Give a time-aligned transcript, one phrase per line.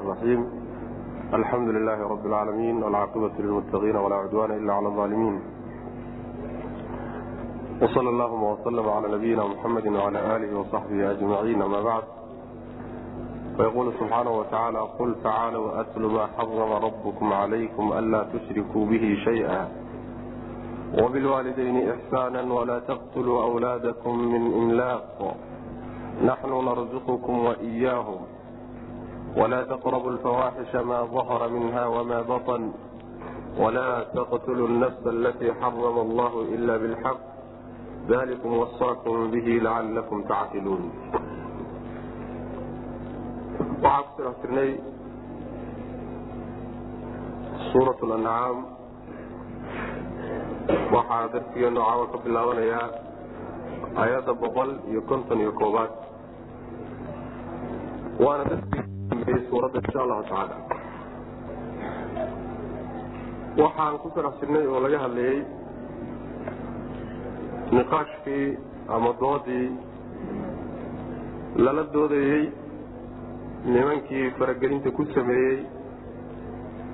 [0.00, 0.46] الرحيم
[1.34, 5.40] الحمد لله رب العالمين والعاقبة للمتقين ولا عدوان إلا على الظالمين
[7.82, 12.02] وصلى اللهم وسلم على نبينا محمد وعلى آله وصحبه أجمعين أما بعد
[13.58, 19.68] ويقول سبحانه وتعالى قل تعالوا أتل ما حرم ربكم عليكم ألا تشركوا به شيئا
[21.02, 25.36] وبالوالدين إحسانا ولا تقتلوا أولادكم من إملاق
[26.24, 28.20] نحن نرزقكم وإياهم
[29.36, 32.62] ولا تقربوا الفواحش ما ظهر منها وما بطن
[33.58, 37.20] ولا تقتلوا النفس التي حرم الله إلا بالحق
[38.08, 40.82] ذلكم وصاكم به لعلكم تعقلون
[43.84, 44.70] waxaa ku soo xirnay
[47.70, 48.56] suurat lancaam
[50.94, 52.86] waxaa darsigeenu caawa ka bilaabanayaa
[54.04, 55.92] ayadda boqol iyo konton iyo koobaad
[58.24, 58.44] waana
[59.21, 60.55] darsigii suuradda insha allahu tacaala.
[63.61, 65.39] Waxaan ku soo xirnay oo laga hadlayey
[67.75, 68.47] niqaashkii
[68.95, 69.67] ama doodii
[71.65, 72.43] lala doodayey
[73.73, 75.57] nimankii faragelinta ku sameeyey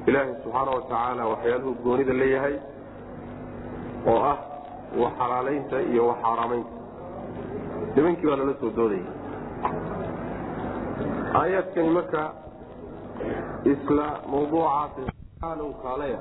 [0.07, 2.55] ilaahay subxaana wa tacaala waxyaaluhu goonida leeyahay
[4.11, 4.37] oo ah
[5.01, 6.73] wax xalaalaynta iyo wax xaaraamaynta.
[7.95, 9.05] Nimankii baa lala soo doodayay
[11.33, 12.23] aayaadkani marka
[13.65, 14.95] isla mawduucaas
[15.83, 16.19] kaalaya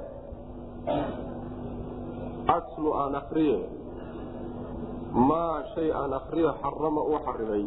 [2.57, 3.59] aslu aan akriye
[5.29, 7.65] maa shay aan akriyo xarama uu xarimay.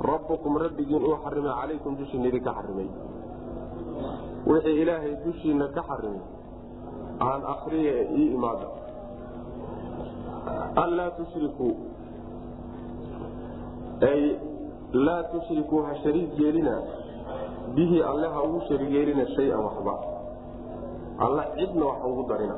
[0.00, 2.88] Rabbukum rabbigiin uu xarimay calaykum dushiina idinka xarimay.
[4.46, 6.22] Wixii ilaahay dushiina ka xarimay
[7.20, 8.68] aan akriya ee ii imaada
[10.82, 11.74] an laa tushrikuu
[14.10, 14.22] ay
[14.94, 16.74] laa tushrikuu ha shariig yeelina
[17.74, 19.94] bihi alle ha ugu shariig yeelina shay-an waxba.
[21.18, 22.56] Alla cidna wax ugu darina.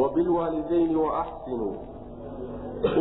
[0.00, 1.74] Wa bilwaalidayni waaxsinuu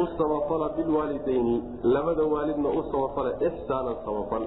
[0.01, 4.43] u samafala bilwaalidayni labada waalidna u samafala ixsaanan samafal.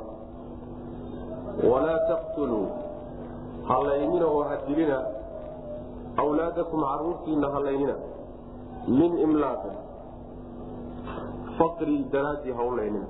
[1.71, 2.67] Walaa taqtuluu
[3.69, 4.99] halaynina oo hadilina
[6.29, 7.95] wlaadakum caruurtiina halaynina
[8.89, 9.75] min imlaaqin
[11.61, 13.09] faqri daraaddii hawlaynina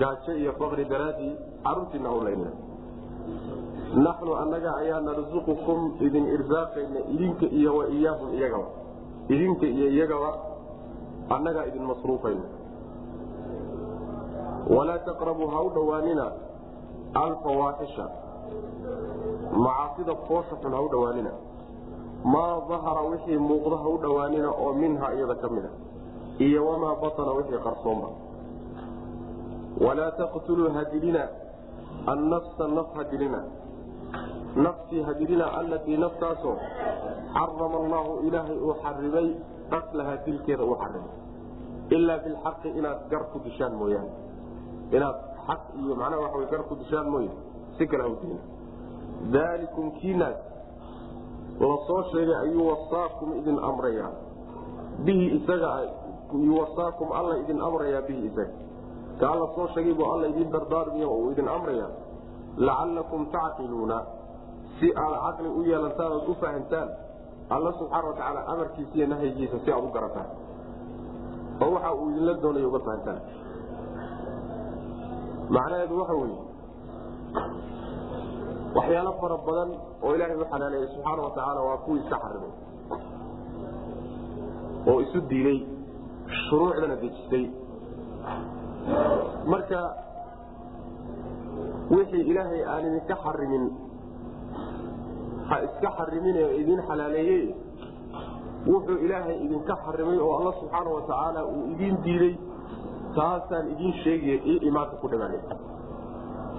[0.00, 1.32] gaajo iyo faqri daraaddii
[1.66, 2.50] caruurtiina hawlaynina
[4.06, 8.68] naxnu annaga ayaa narsuqukum idin irsaaqayna idinka iyo wa iyaahum iyagaba.
[9.34, 10.30] Idinka iyo iyagaba
[11.34, 12.44] annagaa idin masruufayna.
[14.76, 16.26] Walaa taqrabuu ha u dhowaanina
[17.24, 18.06] alfawaaxisha
[19.64, 21.32] macaasida foosha xun ha u dhowaanina.
[22.34, 25.70] Maa dahara wixii muuqda ha u dhowaanina oo minha iyada ka mida
[26.38, 28.08] iyo wamaa batana wixii qarsoonba
[29.86, 31.28] walaa taqtuluu hadilina
[32.06, 33.40] annafsa naf hadilina.
[34.56, 36.56] Naftii hadilina allatii naftaasoo
[37.34, 39.28] xarama allahu ilaahay uu xarimay
[39.78, 41.12] aslahaa dilkeeda uu xarimay.
[41.96, 44.10] Ilaa bilxaqi inaad gar ku dishaan mooyaane.
[44.96, 47.30] Inaad xaq iyo macnaha waxa way gar ku dishaan mooye
[47.78, 48.40] si kale hawdiina
[49.32, 50.38] daalikum kiinaas
[51.60, 54.10] la soo sheegay ayuu wasaakum idin amrayaa
[55.04, 55.68] bihi isaga
[56.32, 58.52] wasaakum alla idin amrayaa bihi isaga
[59.20, 61.90] ka alla soo sheegay buu alla idin dardaarmiya oo uu idin amrayaa.
[62.56, 63.98] Lacallakum tacqiluuna.
[64.80, 66.88] Si aad caqli u yeelantaan ood u fahamtaan
[67.50, 70.26] alla subxaana watacaala amarkiisa iyo nahyigiisa si aad u garataan.
[71.62, 73.20] Oo waxa uu idinla doonayo uga fahantaan.
[75.48, 76.38] Macnaheedu waxa weeye
[78.76, 79.70] waxyaalo fara badan
[80.02, 82.52] oo ilaahay u xalaaleeyey subxaana wa waa kuwii iska xarimay
[84.86, 85.75] oo isu diiday
[86.48, 87.44] shuruucdana dejisay
[89.52, 89.80] marka
[91.90, 93.64] wixii ilaahay aan idinka xarimin
[95.48, 97.38] ha iska xarimin oo idin xalaaleeye
[98.70, 102.34] wuxuu ilaahay idinka xarimay oo alla subxaana wa tacaala uu idiin diiday
[103.16, 105.40] taasaan idiin sheegaya io imaanka ku dhawaanay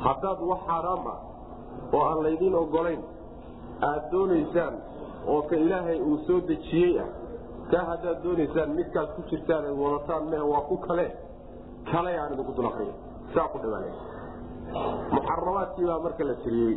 [0.05, 1.19] haddaad wax xaaraam ah
[1.95, 3.01] oo aan laydiin ogolayn
[3.89, 4.73] aad doonaysaan
[5.31, 7.09] oo ka ilaahay uu soo dejiyey ah
[7.71, 11.07] kaa haddaad doonaysaan midkaad ku jirtaan ay wadataan me waa ku kale.
[11.91, 12.93] Kale aan idinku dul akriya
[13.33, 13.93] saa ku dhawaanay
[15.15, 16.75] muxaramaadkiibaa marka la tiriyey.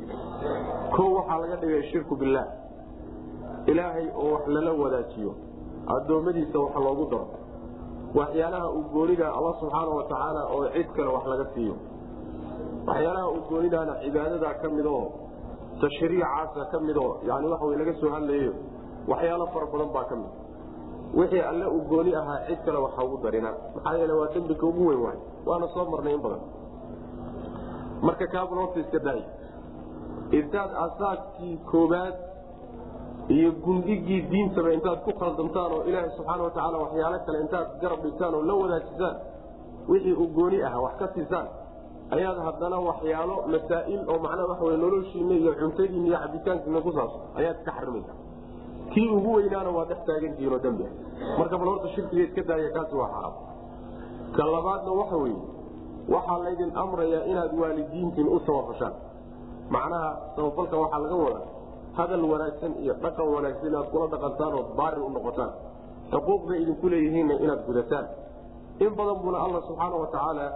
[0.94, 2.48] Ko waxaa laga dhigay shirku billaah
[3.70, 5.32] ilaahay oo wax lala wadaajiyo.
[5.94, 7.26] Addoommadiisa wax loogu daro.
[8.18, 11.74] Waxyaalaha uu gooniga alla subxaana wa tacaala oo cid kale wax laga siiyo.
[12.88, 15.04] Waxyaalaha uu goonidaana cibaadadaa ka mid oo
[15.80, 18.52] tashriicaasa ka midoo yani waxa laga soo hadlayo
[19.10, 20.30] waxyaalo fara badan baa ka mid
[21.18, 23.50] wixii alle uu gooni ahaa cid kale waxa ugu darina.
[23.74, 25.18] Maxaa yeele waa dembika ugu weyn waay.
[25.46, 26.42] Waana soo marnay in badan.
[28.02, 29.22] Marka kaabulota iska daay
[30.38, 32.14] intaad asaaskii koobaad
[33.28, 38.34] iyo gundigii diintaba intaad ku khaldamtaan oo ilaaha subxaana watacaala waxyaalo kale intaad garab dhigtaan
[38.38, 39.16] oo la wadaajisaan
[39.90, 41.46] wixii uu gooni ah wax ka siisaan
[42.16, 47.22] ayaad haddana waxyaalo masaa'il oo macnaha waxa wey noloshiina iyo cuntadiina iyo cabitaankiina ku saabsan
[47.40, 48.12] ayaad iska xarimaysa
[48.92, 50.84] kii ugu weynaana waa dhex taagantihiin oo dambi
[51.38, 53.34] marka bal horta shirkiga iska daaya waa xaraam.
[54.36, 55.42] Ka labaadna waxa weeye
[56.14, 58.94] waxaa laydin amrayaa inaad waalidiintiin u samafashaan
[59.74, 61.46] macnaha samafalka waxaa laga wadaa
[61.98, 65.52] hadal wanaagsan iyo dhaqan wanaagsan inaad kula dhaqantaan oo baari u noqotaan.
[66.12, 68.06] Xuquuqda idinku leeyihiinna inaad gudataan.
[68.84, 70.46] In badan buna alla subxaana wa tacaala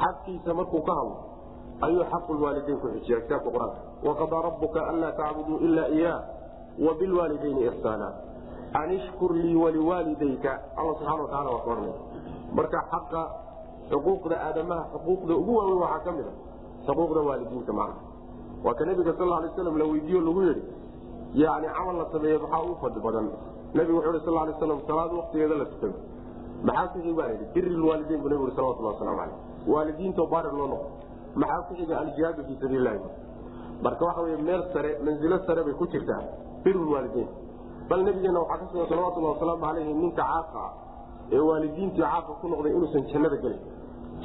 [0.00, 1.16] xaqkiisa markuu ka hadlo
[1.86, 3.78] ayuu xaqulwaalidayn ku xijiya kitaabka qur'aanka.
[4.06, 6.20] Waqadaa rabbuka anlaa tacbuduu ilaa iyaah
[6.86, 8.08] wabilwaalidayni ixsaana
[8.80, 11.94] an ishkur lii waliwaalidayka alla subxana wa taala waa ka oranaya
[12.58, 13.22] marka xaqa
[13.90, 16.32] xuquuqda aadamaha xuquuqda ugu waaweyn waxaa ka mid a
[16.86, 18.00] xuquuqda waalidiinta macna
[18.64, 20.62] waa ka nabiga sal lay slam la weydiiyo lagu yidhi
[21.42, 23.26] yani camal la sameeye maxaa ugu fadli badan
[23.78, 25.94] nabigu wuxuu sal lay slam salaad waktigeeda la tukado
[26.68, 29.36] maxaa ku xiga baa yidhi biri lwaalidayn buu nabigu salawatullah waslamu caleyh
[29.72, 30.86] waalidiintoo baarir loo noqo
[31.42, 33.00] maxaa ku xiga aljihaadu fii sabiililahi
[33.84, 36.22] marka waxa wey meel sare manzilo sare bay ku jirtaa
[36.66, 37.28] birulwaalidayn
[37.90, 40.72] bal nabigeena waxaa ka sugan salawatullah wasalaamu caleyhi ninka caaqa ah
[41.36, 43.60] ee waalidiintii caaqa ku noqday inuusan jannada gelin.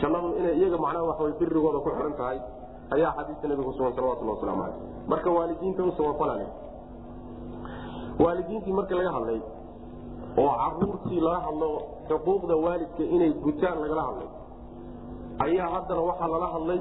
[0.02, 2.38] Jannadu inay iyaga macnaha waxa wey birigooda ku xiran tahay
[2.96, 4.78] ayaa xadiiska nabiga kusugan salawatullah waslamu caleyh
[5.12, 6.46] marka waalidiinta u samafalale
[8.24, 9.40] waalidiintii marka laga hadlay
[10.44, 11.70] oo caruurtii laga hadlo
[12.10, 14.30] xuquuqda waalidka inay gutaan lagala hadlay
[15.46, 16.80] ayaa haddana waxaa lala hadlay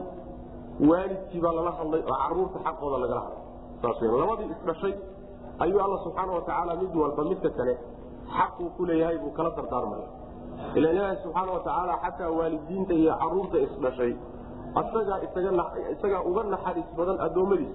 [0.90, 3.42] waalidkiibaa lala hadlay oo carruurta xaqooda lagala hadlay.
[3.82, 4.94] Saas labadii isdhashay
[5.64, 7.74] ayuu alla subxaana watacaala mid walba midka kale
[8.36, 10.06] xaquu ku leeyahay buu kala dardaarmaya
[10.78, 14.12] ila ilaahi subxaana watacaala xataa waalidiinta iyo carruurta isdhashay
[15.94, 17.72] isagaa uga naxariis badan addoommadiis.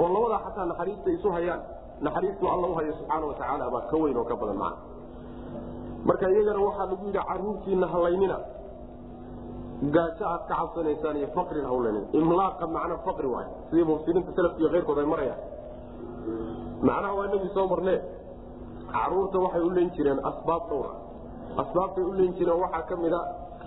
[0.00, 1.60] Oo labadaa xataa naxariista isu hayaan
[2.06, 4.78] naxariistu alla uhayo subxaana watacaala baa ka weyn oo ka badan macna.
[6.08, 8.36] Marka iyagana waxaa lagu yidhi caruurtiina halaynina
[9.94, 14.70] gaajo aad ka cabsanaysaan iyo faqrin hawlanin imlaaqa macna faqri waay sidii mufsiriinta salafka iyo
[14.74, 15.40] keyrkood ay marayaan
[16.88, 17.94] macnaha waa inagii soo marne
[18.94, 20.92] carruurta waxay u leen jireen asbaab dhowra
[21.62, 23.20] asbaabtay u leen jireen waxaa ka mid a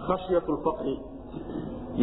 [0.07, 0.95] khashyat lfaqri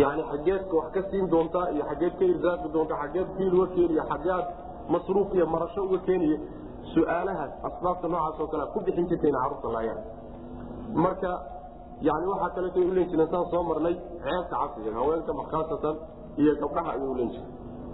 [0.00, 4.00] yani xageed wax ka siin doontaa iyo xageed ka irsaaqi doontaa xageed biil uga keeniy
[4.10, 4.46] xageed
[4.92, 6.34] masruuf iyo marasho uga keeniy
[6.94, 10.00] su'aalahaas asbaabta noocaas oo kale ku bixin jirta ina carruurta laayaan.
[11.04, 11.30] Marka
[12.08, 13.94] yani waxaa kaleeto ulen jireen saan soo marnay
[14.24, 15.96] ceebta cabsiga haweenka makhaasatan
[16.42, 17.52] iyo gabdhaha ayay ulen jireen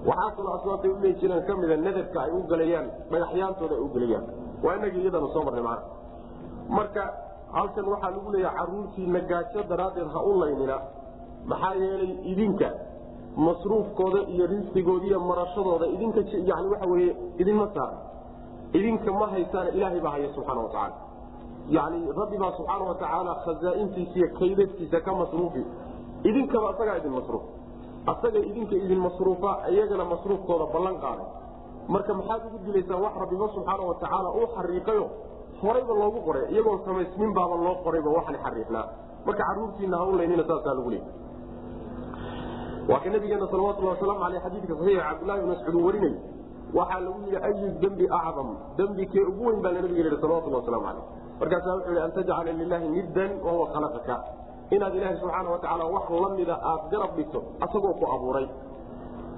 [0.09, 4.25] waxaa kaloo asbaabtay ulen jireen kamida nadarka ay u galayaan dhagaxyaantooda ay u gelayaan
[4.65, 5.87] waa inagii iyadana soo marnay macna
[6.79, 7.03] marka
[7.57, 10.77] halkan waxaa lagu leeyaha caruurtiina gaajo daraaddeed ha u laynina
[11.51, 12.69] maxaa yeelay idinka
[13.47, 17.11] masruufkooda iyo risqigooda iyo marashadooda idinka yani waxa weye
[17.43, 17.97] idinma saara
[18.79, 20.95] idinka ma haysaana ilaahay baa haya subxaana watacaala
[21.77, 25.63] yani rabbi baa subxaana watacaala khazaaintiisa iyo kaydadkiisa ka masruufi.
[26.29, 27.43] Idinkaba asagaa idin masruuf
[28.13, 31.27] asaga idinka idin masruufa iyagana masruufkooda ballan qaaday.
[31.89, 35.05] Marka maxaad ugu dilaysaan wax rabbiba subxaana watacaala uu xariiqayo
[35.63, 38.87] horayba loogu qoray iyagoon samaysmin baaba loo qorayba waxan xariiqnaa.
[39.27, 41.09] Marka caruurtiina ha u laynina saasaa lagu leeyay
[42.89, 46.15] waa ka nabigeena salawatulhi wasalaamu aleyh xadiidka saxiixa cabdullahi bin mascuud uu warinay
[46.79, 50.57] waxaa lagu yidhi ayu dembi acdam dembi kee ugu weyn baa la nabiga yihi salawatulhi
[50.61, 51.05] waslamu caleyh
[51.41, 54.17] markaasaa wuxuu yidhi an tajcala lilahi niddan wahuwa khalaqaka
[54.71, 58.47] inaad ilaahay subxaana watacaala wax lamida aad garab dhigto asagoo ku abuuray.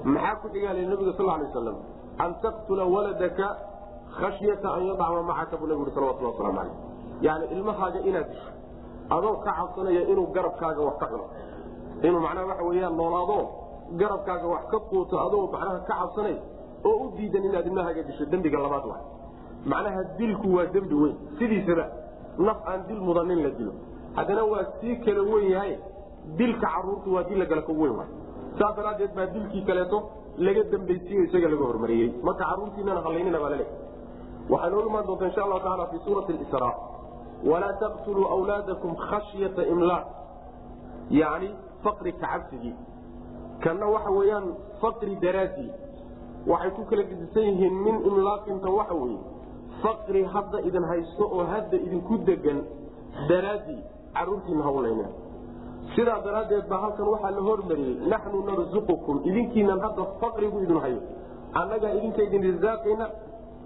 [0.04, 1.76] Maxaa ku xigaala nabiga sal lay waslam
[2.18, 3.46] an taqtula waladaka
[4.18, 6.74] khashyata an yadcama macaka buu nabigu yhi salawatulhi waslamu caleyh
[7.26, 8.50] yani ilmahaaga inaad disho.
[9.10, 11.24] Adoo ka cabsanaya inuu garabkaaga wax ka cuno.
[12.02, 13.38] Inuu macnaha waxa weyaan noolaado
[14.00, 16.36] garabkaaga wax ka quuto adoo macnaha ka cabsanay
[16.88, 18.96] oo u diidan inaad ilmahaaga disho dembiga labaad wa
[19.72, 21.16] macnaha dilku waa dembi weyn.
[21.38, 21.84] Sidiisaba
[22.38, 23.72] naf aan dil mudanin la dilo
[24.16, 25.72] haddana waa sii kala wen yahay
[26.38, 28.10] dilka caruurtu waa dil lagala ka weyn waay.
[28.58, 29.98] Saas daraaddeed baa dilkii kaleeto
[30.38, 32.08] laga dambaysiyo isaga laga hormariyey.
[32.26, 33.74] Marka caruurtiinana halaynina baa laleeyahy
[34.50, 36.70] waxaa noogu imaan doonta insha allahu taala fi suurati isra
[37.50, 40.06] walaa taqtuluu wlaadakum khashyata imlaaq.
[41.20, 41.48] Yani
[41.84, 42.74] faqri kacabsigii
[43.64, 44.46] kanna waxa weyaan
[44.82, 45.70] faqri daraadii
[46.50, 49.18] waxay ku kala gedisan yihiin min imlaaqinta waxa weye
[49.82, 52.58] faqri hadda idin haysto oo hadda idinku degan
[53.30, 53.82] daraadii
[54.18, 55.06] caruurtiina hawlayna
[55.94, 61.00] sidaa daraaddeed baa halkan waxaa la hormariyey naxnu narzuqukum idinkiinan hadda faqrigu idin hayo.
[61.60, 63.06] Annagaa idinka idin risaaqayna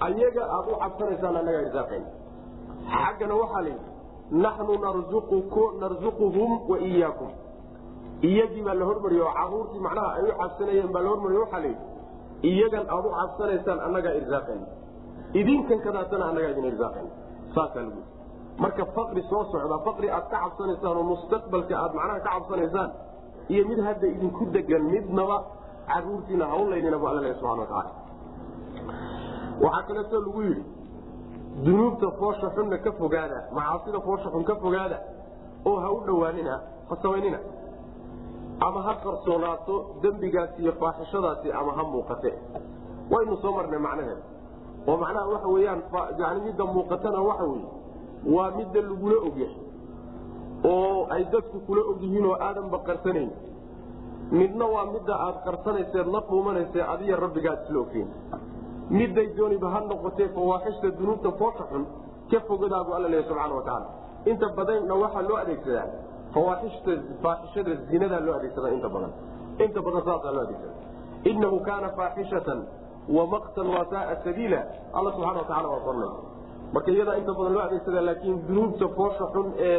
[0.07, 2.09] ayaga aad u cabsanaysaan annagaa risaaqayna.
[2.95, 3.87] Xaggana waxaa layidhi
[4.45, 4.73] naxnu
[5.83, 7.31] narzuquhum wa iyaakum.
[8.29, 11.85] Iyagii baa la hormariye oo caruurtii macnaha ay u cabsanayeen baa la hormariye waxaa layidhi
[12.51, 14.67] iyagan aad u cabsanaysaan annagaa irsaaqayna
[15.41, 17.11] idinkan kadaatana annagaa idin irsaaqayna
[17.55, 18.03] saasaa lagu
[18.63, 22.91] marka faqri soo socda faqri aad ka cabsanaysaan oo mustaqbalka aad macnaha ka cabsanaysaan
[23.53, 25.37] iyo mid hadda idinku degan midnaba
[25.91, 27.91] caruurtiina hawlaynina bu alla leeya subxana watacaala
[29.65, 30.65] waxaa kaleetoo lagu yidhi
[31.65, 34.99] dunuubta foosha xunna ka fogaada macaasida foosha xun ka fogaada
[35.69, 36.55] oo ha u dhowaanina
[36.91, 37.39] ha samaynina
[38.67, 42.31] ama ha qarsoonaato dembigaasi iyo faaxishadaasi ama ha muuqate.
[43.13, 44.23] Waynu soo marnay macnaheeda
[44.89, 47.69] oo macnaha waxa weyaan midda muuqatana waxa weye
[48.25, 49.57] waa midda lagula ogyahay
[50.65, 53.31] oo ay dadku kula ogyihiin oo aadanba qarsanayn
[54.31, 58.05] midna waa midda aad qarsanayseed la dhuumanayse adiya rabbigaad isla
[58.91, 61.85] midday dooniba ha noqotee fawaaxishta dunuubta foosha xun
[62.31, 63.87] ka fogadaabu alla leeya subxana wa tacaala.
[64.31, 65.87] Inta badanna waxaa loo adeegsadaa
[66.35, 69.13] fawaaxishta faaxishada zinadaa loo adeegsadaa inta badan.
[69.65, 70.75] Inta badan saasaa loo adeegsada
[71.31, 72.61] inahu kaana faaxishatan
[73.17, 73.67] wa maqtan
[74.25, 74.61] sabiila
[74.93, 76.11] alla subxana wa tacala waa qornay
[76.75, 79.79] marka iyadaa inta badan loo adeegsada laakiin dunuubta foosha xun ee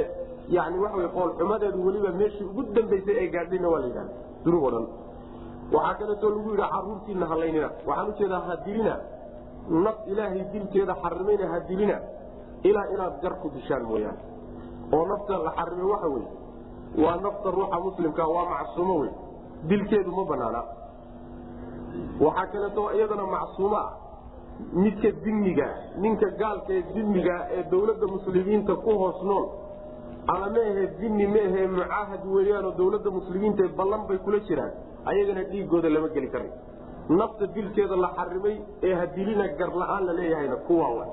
[0.56, 4.14] yani waxa wey qoolxumadeedu weliba meeshii ugu dambaysay ee gaadhayna waa la yidhahda
[4.46, 4.86] dunuub o dhan.
[5.76, 8.94] Waxaa kaleetoo lagu yidhi caruurtiina halaynina waxaan u jeedaa hadilina
[9.86, 11.98] naf ilaahay dilkeeda xarimayna hadilina
[12.70, 14.20] ilaa inaad gar ku dishaan mooyaane.
[14.96, 16.26] Oo nafta la xarimay waxa wey
[17.04, 19.12] waa nafta ruuxa muslimka waa macsuumo wey
[19.70, 20.62] dilkeedu ma banaana
[22.26, 23.90] waxaa kaleeto iyadana macsuumo ah
[24.84, 29.46] midka dimigaa ninka gaalka ee dimigaa ee dawladda muslimiinta ku hoos nool
[30.34, 34.72] ama maahe dimi maahe mucaahad weeyaanoo dawladda muslimiinta ballan bay kula jiraan.
[35.12, 36.52] Ayagana dhiigooda lama geli karay
[37.20, 38.56] nafta dilkeeda la xarimay
[38.88, 41.06] ee hadilina gar la'aan la leeyahayna kuwaa wa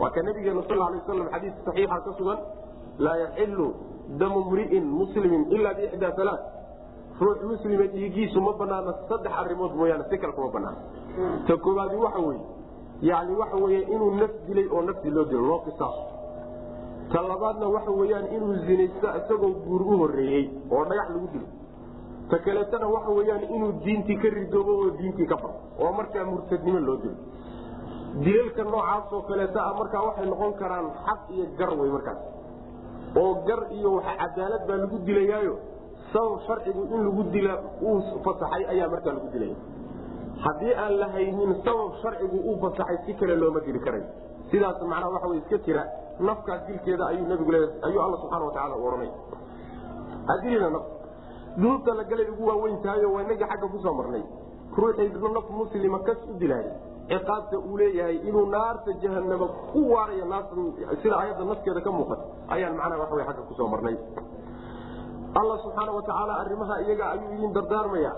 [0.00, 2.38] waa ka nabigeena sal lay waslam xadiis saxiixa ka sugan
[3.04, 3.66] laa yaxilu
[4.20, 6.38] damu mri'in muslimin ilaa biixdaa alaa
[7.24, 10.78] ruux muslima dhiigiisu ma banaana saddex arimood mooyaane si kale kuma banaana
[11.48, 12.40] ta kooaadi waxa weye
[13.08, 16.02] yani waxa wey inuu naf dilay oo naftii loo dilo loo qisaaso
[17.12, 20.44] ta labaadna waxa weyaan inuu zinaysto isagoo guur u horeeyey
[20.74, 21.46] oo dhagax lagu dilo.
[22.30, 26.80] Ta kaleetana waxa weyaan inuu diintii ka ridoobo oo diintii ka faro oo markaa murtadnimo
[26.88, 27.16] loo dilo.
[28.24, 32.20] Dilalka noocaasoo kaleeta a markaa waxay noqon karaan xaq iyo gar wey markaas.
[33.20, 35.54] Oo gar iyo cadaalad baa lagu dilayaayo.
[36.12, 39.56] Sabab sharcigu in lagu dila uu fasaxay ayaa markaa lagu dilaya
[40.42, 44.02] haddii aan la haynin sabab sharcigu uu fasaxay si kale looma dili karay.
[44.50, 45.84] Sidaas macnaha waxa wey iska jira
[46.20, 49.10] nafkaas dilkeeda ayuu nabigu le ayuu alla subxana watacaala u ohanay
[50.28, 50.82] hadilina naf
[51.56, 54.22] dunuubta la galay ugu waaweyn tahayo waa inagii xagga ku soo marnay.
[54.76, 56.66] Ruuxii naf muslima kas u dilaay
[57.08, 60.24] ciqaabta uu leeyahay inuu naarta jahanama ku waarayo
[61.02, 63.96] sida ayadda naskeeda ka muuqata ayaan macnaha waxa wey agga ku soo marnay.
[65.34, 68.12] Alla subxaana wa tacaala arrimaha iyaga ayuu idin dardaarmaya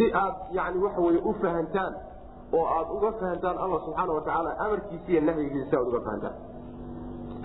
[0.00, 1.92] si aad yani waxa wey u fahantaan
[2.58, 6.36] oo aad uga fahantaan alla subxaana wa tacaala amarkiisa iyo nahyigiisa si aad uga fahantaan.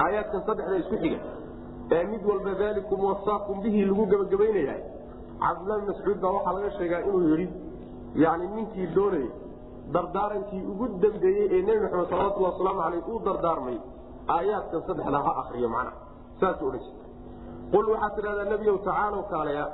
[0.04, 1.20] Aayaadkan saddexda isku xiga.
[1.96, 4.76] Ee mid walba dalikum wasaakum bihi lagu gebagabaynaya
[5.44, 7.48] cabdulahi bin mascuud baa waxaa laga sheegaa inuu yidhi
[8.24, 9.30] yani ninkii doonayay
[9.96, 13.78] dardaarankii ugu dambeeyey ee nebi maxamed salawatulhi wasalaamu aleyh uu dardaarmay
[14.36, 15.92] aayaadkan saddexdaa ha akriyo macna.
[16.40, 17.06] Saasuu odhan jirta
[17.74, 19.66] qul waxaad tidhahdaa nebiyow tacaalow kaalaya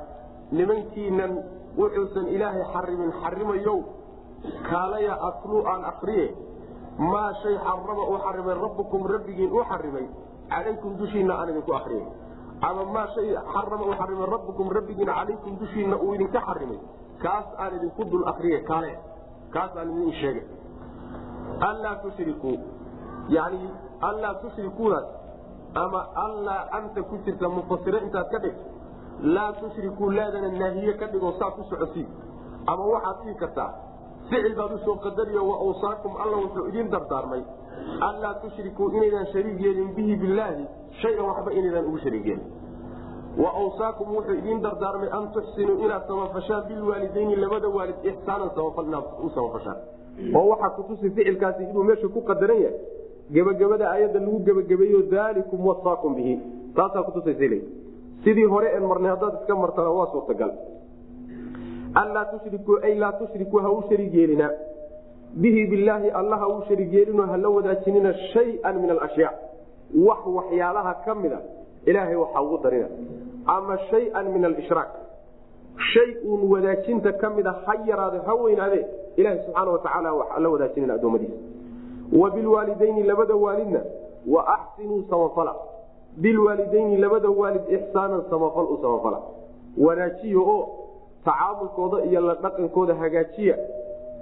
[0.59, 1.33] nimankiinan
[1.77, 3.79] wuxuusan ilaahay xarimin xarimayow
[4.69, 6.25] kaalaya atlu aan akriye
[6.97, 10.05] maa shay xarama uu xarimay rabbukum rabbigiin uu xarimay
[10.49, 12.05] calaykum dushiinna aan idinku akriyay
[12.69, 16.79] ama maa shay xarama uu xarimay rabbukum rabbigiin calaykum dushiinna uu idinka xarimay
[17.23, 18.93] kaas aan idinku dul akriye kaale.
[19.53, 20.45] Kaas aan idin sheegay.
[21.69, 22.57] Anlaa tushrikuu.
[23.29, 23.59] Yani
[24.09, 25.07] anlaa tushrikuunaas
[25.83, 28.63] ama allaa anta ku jirta mufasire intaad ka dhigto
[29.19, 32.07] laa tushrikuu laadana naahiye ka dhigoo saa ku socosiin
[32.67, 33.71] ama waxaad dhihi kartaa
[34.29, 37.43] ficil baad u soo qadariyo wa awsaakum alla wuxuu idin dardaarmay.
[38.09, 40.65] Anlaa tushrikuu inaydaan shariig yeelin bihi bilaahi
[41.01, 42.45] shayan waxba inaydaan ugu shariig yeelin.
[43.37, 48.49] Wa awsaakum wuxuu idin dardaarmay an tuxsinuu inaad samafashaan bilwaalidayni labada waalid ixsaanan
[48.87, 49.77] inaad u samafashaan
[50.35, 52.79] oo waxaa kutusi ficilkaasi inuu meesha ku qadaran yahay
[53.33, 56.35] gebagabada aayadda lagu gebagabeeyo daalikum wasaakum bihi.
[56.75, 57.53] Taasaa kutusasl
[58.23, 60.51] sidii hore en marnay haddaad iska martana waa suurtagal.
[62.01, 64.49] Anlaa tushrikuu ay laa tushrikuu ha u shariig yeelina
[65.41, 69.33] bihi bilaahi alla ha u shariig yeelino hala wadaajinina shayan min alashyaa
[70.07, 71.39] wax waxyaalaha ka mida
[71.85, 72.87] ilaahay waxa ugu darina.
[73.45, 74.89] Ama shayan min alishraak.
[75.93, 78.85] Shay uun wadaajinta ka mida ha yaraade ha weynaade
[79.17, 81.35] ilaha subxaana watacaala wax alla wadaajinina adoomadiisa
[82.21, 83.81] wa bilwaalidayni labada waalidna
[84.27, 85.55] wa axsinuu samafala
[86.17, 89.19] bilwaalidayni labada waalid ixsaanan samafal u samafala.
[89.77, 90.67] Wanaajiya oo
[91.25, 93.55] tacaamulkooda iyo la dhaqankooda hagaajiya.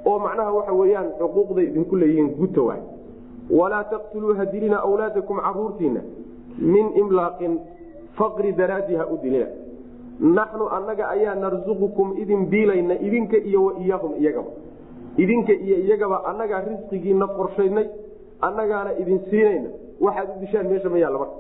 [0.06, 2.82] Oo macnaha waxa weyaan xuquuqday idinku leeyihiin guta waay.
[3.50, 6.02] Walaa taqtuluu ha dilina awlaadakum caruurtiina
[6.60, 7.60] min imlaaqin
[8.18, 9.48] faqri daraadii ha u dilina.
[10.20, 14.52] Naxnu annaga ayaa narsuqukum idin biilayna idinka iyo waiyaahum iyagaba.
[15.18, 17.88] Idinka iyo iyagaba annagaa risqigiina qorshaynay
[18.42, 19.70] annagaana idin siinayna
[20.02, 21.36] waxaad u dishaan meesha ma yaalla marka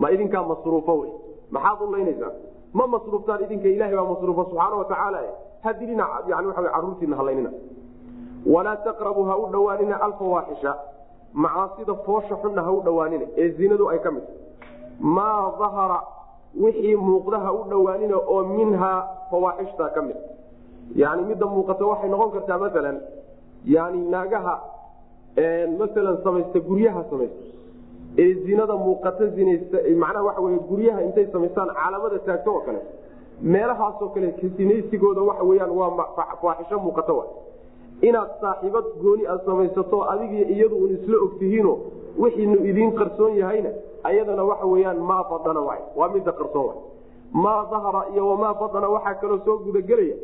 [0.00, 1.10] ma idinkaa masruufo wey.
[1.54, 2.32] Maxaad u laynaysaa?
[2.78, 5.18] Ma masruuftaan idinka ilahay baa masruufa subxaana watacaala
[5.64, 7.50] ha dilina yani waa caruurtiina halaynina
[8.54, 10.72] walaa taqrabu ha u dhowaanina alfawaaxisha.
[11.44, 14.22] Macaasida foosha xunna ha u dhowaanina ee zinadu ay ka mid
[15.16, 15.98] maa dahara
[16.62, 18.98] wixii muuqda ha u dhowaanina oo minhaa
[19.30, 20.16] fawaaxishta ka mid
[21.02, 22.96] yani midda muuqata waxay noqon kartaa maalan
[23.74, 24.54] yani naagaha
[25.80, 27.42] masalan samaysta guryaha samaysta
[28.22, 32.80] ee zinada muuqata zinaysta macnaha waxa wey guryaha intay samaystaan caalamada taagto oo kale
[33.54, 35.90] meelahaasoo kale sinaysigooda waxa weyaan waa
[36.42, 37.24] faaxisho muuqata wa
[38.08, 41.72] inaad saaxiibad gooni aad samaysato adigii iyadu un isla ogtihiino
[42.22, 43.70] wixiinu idiin qarsoon yahayna
[44.10, 46.74] ayadana waxa weyaan maa badana waay waa midda qarsoon wa
[47.44, 50.16] maa dahara iyo wamaa badana waxaa kaloo soo gudagelaya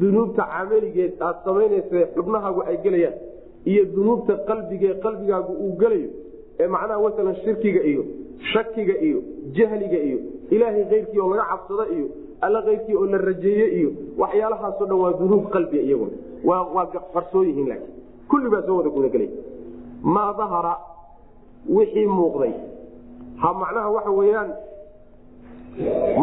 [0.00, 3.14] dunuubta camaligeed aad samaynaysa xubnahaagu ay gelayaan
[3.72, 6.08] iyo dunuubta qalbigee qalbigaagu uu gelayo
[6.60, 8.02] ee macnaha masalan shirkiga iyo
[8.52, 9.18] shakiga iyo
[9.56, 10.18] jahliga iyo
[10.54, 12.06] ilaahay keyrkii oo laga cabsado iyo
[12.40, 13.90] alla keyrkii oo la rajeeye iyo
[14.22, 17.92] waxyaalahaasoo dhan waa dunuub qalbiga iyaguna waa qarsoon yihiin laakiin.
[18.30, 19.28] Kulli baa soo wada gudagelay
[20.14, 20.74] maa dahara
[21.76, 22.52] wixii muuqday.
[23.42, 24.50] Ha macnaha waxa weeyaan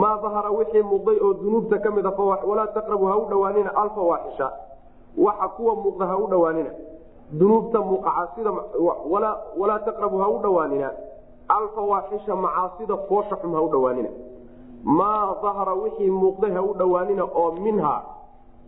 [0.01, 2.11] maa dahara wixii muuqday oo dunuubta ka mid a
[2.75, 4.47] taqrabu ha u dhowaanina alfawaaxisha
[5.17, 6.69] waxa kuwa muuqda ha u dhowaanina
[7.39, 8.51] dunuubta muqacasida
[9.59, 10.89] walaa taqrabu ha u dhowaanina
[11.57, 14.09] alfawaaxisha macaasida foosha xum ha u dhowaanina
[14.83, 18.01] maa dahara wixii muuqday ha u dhowaanina oo minhaa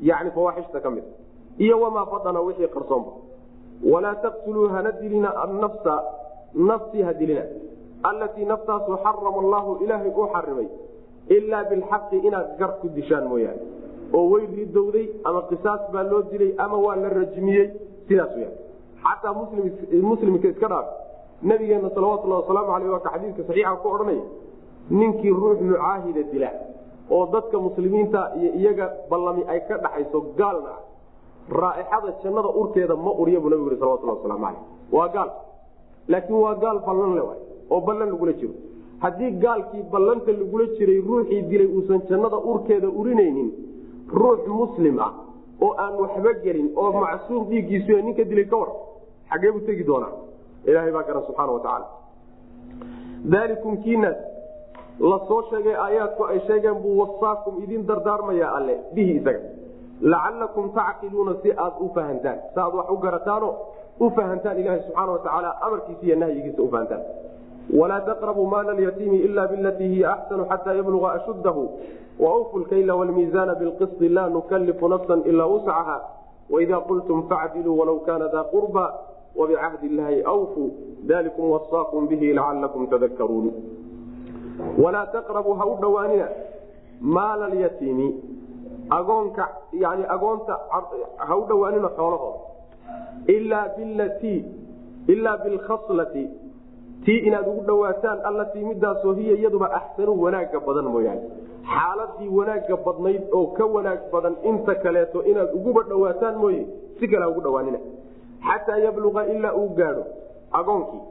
[0.01, 1.03] yani fawaaxishta ka mid.
[1.58, 3.12] Iyo wamaa badana wixii qarsoonba.
[3.91, 6.03] Walaa taqtuluu hana dilina annafsa
[6.56, 7.43] naftii ha dilina.
[8.04, 10.67] Allatii naftaasu xarama allahu ilaahay uu xarimay
[11.30, 13.62] ilaa bilxaqi inaad gar ku dishaan mooyaane.
[14.13, 17.65] Oo way ridowday ama qisaas baa loo dilay ama waa la rajmiyey
[18.08, 18.32] sidaas
[19.04, 19.34] xataa
[20.12, 20.88] muslimka iska dhaaf
[21.42, 24.24] nabigeena salawatulhi wasalaamu aleyh waa ka xadiidka saxiixa ku odhanaya
[24.89, 26.50] ninkii ruux mucaahida dila
[27.12, 30.82] oo dadka muslimiinta iyo iyaga ballami ay ka dhaxayso gaalna ah
[31.62, 34.62] raaixada jannada urkeeda ma urya buu nabigu yhi salawatulhi wasalaamu aleyh
[34.92, 35.30] waa gaal.
[36.08, 37.22] Laakiin waa gaal ballan le
[37.70, 38.54] oo ballan lagula jiro.
[39.04, 43.50] Haddii gaalkii ballanta lagula jiray ruuxii dilay uusan jannada urkeeda urinaynin
[44.08, 45.12] ruux muslim ah
[45.65, 48.71] oo aan waxba gelin oo macsuum dhiiggiisu ninka dilay ka war
[49.32, 50.12] xagee buu tegi doonaa.
[50.69, 51.88] Ilaahay baa gara subxaana watacaala
[53.34, 54.17] daalikum kiinaas
[55.10, 59.41] la soo sheegay aayaadku ay sheegeen buu wasaakum idin dardaarmayaa alle bihi isaga.
[60.12, 62.39] Lacalakum tacqiluuna si aad u fahantaan.
[62.54, 63.49] Si aad wax u garataano
[63.99, 67.02] u fahantaan ilaha subxaana watacaala amarkiisa iyo nahyigiisa u fahantaan
[67.80, 71.69] walaa taqrabuu maala alyatiimi ila bilatii hiya axsanu xataa yabluga ashuddahu
[72.19, 76.02] wawfu lkayla wlmiizaana bilqisti laa nukalifu nafsa ilaa wuscaha
[76.49, 78.93] waidaa qultum facdiluu walaw kaana daa qurba
[79.36, 80.71] wabicahdi illaahi awfuu
[81.08, 83.54] dalikum wasaakum bihi lacalakum tadakaruun
[84.84, 86.28] walaa taqrabuu ha u dhowaanina
[87.02, 88.08] maala alyatiimi
[88.89, 90.60] agoonka yani agoonta
[91.17, 92.39] ha u dhowaanina xoolahooda
[93.28, 94.45] ilaa bilatii
[95.08, 96.30] ilaa bilkhaslati
[97.06, 101.22] tii inaad ugu dhowaataan allatii midaasoo hiya iyaduba axsanu wanaaga badan mooyaane.
[101.74, 106.63] Xaaladii wanaaga badnayd oo ka wanaag badan inta kaleeto inaad uguba dhowaataan mooye
[107.00, 107.80] si kale ugu dhawaanina
[108.48, 110.04] xataa yabluqa ilaa uu gaadho.
[110.52, 111.02] Agoonkii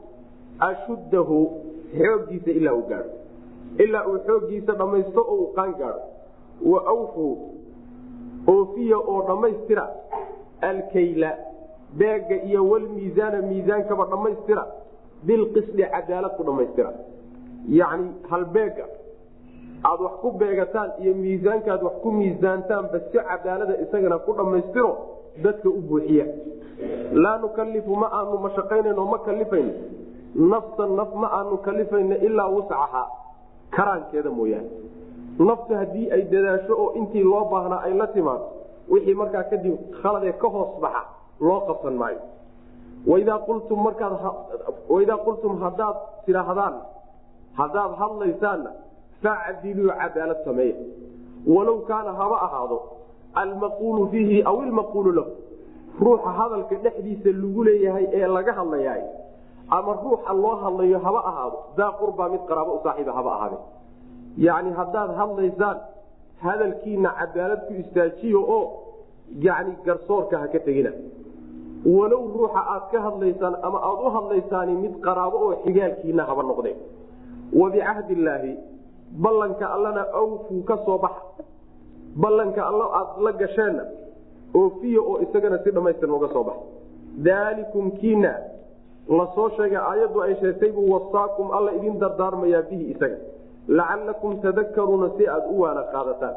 [0.68, 1.38] ashuddahu
[1.98, 3.10] xooggiisa ilaa uu gaadho.
[3.78, 6.00] Ilaa uu xooggiisa dhammaysto oo uu qaan gaadho.
[6.72, 7.32] Wa awfuu
[8.48, 9.84] oofiya oo dhammaystira
[10.60, 11.30] alkayla
[11.98, 14.66] beega iyo walmiisaana miisaankaba dhammaystira
[15.26, 16.90] bilqisdi cadaalad ku dhammaystira
[17.80, 18.86] yacni halbeega
[19.88, 24.90] aada wax ku beegataan iyo miisaankaad wax ku miisaantaanba si cadaalada isagana ku dhammaystiro
[25.44, 26.26] dadka u buuxiya.
[27.22, 29.72] Laa nukalifu ma aanu mashaqaynayno ma kalifayno
[30.52, 33.02] nafsan naf ma aanu kalifayno ilaa wuscaha
[33.76, 34.70] karaankeeda mooyaane.
[35.48, 38.46] Naftu haddii ay dadaasho oo intii loo baahnaa ay la timaado
[38.92, 41.02] wixii markaa kadib khaladee ka hoos baxa
[41.40, 42.20] loo qabsan maayo
[43.10, 44.12] waidaa qultum markaad
[44.94, 46.74] waidaa qultum haddaad tidhaahdaan
[47.60, 48.70] haddaad hadlaysaanna
[49.24, 50.76] facdiluu cadaalad sameeya
[51.54, 52.78] walow kaana haba ahaado
[53.42, 55.30] almaquulu fiihi aw ilmaquulu lahu
[56.04, 59.02] ruuxa hadalka dhexdiisa lagu leeyahay ee laga hadlayaay
[59.76, 63.58] ama ruuxa loo hadlayo haba ahaado daa qurbaa mid qaraabo u saaxiiba haba ahaade
[64.46, 65.78] yacni haddaad hadlaysaan
[66.46, 68.62] hadalkiina cadaalad ku istaajiyo oo
[69.46, 70.90] yani garsoorka ha ka tegina
[71.84, 76.76] walow ruuxa aad ka hadlaysaan ama aada u hadlaysaani mid qaraabo oo xigaalkiina haba noqdeen.
[77.60, 78.52] Wabicahdi illaahi
[79.24, 81.42] ballanka allana awfuu ka soo baxa.
[82.16, 83.84] Ballanka alla aada la gasheenna
[84.54, 86.62] oofiya oo isagana si dhammaystiran uga soo baxa.
[87.26, 88.32] Daalikum kiina
[89.08, 93.18] la soo sheegay aayaddu ay sheegtay buu wasaakum alla idin dardaarmayaa bihi isaga.
[93.68, 96.34] Lacalakum tadakaruuna si aada u waana qaadataan.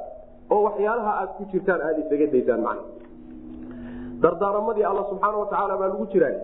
[0.52, 2.84] Oo waxyaalaha aad ku jirtaan aada isaga daysaan macna
[4.22, 6.36] dardaaramadii alla subxaana watacaala baa lagu jiraa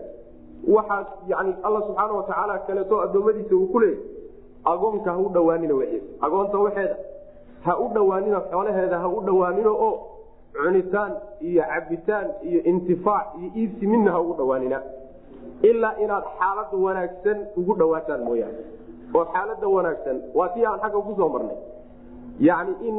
[0.76, 4.00] waxaa yani alla subxaana watacaala kaleeto addoommadiisa uu ku leeyay
[4.72, 6.96] agoonka ha u dhawaanina wiis agoonta waxeeda
[7.66, 9.94] ha u dhawaanina xoolaheeda ha u dhawaanino oo
[10.64, 11.12] cunitaan
[11.50, 14.82] iyo cabitaan iyo intifaac iyo iibsi midna ha ugu dhawaanina
[15.70, 18.62] ilaa inaad xaalada wanaagsan ugu dhawaataan mooyaane.
[19.16, 21.58] Oo xaalada wanaagsan waa tii aan xagga ku soo marnay.
[22.48, 22.96] Yani in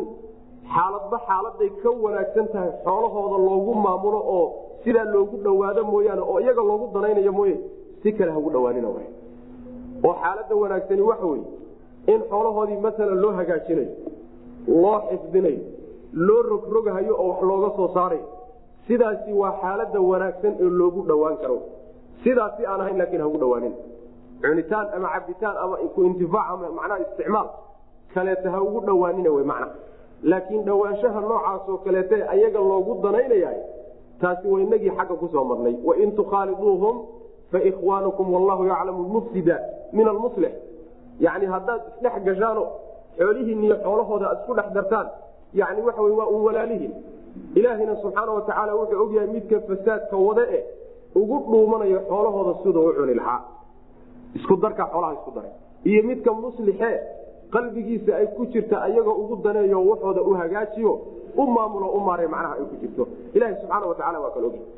[0.74, 4.44] xaaladba xaaladay ka wanaagsan tahay xoolahooda loogu maamulo oo
[4.84, 7.56] sidaa loogu dhawaado mooyaane oo iyaga loogu danaynayo mooye
[8.02, 11.42] si kale hagu dhawaanina oo xaalada wanaagsani waxa wey
[12.12, 13.90] in xoolahoodii masalan loo hagaajinayo
[14.82, 15.60] loo xifdinayo
[16.26, 18.26] loo rogrogahayo oo wax looga soo saarayo
[18.86, 21.58] sidaasi waa xaalada wanaagsan ee loogu dhawaan karo.
[22.24, 23.74] Sidaasi aan ahayn laakiin hagu dhawaanin
[24.42, 25.76] cunitaan ama cabitaan ama
[26.08, 27.48] intifaac ama macnaha isticmaal
[28.14, 29.68] kaleeta ha ugu dhawaanina wey macna
[30.30, 33.50] laakiin dhawaanshaha noocaas oo kaleete ayaga loogu danaynaya
[34.20, 35.74] taasi waa inagii xagga ku soo marnay.
[35.84, 36.96] Wain tukhaaliduuhum
[37.52, 39.56] faikhwaanukum wallahu yaclamu mufsida
[39.92, 40.52] min almuslix
[41.20, 42.62] yani haddaad isdhex gashaano
[43.18, 45.08] xoolihiin iyo xoolahooda aad isku dhex dartaan
[45.60, 46.92] yani waxa waa un walaalihiin
[47.58, 50.60] ilaahina subxaana watacaala wuxuu ogyahay midka fasaadka wade e
[51.20, 53.40] ugu dhuumanayo xoolahooda siduu u cuni lahaa.
[54.38, 55.50] Isku darka xoolaha isku daray.
[55.84, 56.90] Iyo midka muslixe
[57.54, 60.92] qalbigiisa ay ku jirta ayagoo ugu daneeyo waxooda u hagaajiyo
[61.36, 63.02] u maamulo u maare macnaha ay ku jirto.
[63.34, 64.70] Ilahi subxaana watacaala waa kala ogyahay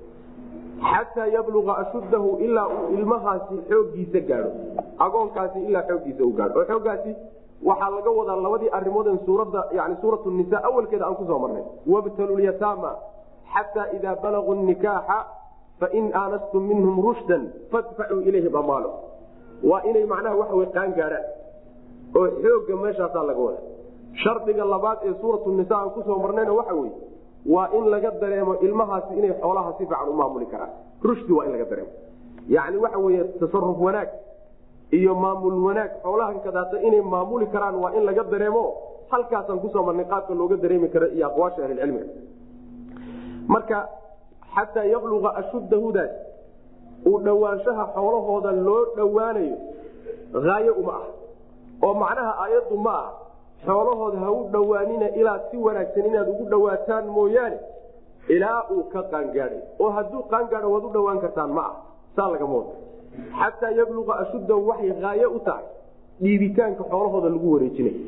[0.90, 4.50] xataa yabluga ashuddahu ilaa uu ilmahaasi xoogiisa gaadho.
[5.04, 6.58] Agoonkaasi ilaa xoogiisa u gaadho.
[6.60, 7.10] Oo xoogaasi
[7.68, 11.62] waxaa laga wadaa labadii arimoodn suuradda yani suurat nisa awalkeeda aan ku soo marnay.
[11.92, 12.90] Wabtalu lyataama
[13.54, 15.18] xataa idaa balaguu nikaaxa
[15.80, 18.90] fain aanastum minhum rushdan fadfacuu ilayhim amaalo
[19.70, 21.24] waa inay macnaha waxa wey qaan gaadhaan
[22.18, 23.60] oo xooga meeshaasaa laga wada
[24.22, 26.92] shardiga labaad ee suuratu nisa aan ku soo marnayna waxa weye
[27.54, 30.70] waa in laga dareemo ilmahaasi inay xoolaha si fiican u maamuli karaan.
[31.08, 31.90] Rushdi waa in laga dareemo.
[32.56, 34.08] Yani waxa weye tasaruf wanaag
[34.98, 38.64] iyo maamul wanaag xoolahan kadaata inay maamuli karaan waa in laga dareemo.
[39.12, 42.06] Halkaasaan ku soo marnay qaabka looga dareemi karo iyo aqwaasha ahlilcilmiga
[43.52, 43.78] marka
[44.54, 46.10] xataa yabluga ashuddahudaas
[47.10, 49.56] uu dhowaanshaha xoolahooda loo dhowaanayo
[50.46, 51.06] haayo uma ah
[51.86, 53.10] oo macnaha aayaddu ma ah.
[53.66, 57.58] Xoolahooda ha u dhowaanina ilaa si wanaagsan inaad ugu dhowaataan mooyaane
[58.34, 59.60] ilaa uu ka qaangaadhay.
[59.82, 61.74] Oo hadduu qaangaadho waad u dhowaan kartaan ma ah.
[62.16, 62.72] Saa lagama wado
[63.40, 65.64] xataa yabluqa ashuddahu waxay haayo u tahay.
[66.22, 67.98] Dhiibitaanka xoolahooda lagu wareejinayo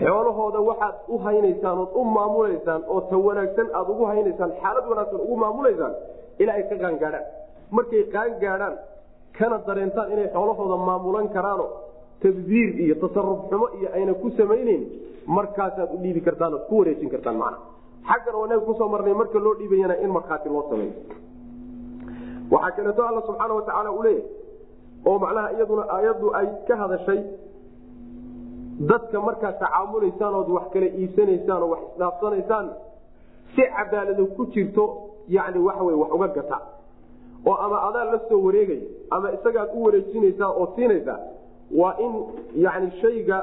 [0.00, 5.20] xoolahooda waxaad u haynaysaan ood u maamulaysaan oo ta wanaagsan aad ugu haynaysaan xaalad wanaagsan
[5.26, 5.94] ugu maamulaysaan
[6.42, 7.24] ilaa ay ka qaangaadhaan.
[7.76, 8.74] Markay qaangaadhaan
[9.38, 11.66] kana dareentaan inay xoolahooda maamulan karaano
[12.26, 14.82] tabdiir iyo tasaruf xumo iyo ayna ku samayneyn
[15.36, 17.58] markaasaad u dhiibi kartaan ood ku wareejin kartaan macna
[18.10, 20.94] xaggan naga ku soo marnay marka loo dhiibayana in markhaati loo sameeyo
[22.54, 27.20] waxaa kaleeto alla subxaana watacaala uu leeyahay oo macnaha iyaduna aayaddu ay ka hadashay
[28.90, 32.66] dadka markaad tacaamulaysaan ood wax kala iibsanaysaan oo wax isdhaafsanaysaan
[33.54, 34.84] si cadaalado ku jirto
[35.36, 36.58] yani waxawy wax uga gata
[37.48, 41.18] oo ama adaa la soo wareegaya ama isagaad u wareejinaysaa oo siinaysaa
[41.80, 42.12] waa in
[42.64, 43.38] yani shayga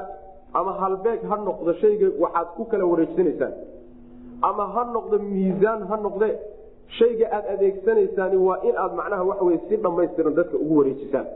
[0.54, 3.52] ama halbeeg ha noqdo shayga waxaad ku kala wareejsanaysaan.
[4.42, 6.28] Ama ha noqdo miisaan ha noqde
[6.98, 11.26] shayga aad adeegsanaysaan waa in aad macnaha waxawy si dhammaystiran dadka ugu wareejisaan.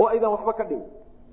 [0.00, 0.84] Oo aydan waxba ka dhigin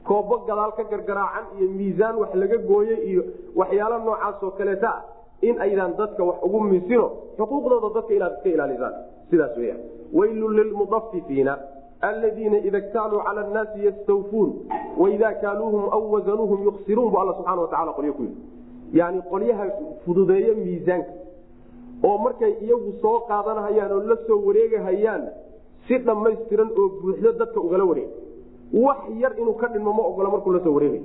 [0.08, 3.23] koobo gadaal ka gargaraacan iyo miisaan wax laga gooye iyo
[3.56, 5.02] waxyaala noocaasoo kaleeta ah
[5.41, 7.06] in aydaan dadka wax ugu misino
[7.38, 8.93] xuquuqdooda dadka inaad iska ilaalisaan.
[9.30, 9.76] Sidaas weya
[10.13, 11.54] waylun lilmudafifiina
[12.09, 14.49] aladiina ida ktaaluu cala annaasi yastawfuun
[15.01, 18.37] waida kaaluuhum aw wasanuuhum yuksiruun bu alla subxana watacala qolyo ku yidhi.
[18.99, 19.65] Yani qolyaha
[20.05, 21.11] fududeeyo miisaanka.
[22.07, 25.23] Oo markay iyagu soo qaadanahayaan oo la soo wareegahayaan
[25.87, 28.09] si dhammaystiran oo buuxdo dadka ugala wareeg.
[28.85, 31.01] Wax yar inuu ka dhinmo ma ogola markuu la soo wareegay.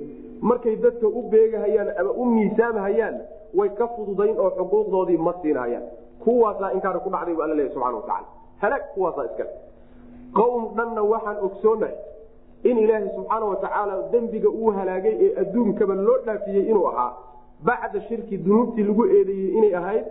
[0.49, 3.15] Markay dadka u beegahayaan ama u miisaamahayaan
[3.57, 5.83] way ka fududayn oo xuquuqdoodii ma siinahayaan.
[6.23, 8.27] Kuwaasaa inkaari ku dhacday bu alla leeya subxana watacala
[8.61, 9.49] halaag kuwaasaa iskale
[10.33, 11.95] qowm dhanna waxaan ogsoonahay
[12.69, 17.11] in ilaahay subxaana watacaala dembiga uu halaagay ee adduunkaba loo dhaafiyey inuu ahaa
[17.69, 20.05] bacda shirki dunuubtii lagu eedeeyey inay ahayd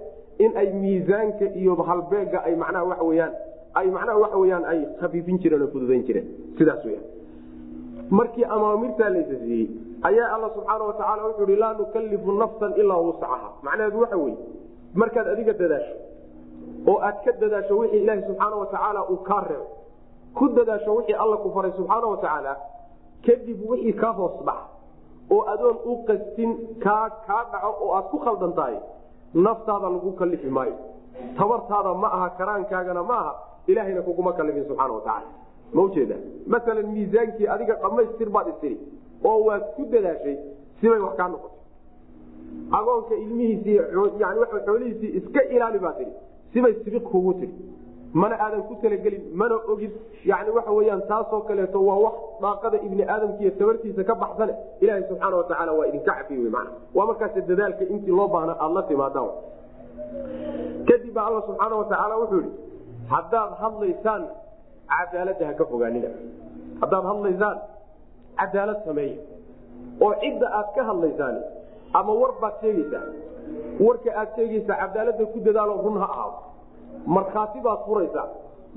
[0.44, 3.32] in ay miisaanka iyo halbeega ay macnaha waxa weyaan
[3.74, 6.26] ay macnaha waxa weyaan ay khafiifin jireen oo fududayn jireen.
[6.58, 7.04] Sidaas weyan
[8.10, 9.66] markii amaamirtaa laysa siiyey
[10.08, 14.36] ayaa alla subxaana watacaala wuxuu ihi laa nukallifu nafsan ilaa wuscaha macnaheedu waxa weye
[14.94, 15.94] markaad adiga dadaasho
[16.90, 19.66] oo aad ka dadaasho wixii ilaahi subxaana watacaala uu kaa reebo
[20.38, 22.52] ku dadaasho wixii alla ku faray subxaana watacaala
[23.26, 24.66] kadib wixii kaa hoos baxa
[25.34, 26.50] oo adoon u qastin
[26.84, 28.76] kaa kaa dhaco oo aad ku khaldan tahay
[29.34, 30.76] naftaada lagu kalifi maayo.
[31.38, 33.32] Tabartaada ma aha karaankaagana ma aha
[33.66, 35.28] ilahayna kuguma kalifin subxaana watacaala
[35.74, 38.76] ma ujeeda maalan miisaankii adiga dhammaystir baad istiri
[39.24, 40.36] oo waad ku dadaashay
[40.80, 41.56] sibay wax kaa noqotay.
[42.78, 43.76] Agoonka ilmihiisii
[44.22, 46.12] yani xoolihiisii iska ilaali baa tii
[46.52, 47.54] sibay sibiq kugu tiri
[48.12, 49.92] mana aadan ku talagelin mana ogin
[50.24, 54.54] yani waxa weyaan taasoo kaleeto waa wax daaqada ibni aadamka tabartiisa ka baxsane.
[54.80, 58.74] Ilaaha subxaana watacaala waa idinka cafiy w mana waa markaas dadaalka intii loo baahna aada
[58.74, 59.30] la timaadaan
[60.88, 62.52] kadib baa alla subxaana watacaala wuxuu yihi
[63.12, 64.22] haddaad hadlaysaan
[64.92, 66.08] cadaalada ha ka fogaanina.
[66.80, 67.56] Haddaad hadlaysaan
[68.40, 69.16] cadaalad sameeya.
[70.04, 71.36] Oo cidda aad ka hadlaysaan
[71.98, 73.04] ama war baad sheegaysaa.
[73.86, 76.38] Warka aad sheegaysaa cadaalada ku dadaalo run ha ahaado
[77.16, 78.26] markhaati baad furaysaa.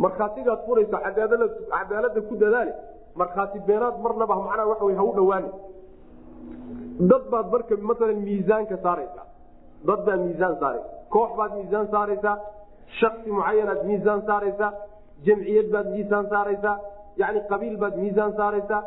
[0.04, 2.74] Markhaatigaad furaysa cadaalada ku dadaale
[3.22, 5.50] markhaati beenaad marnaba macnaha waxa wy ha u dhawaani
[7.10, 9.26] dad baad marka maalan miisaanka saaraysaa.
[9.88, 12.36] Dad baad miisaan saaraysa koox baad miisaan saaraysaa.
[13.00, 14.72] Shaksi mucayanaad miisaan saaraysaa.
[15.26, 16.76] Jamciyad baad miisaan saaraysaa.
[17.22, 18.82] Yani qabiil baad miisaan saaraysaa.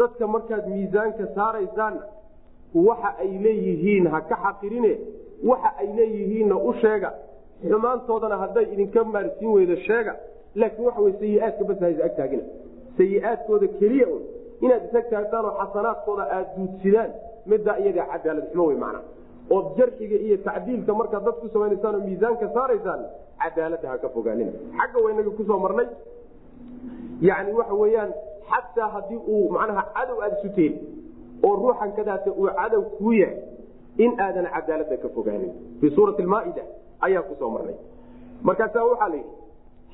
[0.00, 2.02] Dadka markaad miisaanka saaraysaanna
[2.88, 4.92] waxa ay leeyihiin ha ka xaqirine
[5.50, 7.10] waxa ay leeyihiinna u sheega
[7.68, 10.12] xumaantoodana hadday idinka maarsiin weydo sheega
[10.54, 12.42] laakiin waxa wy sayiaadka bas ha ag taagina.
[12.96, 14.22] Sayiaadkooda keliya un
[14.60, 17.10] inaad isag taagtaan oo xasanaadkooda aad duudsidaan
[17.46, 19.00] middaa iyaga cadaalad xumo wey macna
[19.50, 23.00] ood jarxiga iyo tacdiilka markaad dad ku samaynaysaan oo miisaanka saaraysaan
[23.42, 24.52] cadaalada ha ka fogaanina.
[24.78, 25.88] Xagga waynaga ku soo marnay.
[27.20, 28.12] Yani waxa weyaan
[28.50, 30.78] xataa haddii uu macnaha cadow aada isu teeli
[31.42, 31.90] oo ruuxan
[32.40, 33.36] uu cadow kuu yahay
[33.98, 36.62] in aadan cadaalada ka fogaanin fii suurati maaida
[37.06, 37.76] ayaa ku soo marnay.
[38.42, 39.20] Markaasaa waxaa la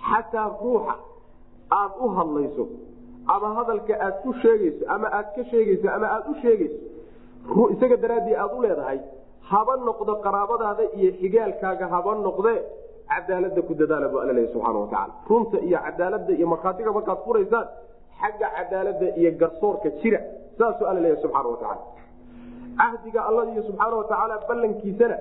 [0.08, 0.94] xataa ruuxa
[1.80, 2.64] aad u hadlayso
[3.34, 6.78] ama hadalka aad ku sheegayso ama aad ka sheegayso ama aad u sheegayso
[7.74, 8.98] isaga daraaddii aad u leedahay
[9.50, 12.54] haba noqdo qaraabadaada iyo xigaalkaaga haba noqde
[13.10, 17.66] cadaalada ku dadaala bu alla leeya watacaala runta iyo cadaalada iyo markhaatiga markaad furaysaan
[18.20, 20.20] xagga cadaalada iyo garsoorka jira.
[20.58, 21.82] Saasuu alla leeya subxaana watacaala
[22.78, 25.16] cahdiga alla subxaana watacaala ballankiisana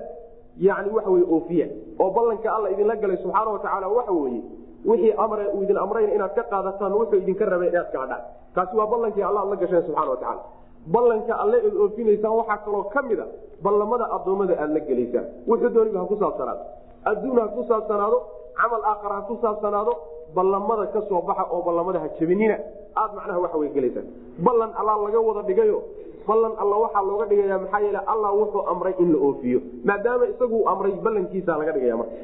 [0.60, 1.66] yani waxa wey oofiya.
[2.00, 4.42] Oo ballanka alla idinla galay subxaana watacaala waxa weeye
[4.88, 8.22] wixii amre uu idin amrayna inaad ka qaadataan wuxuu idinka rabay inaad ka hadhaan
[8.54, 10.42] kaasi waa ballankii alla ad la gasheen subxana watacaala
[10.94, 13.26] ballanka alle eed oofinaysaan waxaa kaloo ka mid a
[13.62, 15.26] ballamada addoommada aad la gelaysaan.
[15.48, 16.62] Wuxuu dooniba ha ku saabsanaado.
[17.10, 18.18] Adduun ha ku saabsanaado
[18.60, 19.92] camal aakhar ha ku saabsanaado
[20.36, 22.56] ballamada ka soo baxa oo ballamada ha jabinina
[23.00, 24.06] aad macnaha waxa wey gelaysaan.
[24.46, 25.78] Ballan allaa laga wada dhigayo
[26.28, 30.62] ballan alla waxaa looga dhigaya maxaa yeele allah wuxuu amray in la oofiyo maadaama isaguu
[30.72, 32.16] amray ballankiisa laga dhigaya marka.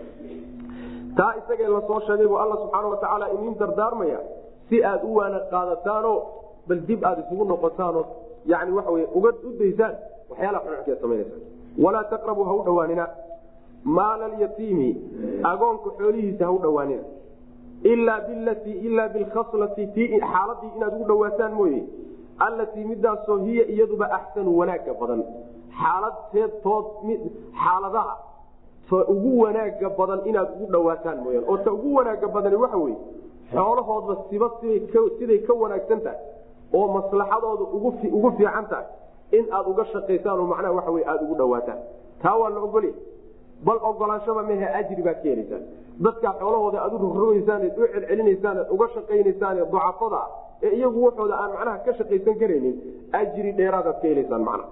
[1.17, 4.19] Taa isagee la soo sheegay buu alla subxaana watacaala idin dardaarmaya
[4.69, 6.17] si aad u waana qaadataanoo
[6.69, 8.05] bal dib aad isugu noqotaanoo
[8.53, 9.95] yani waxa wey uga u daysaan
[10.31, 11.37] waxyaalaha xunxunkeed samaynaysa
[11.85, 13.05] walaa taqrabuu ha u dhowaanina
[13.99, 14.89] maala alyatiimi
[15.53, 17.03] agoonka xoolihiisa ha u dhowaanina.
[17.93, 21.81] Ilaa bilatii ilaa bilkhaslati tii xaaladii inaad ugu dhawaataan mooye
[22.47, 25.21] allatii midaasoo hiya iyaduba axsanu wanaaga badan.
[27.63, 28.17] Xaaladaha
[29.15, 32.97] ugu wanaaga badan inaad ugu dhawaataan mooyaan oo ta ugu wanaaga badani waxa weye
[33.53, 34.49] xoolahoodba siba
[35.19, 36.19] siday ka wanaagsan tahay
[36.77, 38.87] oo maslaxadooda ugu fiican tahay
[39.39, 41.79] in aad uga shaqaysaan oo macnaha waxa wey aada ugu dhawaataan
[42.23, 42.93] taa waa la ogolya
[43.67, 45.63] bal ogolaanshaba mehe ajri baad ka helaysaan.
[46.05, 50.23] Dadkaa xoolahooda aad u rogrogaysaan eed u celcelinaysaan eed uga shaqaynaysaan ducafada
[50.67, 52.75] ee iyagu waxooda aan macnaha ka shaqaysan karaynin
[53.21, 54.71] ajri dheeraadaad ka helaysaan macnaha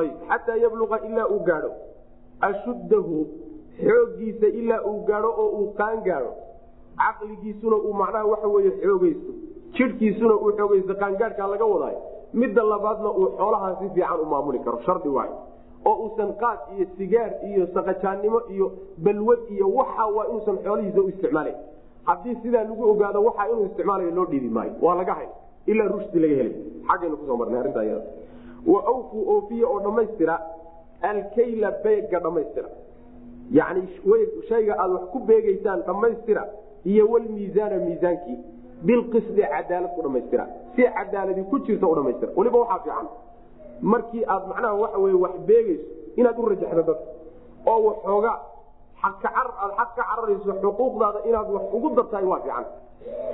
[0.00, 1.70] ayb xataa yabluqa ilaa uu gaadho.
[2.48, 3.16] Ashuddahu
[3.86, 6.32] xoogiisa ilaa uu gaadho oo uu qaan gaadho.
[7.02, 9.32] Caqligiisuna uu macnaha waxa weye xoogaysto.
[9.76, 10.94] Jidhkiisuna uu xoogaysto.
[11.02, 12.00] Qaangaadhkaa laga wadaayo.
[12.40, 14.78] Midda labaadna uu xoolahaa si fiican u maamuli karo.
[14.86, 15.34] Shardi waayo.
[15.84, 18.66] Oo uusan qaad iyo sigaar iyo saqajaannimo iyo
[19.04, 21.56] balwad iyo waxa waa inuusan xoolihiisa u isticmaalayn
[22.04, 25.28] haddii sidaa lagu ogaado waxa inuu isticmaalayo loo dhiibi maayo waa laga hay
[25.66, 26.54] ilaa rushdi laga helay.
[26.88, 28.04] Xaggaynu ku soo marnay arrintaa iyada.
[28.66, 30.34] Wa awfuu oofiya oo dhammaystira
[31.00, 32.68] alkayla beega dhammaystira
[33.58, 33.82] yacni
[34.48, 36.42] shayga aada wax ku beegaysaan dhammaystira
[36.84, 38.38] iyo walmiisaana miisaankii.
[38.86, 40.46] Bilqisdi cadaalad ku dhamaystira.
[40.76, 42.32] Si cadaaladi ku jirta u dhamaystira.
[42.36, 43.06] Weliba waxaa fiican.
[43.82, 45.84] Markii aad macnaha waxa wey wax beegayso
[46.16, 46.94] inaad u rajaxdo dadka
[47.66, 48.36] oo waxoogaa
[49.02, 52.64] aad xaq ka cararayso xuquuqdaada inaad wax ugu dartahay waa fiican.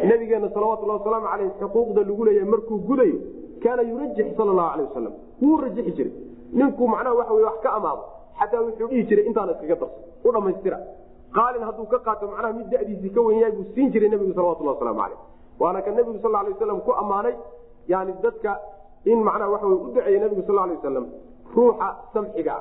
[0.08, 3.18] Nabigeena salawatulhi wasalaamu aleyh xuquuqda lagu leeyahay markuu gudayo
[3.62, 6.12] kaana yurajix sal lahu alay wasalam wuu rajixi jiray.
[6.52, 8.02] Ninkuu macnaha waxa wey wax ka amaado
[8.38, 10.78] xataa wuxuu dhihi jiray intaana iskaga darso u dhamaystira.
[11.36, 14.70] Qaalin hadduu ka qaato macnaha mid dadiisii ka wen yahay buu siin jiray nabigu salawatulhi
[14.72, 15.18] waslamu aleyh
[15.60, 17.34] waana ka nabigu sal lay waslam ku ammaanay
[17.88, 18.52] yani dadka
[19.04, 21.06] in macnaha waxa u duceeyey nabigu sal lay wasalam
[21.54, 22.56] ruuxa samxiga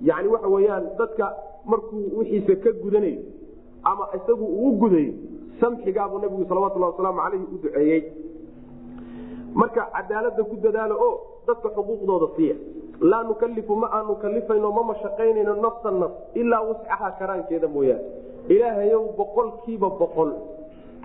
[0.00, 1.26] yani waxa weyaan dadka
[1.64, 3.20] markuu wixiisa ka gudanayo
[3.90, 5.12] ama isagu uu gudayo
[5.60, 8.02] samxigaabuu nabigu salawatulhi wasalaamu aleyhi u duceeyey.
[9.54, 11.14] Marka cadaalada ku dadaalo oo
[11.46, 12.56] dadka xuquuqdooda siiya
[13.00, 18.04] laa nukalifu ma aanu kalifayno ma mashaqaynayno nafsa naf ilaa wuscaha karaankeeda mooyaane.
[18.48, 20.30] Ilaahayow boqolkiiba boqol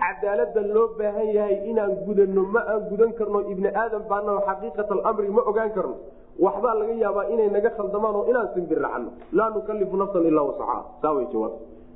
[0.00, 5.28] cadaalada loo baahan yahay inaan gudano ma aan gudan karno ibni aadam baana xaqiiqat alamri
[5.36, 5.96] ma ogaan karno
[6.44, 11.12] waxbaa laga yaabaa inay naga khaldamaan oo inaan simbiracano laa nukalifu nafsan ilaa wasacaha saa
[11.16, 11.52] way jawaab.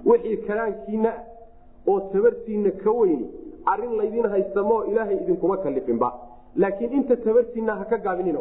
[0.07, 1.13] Wixii karaankiina
[1.91, 3.27] oo tabartiina ka weyni
[3.73, 6.09] arrin laydin haystamoo ilaahay idinkuma kalifinba
[6.57, 8.39] laakiin inta tabartiina haka gaabinin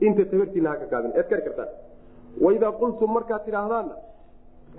[0.00, 1.12] inta tabartiina haka gaabin.
[1.18, 1.68] Ead kari kartaan
[2.44, 3.94] waidaa qultum markaad tidhaahdaanna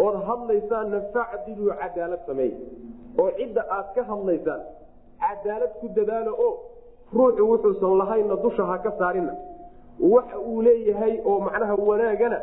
[0.05, 2.51] ood hadlaysaanna facdiluu cadaalad sameey.
[3.21, 4.61] Oo cidda aad ka hadlaysaan
[5.23, 6.51] cadaalad ku dadaalo oo
[7.17, 9.33] ruuxu wuxuusan lahaynna dusha ha ka saarina
[9.99, 12.39] waxa uu leeyahay oo macnaha wanaagana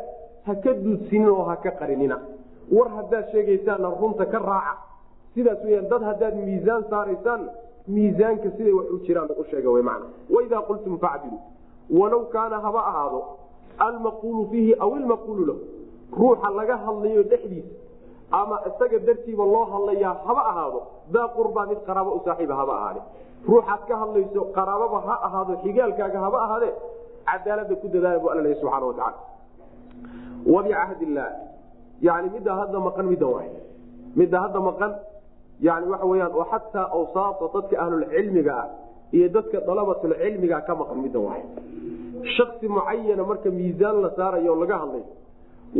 [0.46, 2.18] ha ka duudsinin oo ha ka qarinina.
[2.76, 4.74] War haddaad sheegaysaanna runta ka raaca
[5.34, 7.50] sidaas weyaan dad haddaad miisaan saaraysaanna
[7.88, 10.02] miisaanka siday wax u jiraan u sheega w man
[10.34, 11.38] waidaa qultum facdilu
[11.98, 13.20] walow kaana haba ahaado
[13.78, 15.60] almaquulu fiihi aw ilmaquulu lahu
[16.20, 17.68] ruuxa laga hadlayo dhexdiisa
[18.30, 20.80] ama isaga dartiiba loo hadlayaa haba ahaado
[21.14, 23.00] daa qurbaa mid qaraabo u saaxiiba haba ahaade.
[23.48, 26.68] Ruuxaad ka hadlayso qaraababa ha ahaado xigaalkaaga haba ahaade
[27.28, 29.18] cadaalada ku dadaala bu alla subxaana watacaala
[30.54, 31.32] wabicahd illaah
[32.06, 33.50] yani middaa hadda maqan midda waay.
[34.16, 34.92] Midda hadda maqan
[35.66, 38.66] yani waxa weyaan oo xataa awsaata dadka ahlulcilmiga ah
[39.16, 41.42] iyo dadka dalabatulcilmiga ka maqan midda waay.
[42.36, 45.06] Shaksi mucayana marka miisaan la saarayo laga hadlayo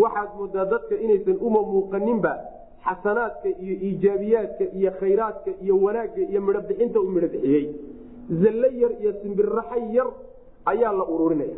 [0.03, 2.33] waxaad moodaa dadka inaysan uma muuqaninba
[2.87, 7.65] xasanaadka iyo iijaabiyaadka iyo khayraadka iyo wanaagga iyo midhobixinta u midho bixiyey.
[8.43, 10.09] Zalle yar iyo simbirraxa yar
[10.71, 11.57] ayaa la ururinaya.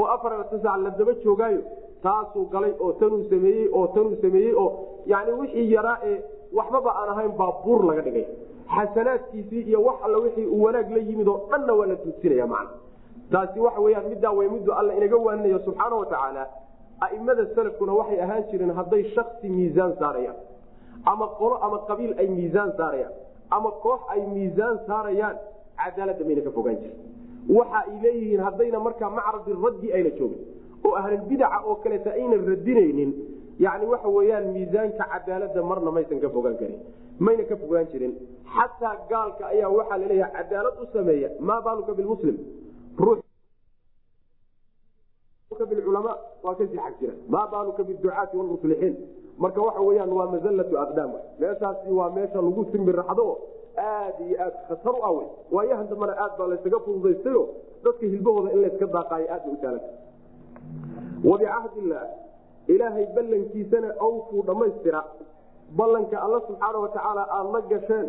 [0.00, 1.60] oo afar sac la daba joogaayo
[2.02, 4.68] taasuu galay oo tanuu sameeyey oo tanuu sameeyey oo
[5.12, 6.16] yani wixii yaraa ee
[6.58, 8.26] waxbaba aan ahayn baa buur laga dhigay.
[8.74, 12.70] Xasanaadkiisii iyo wax alla wixii uu wanaag la yimid oo dhanna waa la duudsinaya macna.
[13.32, 16.42] Taasi waxa weyaan middaa way middu alla inaga waaninayo subxaana watacaala
[17.06, 20.36] aimada salafkuna waxay ahaan jireen hadday shaksi miisaan saarayaan
[21.12, 23.12] ama qolo ama qabiil ay miisaan saarayaan
[23.56, 25.36] ama koox ay miisaan saarayaan
[25.80, 26.98] cadaalada mayna ka fogaan jirin
[27.56, 30.40] waxa ay leeyihiin haddayna markaa macradi raddi ayna joogin
[30.86, 33.10] oo ahlulbidaca oo kaleeta aynan radinaynin
[33.64, 36.78] yani waxa weyaan miisaanka cadaalada marna maysan ka fogaan karin
[37.26, 38.12] mayna ka fogaan jirin.
[38.56, 42.36] Xataa gaalka ayaa waxaa la leeyahay cadaalad u sameeya maa baaluka bilmuslim
[45.70, 47.14] biculamaa waa ka sii xag jira.
[47.28, 48.94] Maa baaluka biducaati walmuslixiin
[49.42, 51.10] marka waxa weyaan waa mazallatu aqdaam.
[51.40, 53.26] Meeshaasi waa meesha lagu simbiraxdo
[53.78, 57.42] aad iyo aad khatar u awe waayahan dambana aad baa laysaga fududaystayo
[57.84, 59.90] dadka hilbahooda in layska daaqaayo aad bay u saalanta
[61.24, 62.06] wabicahdillaah
[62.68, 65.04] ilaahay ballankiisana awfuu dhammaystira.
[65.76, 68.08] Ballanka alla subxaana watacaala aada la gasheen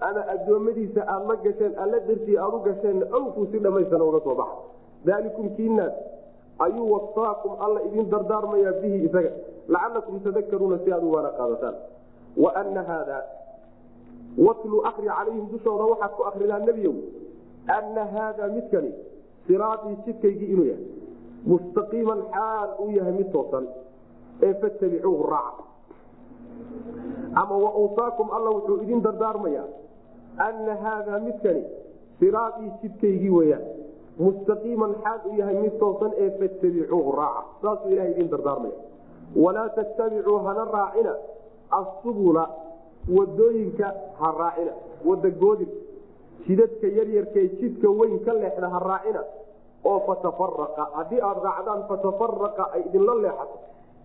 [0.00, 4.34] ama addoommadiisa aada la gasheen alla dartii aada u gasheen awfuu si dhammaystira uga soo
[4.34, 4.56] baxa.
[5.04, 5.92] Daalikum kiinaas
[6.58, 9.30] ayuu wasaakum alla idin dardaarmayaa bihi isaga.
[9.68, 11.74] Lacalakum tadakaruuna si aad u waana qaadataan.
[12.36, 13.24] Wana haada
[14.38, 16.94] watlu akri calayhim dushooda waxaad ku akridaa nebiyow.
[17.68, 18.92] Ana haada midkani
[19.46, 20.84] siraatii jidkaygii inuu yahay.
[21.46, 23.66] Mustaqiiman xaal uu yahay mid toosan.
[24.42, 25.64] Ee fattabicuuhu raaca.
[27.34, 29.64] Ama wausaakum alla wuxuu idin dardaarmayaa.
[30.38, 31.64] Ana haada midkani
[32.20, 33.62] siraatii jidkaygii weyaan
[34.18, 37.42] mustaqiiman xaal uu yahay mid toosan ee fattabicuuhu raaca.
[37.62, 38.74] Saasuu ilaha idin dardaarmaya
[39.36, 41.14] walaa tattabicuu hana raacina.
[41.70, 42.44] Asubula
[43.08, 43.86] waddooyinka
[44.20, 44.72] ha raacina
[45.04, 45.68] wadagoodin
[46.46, 49.22] jidadka yaryarkae jidka weyn ka leexda ha raacina
[49.84, 53.58] oo fatafaraqa haddii aad raacdaan fatafaraqa ay idinla leexato.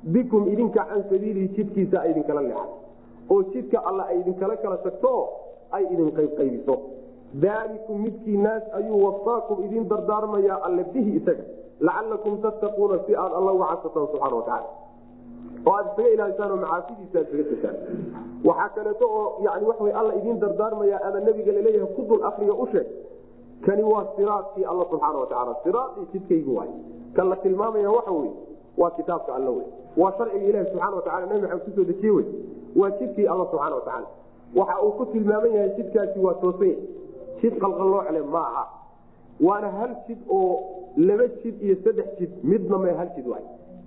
[0.04, 2.76] Bikum idinka can sabiilihi jidkiisa ay idinkala leexato.
[3.30, 5.26] Oo jidka alla ay idinkala kala tagto oo
[5.72, 6.76] ay idin qaybqaybiso
[7.34, 11.44] daalikum midkii naas ayuu wasaakum idin dardaarmayaa alle bihi isaga.
[11.80, 14.68] Lacalakum tattaquuna si aad alla uga cabsataan subxana watacaala
[15.68, 17.76] oo aad isaga ilaalisaan oo macaasidiisa aad isaga jirtaan
[18.48, 22.54] waxaa kaleeto oo yani waxa alla idin dardaarmaya ama nebiga la leeyahay ku dul akriga
[22.54, 22.88] u sheeg.
[23.66, 26.70] Kani waa siraadkii alla subxaana watacaala siraadii jidkaygu waay.
[27.16, 28.32] Kan la tilmaamaya waxa wey
[28.78, 29.66] waa kitaabka alla wey
[29.98, 32.26] waa sharciga ilahi subxana watacala nabi maxamed ku soo dejiye wey
[32.80, 34.08] waa jidkii alla subxaana watacaala
[34.56, 36.76] waxa uu ku tilmaaman yahay jidkaasi waa toosanya
[37.42, 38.64] jid qalqalloocle maaha.
[39.48, 40.52] Waana hal jid oo
[41.08, 43.44] laba jid iyo saddex jid midna ma hal jid waay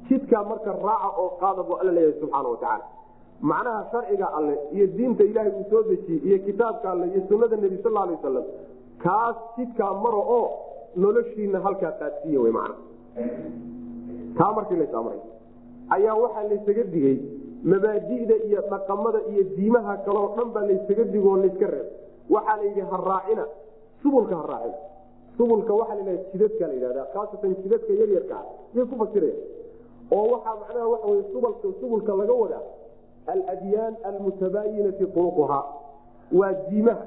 [0.08, 2.84] jidkaa marka raaca oo qaada buu alla leeyahay subxaana watacaala
[3.50, 7.78] macnaha sharciga alle iyo diinta ilaahay uu soo dejiyey iyo kitaabka alle iyo sunada nebi
[7.82, 8.44] sal alay wasalam
[9.04, 10.44] kaas jidkaa maro oo
[11.02, 12.74] noloshiina halkaa qaadsiiya wy macna.
[14.38, 15.20] Taa markii lasamray
[15.96, 17.16] ayaa waxaa laysaga digey
[17.70, 21.88] mabaadida iyo dhaqamada iyo diimaha kaleoo dhan baa laysaga digoo layska reeb.
[22.34, 23.44] Waxaa la yidhi ha raacina
[24.02, 24.78] subulka ha raacina.
[25.36, 28.42] Subulka waxaa la yidhahda jidadka la yidhahda khaasatan jidadka yaryarkaa
[28.74, 29.34] yay ku fasiraya
[30.16, 32.62] oo waxaa macnaha waxa wey subalka subulka laga wadaa
[33.26, 35.64] aladyaan almutabaayinati uruquhaa
[36.38, 37.04] waa diimaha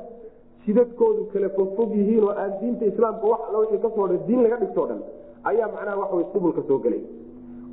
[0.65, 4.43] jidadkoodu kala fogfog yihiin oo aan diinta islaamka wax all wii ka soo dhan diin
[4.43, 5.01] laga dhigtoo dhan
[5.43, 7.01] ayaa macnaha waxa wey subulka soo gelay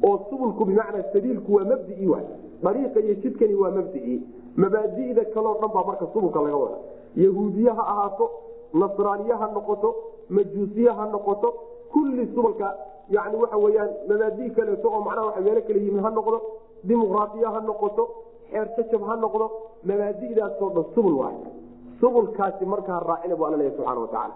[0.08, 2.26] oo subulku bimacnaa sabiilku waa mabdii waay.
[2.62, 4.16] Dariiqa iyo jidkani waa mabdii.
[4.56, 6.76] Mabaadida kaleo dhan baa marka subulka laga wada
[7.16, 8.30] yahuudiye ha ahaato
[8.74, 9.94] nasraaniye ha noqoto
[10.28, 11.48] majuusiye ha noqoto
[11.92, 12.76] kulli subulka
[13.16, 16.38] yani waxa weyaan mabaadi kaleeto oo macnaha waa meelo kale yimin ha noqdo
[16.88, 18.04] dimuqraadiya ha noqoto
[18.50, 19.46] xeer jajab ha noqdo
[19.88, 21.36] mabaadidaasoo dhan subul waay.
[22.00, 24.34] Subulkaasi markaa raacina bu alla subxana watacaala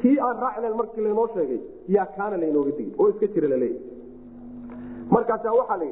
[0.00, 1.60] kii aan raacinayn markii laynoo sheegay
[1.96, 3.80] yaa kaana laynooga digay oo iska jira laleeyahy
[5.14, 5.88] markaasaa waxaa la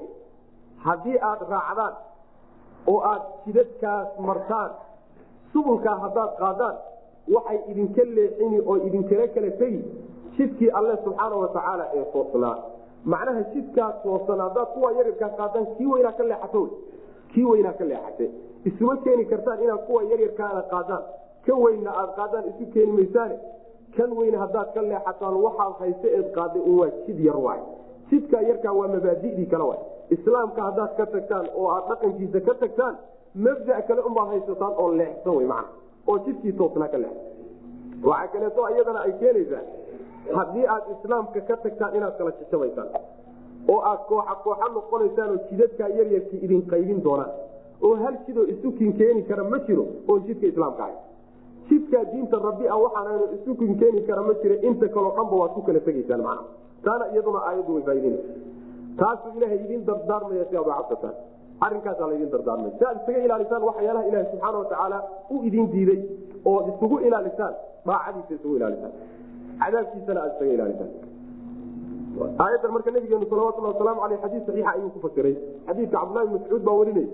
[0.87, 1.95] haddii aad raacdaan
[2.93, 4.71] oo aad jidadkaas martaan
[5.53, 6.77] subulkaa haddaad qaadaan
[7.35, 9.81] waxay idinka leexini oo idinkala kala tegi
[10.37, 12.57] jidkii alle subxaana watacaala ee toosnaa.
[13.05, 16.63] Macnaha jidkaa toosan haddaad kuwa yaryarkaa qaadaan kii weynaa ka leexato
[17.35, 18.31] kii weynaa ka leexate.
[18.65, 21.03] Isuma keeni kartaan inaad kuwa yaryarkaana qaadaan.
[21.47, 23.37] Ka weynna aad qaadaan isu keeni maysaane.
[23.97, 27.61] Kan weyne haddaad ka leexataan waxaad hayse eed qaaday un waa jid yar waay
[28.11, 29.81] jidkaa yarkaa waa mabaadidii kale waay
[30.17, 32.95] islaamka haddaad ka tagtaan oo aad dhaqankiisa ka tagtaan
[33.47, 35.69] mabda kale unbaad haysataan oo leexsan wy mana
[36.11, 39.63] oo jidkii toosnaa ka leexsan waxaa kaleeto iyadana ay keenaysaa
[40.39, 42.89] haddii aad islaamka ka tagtaan inaad kala jajabaysaan
[43.73, 47.31] oo aad kooxa kooxa noqonaysaan oo jidadkaa yaryarkii idin qaybin doonaan
[47.87, 50.97] oo hal jidoo isukin keeni kara ma jiro oon jidka islaamka ahay.
[51.69, 55.63] Jidkaa diinta rabbi a waxaan isukin keeni kara ma jira inta kaleo dhanba waad ku
[55.69, 56.43] kala tegaysaan mana
[56.85, 58.33] taana iyaduna aayaddu way faaidinaysa
[59.01, 61.15] taasuu ilaahay idin dardaarmaya si aad cabsataan
[61.67, 64.99] arinkaasaa laydin dardaarmay si aad isaga ilaalisaan waxyaalaha ilaaha subxaana watacaala
[65.35, 66.01] u idin diiday
[66.51, 67.55] oo isugu ilaalisaan
[67.89, 68.93] daacadiisa isugu ilaalisaan
[69.63, 70.91] cadaabkiisana aad isaga ilaalisaan
[72.45, 75.35] aayadan marka nabigeenu salawatulhi wasalaamu aleyh xadiis saxiixa ayuu ku fasiray
[75.69, 77.07] xadiidka cabdullahi mascuud baa warinay.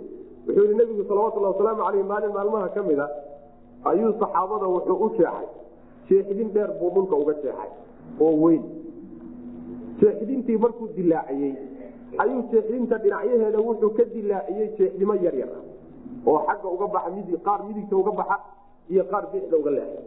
[0.47, 3.07] Wuxuu yihi nabigu salawatullahi wasalaamu aleyh maalin maalmaha ka mid a
[3.90, 5.47] ayuu saxaabada wuxuu u jeexay.
[6.09, 7.70] Jeexdin dheer buu dhulka uga jeexay
[8.26, 8.62] oo weyn.
[10.01, 11.53] Jeexdintii markuu dilaaciyey
[12.24, 15.51] ayuu jeexdinta dhinacyaheeda wuxuu ka dilaaciyey jeexdimo yaryar
[16.30, 18.36] oo xagga uga baxa mid qaar midigta uga baxa
[18.93, 20.01] iyo qaar bixda uga leexa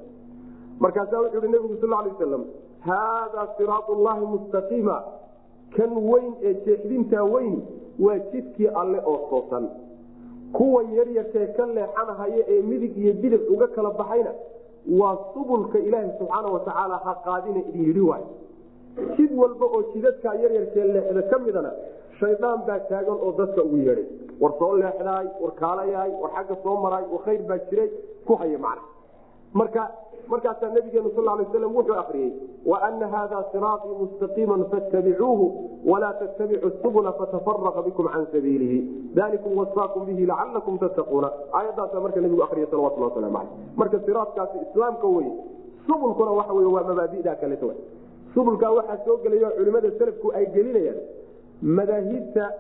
[0.80, 2.44] markaasaa wuxuu hi nabigu sal lay waslam
[2.88, 4.98] haadaa siraat llahi mustaqiima.
[5.76, 7.56] Kan weyn ee jeexdintaa weyn
[8.06, 9.66] waa jidkii alle oo toosan.
[10.58, 14.32] Kuwan yaryarkee ka leexanahaya ee midig iyo bidix uga kala baxayna
[15.00, 18.24] waa subulka ilaahi subxaana watacaala ha qaadina idin yidhi waay
[19.18, 21.72] jid walba oo jidadkaa yaryarkee leexda ka midana
[22.20, 24.06] shaydaan baa taagan oo dadka ugu yeedhay
[24.42, 27.90] war soo leexdaay war kaalayaay war xagga soo maraay war khayr baa jiray.
[28.28, 28.82] Ku haya macna.
[29.60, 29.84] Marka
[30.28, 32.32] markaasaa nabigeenu sal lay slam wuxuu akriyey
[32.66, 35.46] waana hada siraatii mustaqiima fattabicuuhu
[35.86, 38.80] walaa tattabicu subula fatafaraqa bikum can sabiilihi.
[39.16, 41.32] Dalikum wasaakum bihi lacalakum tattaquuna.
[41.54, 45.30] Aayadaasa marka nabigu akriya salawatullah waslamu aleyh marka siraadkaasi islaamka wey
[45.88, 47.74] subulkuna waxa wey waa mabaadida kaleto
[48.34, 50.98] subulkaa waxaa soo gelaya culimada salafku ay gelinayaan
[51.62, 52.54] madaahibta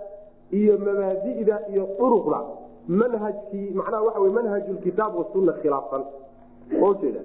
[0.51, 2.39] iyo mabaadida iyo uruqda
[2.87, 6.03] manhajkii macnaha waxa w manhajulkitaab wasunna khilaafsan.
[6.81, 7.19] Ojeeda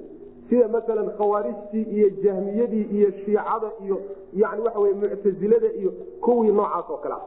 [0.51, 3.97] sida masalan khawaarijtii iyo jahmiyadii iyo shiicada iyo
[4.35, 7.21] yani waxa wey muctasilada iyo kuwii noocaas oo kale ah.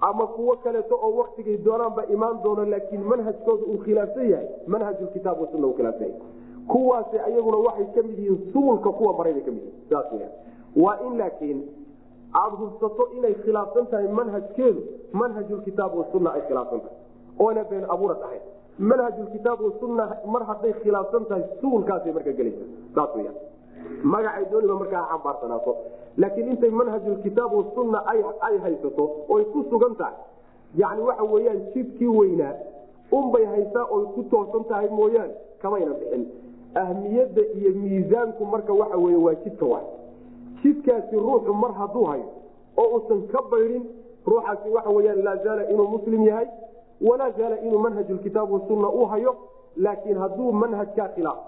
[0.00, 5.66] Ama kuwo kaleeto oo waktigay doonaanba imaan doono laakiin manhajkooda uu khilaafsan yahay manhajulkitaab wasunna
[5.66, 6.20] uu khilaafsan yahay.
[6.68, 10.32] Kuwaasi ayaguna waxay ka mid yihiin subulka kuwa maray bay ka mid yihiin saas weyaan
[10.76, 11.60] waa in laakiin
[12.34, 14.82] aada hubsato inay khilaafsan tahay manhajkeedu
[15.12, 16.96] manhajulkitaab wasunna ay khilaafsan tahay
[17.38, 18.42] oona been abuurad ahayn
[18.80, 20.04] manhajulkitaab wasunna
[20.34, 22.64] mar hadday khilaafsan tahay suulkaasay marka gelaysa.
[22.94, 23.36] Saas weyaan
[24.12, 25.72] magacay dooniba markaa xambaarsanaato.
[26.16, 27.98] Laakiin intay manhajulkitaab wasunna
[28.48, 30.16] ay haysato oy ku sugan tahay
[30.82, 32.54] yani waxa weyaan jidkii weynaa
[33.12, 36.24] unbay haysaa oy ku toosan tahay mooyaane kamayna bixin.
[36.74, 39.80] Ahmiyadda iyo miisaanku marka waxa weye waa jidka wa
[40.62, 42.24] jidkaasi ruuxu mar hadduu hayo
[42.76, 43.84] oo uusan ka baydin
[44.26, 46.46] ruuxaasi waxa weyaan laa zaala inuu muslim yahay
[47.08, 49.36] walaa zaala inuu manhajulkitaab wasunna u hayo
[49.76, 51.38] laakiin hadduu manhajkaa khilaaf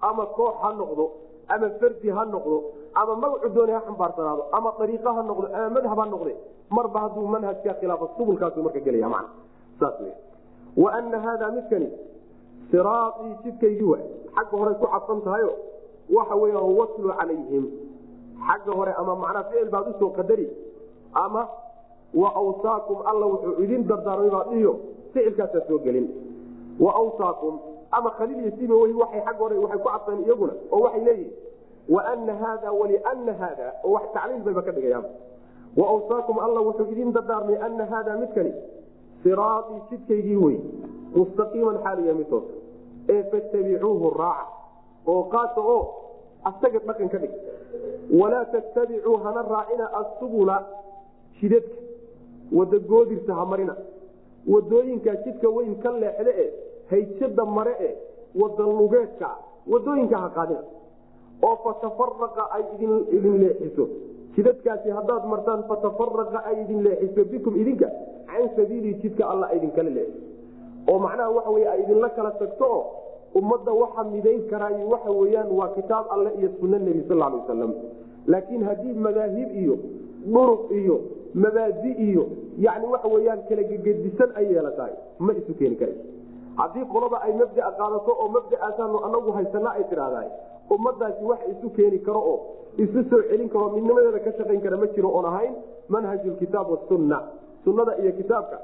[0.00, 1.10] ama koox ha noqdo
[1.48, 2.56] ama fardi ha noqdo
[2.94, 6.32] ama magacu doona ha xambaarsanaado ama ariiqa ha noqdo ama madhab ha noqde
[6.76, 9.24] marba hadduu manhajkaa khilaafo subulkaasu marka gelaya man
[9.80, 10.08] saas w
[10.82, 11.88] wa ana haada midkani
[12.70, 13.98] siraaii jidkaygii wa
[14.36, 15.52] xagga hore ku cabsan tahayo
[16.16, 17.64] waxa weya watlu calayhim.
[18.46, 20.46] Xagga hore ama macnaa ficil baad u soo qadari
[21.12, 21.48] ama
[22.14, 24.72] wa awsaakum alla wuxuu idin dardaarmay baad dhiyo
[25.12, 26.06] ficilkaasaa soo gelin.
[26.80, 27.58] Wa awsaakum
[27.90, 31.32] ama khaliil iyo siba wey waay agga hore waxay ku cabseen iyaguna oo waxay leeyihiin
[31.88, 35.04] waana haada waliana haada oo wax tacliil bayba ka dhigayaan.
[35.76, 38.52] Wa awsaakum alla wuxuu idin dardaarmay ana haada midkani
[39.22, 40.58] siraatii jidkaygii wey
[41.16, 42.52] mustaqiiman xaaliya mid toosa
[43.08, 44.46] ee fattabicuuhu raaca
[45.06, 45.82] oo qaata oo
[46.44, 47.30] asaga dhaqan ka dhig.
[48.20, 50.56] Walaa tattabicuu hana raacina asubula
[51.40, 51.76] jidadka
[52.52, 53.44] wada goodirta ha
[54.46, 56.46] marina wadooyinkaa jidka weyn ka leexda e
[56.90, 57.90] hayjada mare e
[58.34, 59.30] wada lugeedka
[59.66, 60.62] waddooyinka ha qaadina
[61.42, 62.62] oo fatafaraqa ay
[63.12, 63.88] idin leexiso.
[64.36, 67.88] Jidadkaasi haddaad martaan fatafaraqa ay idin leexiso bikum idinka.
[68.26, 70.26] Can sabiilii jidka alla idinkala leexiso
[70.88, 72.84] oo macnaha waxa ay idinla kala tagto oo
[73.34, 77.72] ummadda waxa midayn karaay waxa weyaan waa kitaab alle iyo sunna nebi sal alay wasalam
[78.26, 79.76] laakiin haddii madaahib iyo
[80.26, 81.00] dhuruq iyo
[81.44, 82.24] mabaadi iyo
[82.66, 84.92] yani waxa weyaan kala gegedisan ay yeelatahay.
[85.18, 86.04] Ma isu keeni karayso.
[86.60, 90.28] Haddii qolada ay mabdaa qaadato oo mabdaasaanu anagu haysana ay tidhaahdahay
[90.74, 92.38] ummadaasi wax isu keeni karo oo
[92.84, 95.54] isu soo celin karo midnimadeeda ka shaqayn kara ma jiro oon ahayn
[95.94, 97.18] manhajulkitaab wasunna
[97.64, 98.58] sunnada iyo kitaabka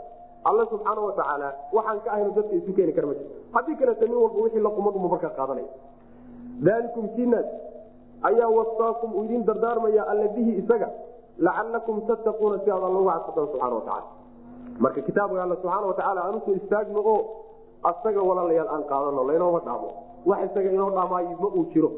[0.48, 3.30] alla subxaana watacaala waxaan ka ahayno dadka isu keeni kara ma jiro.
[3.54, 5.70] Haddii kaleta nin walba wixii la qumaduma markaa qaadanaya.
[6.66, 7.46] Daalikum kinaas
[8.28, 10.88] ayaa wasaakum idin dardaarmaya alla bihi isaga
[11.38, 14.06] lacalakum tattaquuna si aad alla uga cadsataan subxana watacaala
[14.84, 17.18] marka kitaabka alla subxaana watacaala aan u soo istaagno oo
[17.90, 19.88] asaga walaalayaal aan qaadano laynoma dhaamo
[20.30, 21.90] wax isaga inoo dhaamaayo ma uu jiro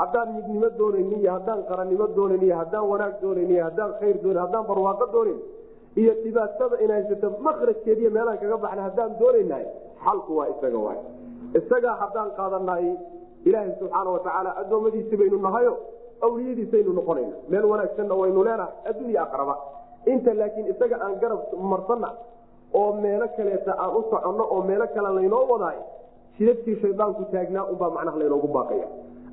[0.00, 4.42] haddaan midnimo doonayn iyo haddaan qarannimo doonayn iyo haddaan wanaag doonayn iyo haddaan khayr doonayn
[4.44, 5.38] haddaan barwaaqo doonayn
[6.00, 9.66] iyo dhibaatada in haysato makrajkeediiyo meelaan kaga baxna haddaan doonaynahay
[10.04, 10.98] xalku waa isaga waay
[11.60, 12.86] isagaa haddaan qaadanahay
[13.48, 15.72] ilaahay subxaana watacaala addoommadiisi baynu nahayo
[16.26, 17.34] awliyadiisaynu noqonayna.
[17.48, 19.54] Meel wanaagsanna waynu leenahay addunya aqraba.
[20.12, 21.40] Inta laakiin isaga aan garab
[21.72, 22.08] marsanna
[22.74, 25.78] oo meelo kaleeta aan u soconno oo meelo kale laynoo wadaay
[26.38, 28.86] shidadkii shaydaanku taagnaa unbaa macnaha laynoogu baaqaya.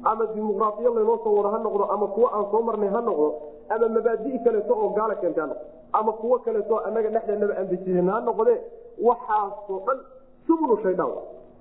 [0.10, 3.28] Ama dimuqraaiya laynoo soo wado ha noqdo ama kuwo aan soo marnay ha noqdo
[3.74, 5.66] ama mabaadii kaleeto oo gaala keenta ha noqdo
[6.00, 8.58] ama kuwo kaleeto anaga dhexdeenaba aan dejin ha noqdee
[9.08, 10.00] waxaasoo dhan
[10.48, 11.12] subulu shaydaan.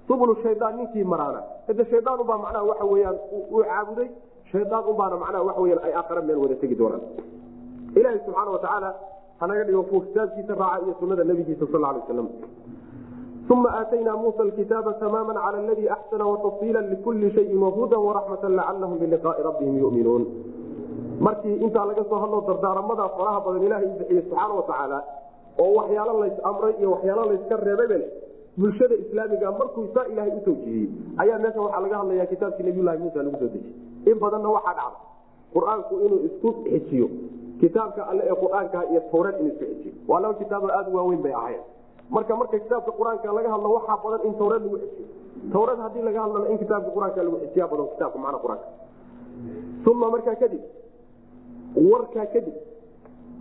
[0.09, 1.41] Subulu shaydaan ninkii maraana.
[1.67, 3.17] Hade shaydaan ubaa macnaha waxa weyaan
[3.53, 4.09] uu caabuday
[4.55, 5.17] shaydaan ubaana
[5.49, 7.03] waxa weyaan ay aakhara meel wada tegi doonaan.
[7.99, 8.91] Ilaahi subxaana watacaala
[9.41, 12.29] hanaga dhigo kitaabkiisa raaca iyo sunada nabigiisa sal aslam
[13.55, 19.43] uma aataynaa muusa kitaaba tamaama cala ladii axsana watafsiila likuli shayin wahudan waraxmata lacalahum biliqaai
[19.49, 20.23] rabbihim yuminuun.
[21.27, 24.99] Markii intaa laga soo hadlo dardaaramada faraha badan ilahay u bixiyey subxaana watacaala
[25.65, 28.07] oo waxyaalo lays amray iyo waxyaalo layska reebayba le
[28.61, 30.89] bulshada islaamiga markuu saa ilaahay u tawjihiyey
[31.23, 33.73] ayaa meesha waxaa laga hadlaya kitaabkii nabiylahi muusa lagu soo dejiyey
[34.11, 34.99] in badanna waxaa dhacda
[35.55, 37.07] qur'aanku inuu isku xijiyo
[37.61, 41.23] kitaabka alle ee qur'aanka iyo tawreed inuu isku xijiyo waa laba kitaabo aada u waaweyn
[41.27, 41.61] bay ahayn
[42.17, 45.07] marka marka kitaabka qur'aanka laga hadlo waxaa badan in tawreed lagu xijiyo
[45.55, 48.67] tawreed haddii laga hadlana in kitaabka qur'aanka lagu xijiya badan kitaabka macna qur'aanka.
[49.91, 50.63] Uma markaa kadib
[51.91, 52.55] warkaa kadib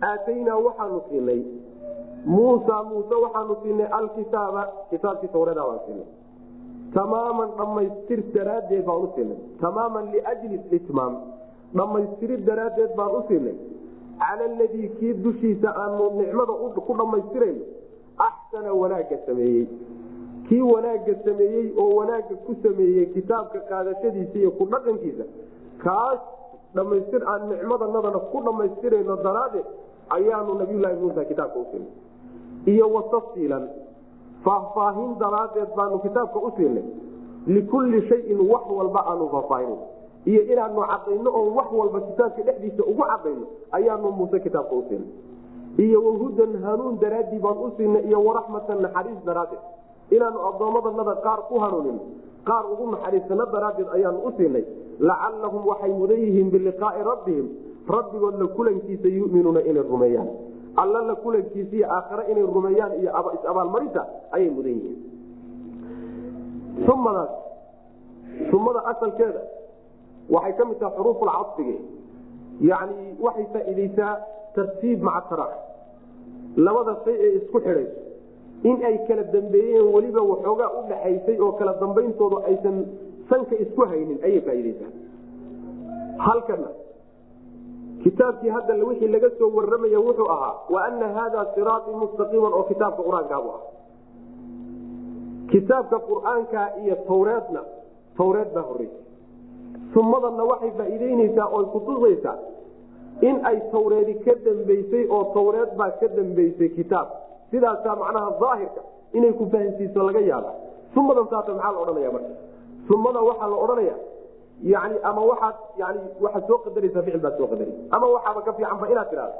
[0.08, 1.40] aataynaa waxaanu siinay
[2.34, 4.62] muusa muuse waxaanu siinay alkitaaba.
[4.90, 6.06] Kitaabkii tawreeda baan siinay
[6.94, 11.14] tamaaman dhammaystir daraaddeed baan u siinay tamaaman liajli itmaam
[11.78, 13.56] dhammaystirid daraaddeed baan u siinay
[14.22, 16.52] cala aladii kii dushiisa aanu nicmada
[16.88, 17.64] ku dhammaystirayno
[18.28, 19.64] axsana wanaagga sameeyey
[20.48, 25.24] kii wanaagga sameeyey oo wanaagga ku sameeyey kitaabka qaadashadiisa iyo ku dhaqankiisa
[25.84, 26.20] kaas
[26.76, 29.66] dhammaystir aan nicmadanadana ku dhammaystirayno daraaddeed
[30.18, 31.92] ayaanu nabiyulaahi muusa kitaabka u siinay
[32.74, 33.64] iyo watafsiilan
[34.44, 36.84] faahfaahin daraaddeed baanu kitaabka u siinay.
[37.46, 39.78] Likulli shayin wax walba aanu faahfaahinay
[40.24, 45.10] iyo inaanu cadayno oon wax walba kitaabka dhexdiisa ugu cadayno ayaanu muuse kitaabka u siinay.
[45.84, 49.62] Iyo wahudan hanuun daraaddii baan u siinay iyo waraxmatan naxariis daraaddeed.
[50.10, 52.00] Inaanu addoommadanada qaar ku hanuunino
[52.48, 54.64] qaar ugu naxariisano daraaddeed ayaanu u siinay.
[55.00, 57.46] Lacallahum waxay mudan yihiin biliqaai rabbihim.
[57.88, 60.28] Rabbigood la kulankiisa yuminuuna inay rumeeyaan
[60.76, 64.02] alla la kulankiisa iyo aakhare inay rumeeyaan iyo is-abaalmarinta
[64.34, 65.00] ayay mudan yihiin.
[66.94, 67.30] Umadaas
[68.52, 69.42] umada asalkeeda
[70.34, 71.76] waxay ka mid tahay xuruufulcadfige
[72.70, 74.12] yani waxay faa'iideysaa
[74.54, 75.46] tartiib maca
[76.56, 78.00] labada shay ee isku xidhayso
[78.68, 82.76] in ay kala dambeeyeen weliba waxoogaa u dhaxaysay oo kala dambayntoodu aysan
[83.30, 84.92] sanka isku haynin ayay faaideysaa
[86.26, 86.68] halkana
[88.04, 93.02] kitaabkii hadda wixii laga soo waramaya wuxuu ahaa wa ana hada siraatii mustaqiiman oo kitaabka
[93.08, 93.60] qur'aankaabu ah
[95.52, 97.60] kitaabka qur'aanka iyo tawreedna
[98.18, 98.98] tawreed baa horeysa
[99.94, 102.36] sumadanna waxay faa'iideyneysaa oy kutusaysaa
[103.28, 107.08] in ay tawreedi ka dambeysay oo tawreed baa ka dambeysay kitaab.
[107.50, 108.80] Sidaasaa macnaha daahirka
[109.18, 110.50] inay ku fahansiiso laga yaaba
[110.94, 112.32] sumadan saasa maxaa la odhanaya marka?
[112.88, 113.94] Sumada waxaa la odhanaya
[114.72, 118.86] yani ama waxaad yani waxaad soo qadaraysaa ficil baad soo qadari ama waxaaba ka fiicanba
[118.92, 119.36] inaad tidhahdo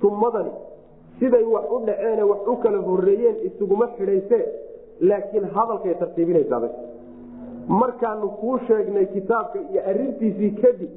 [0.00, 0.52] sumadani
[1.18, 4.44] siday wax u dhaceene wax u kala horeeyeen isuguma xidhaysee
[5.08, 6.68] laakiin hadalkay tartiibinaysaaba.
[7.68, 10.90] Markaanu kuu sheegnay kitaabka iyo arintiisii kadib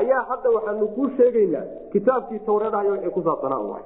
[0.00, 3.80] ayaa hadda waxaanu kuu sheegaynaa kitaabkii tawreedahay wixii ku saabsanaa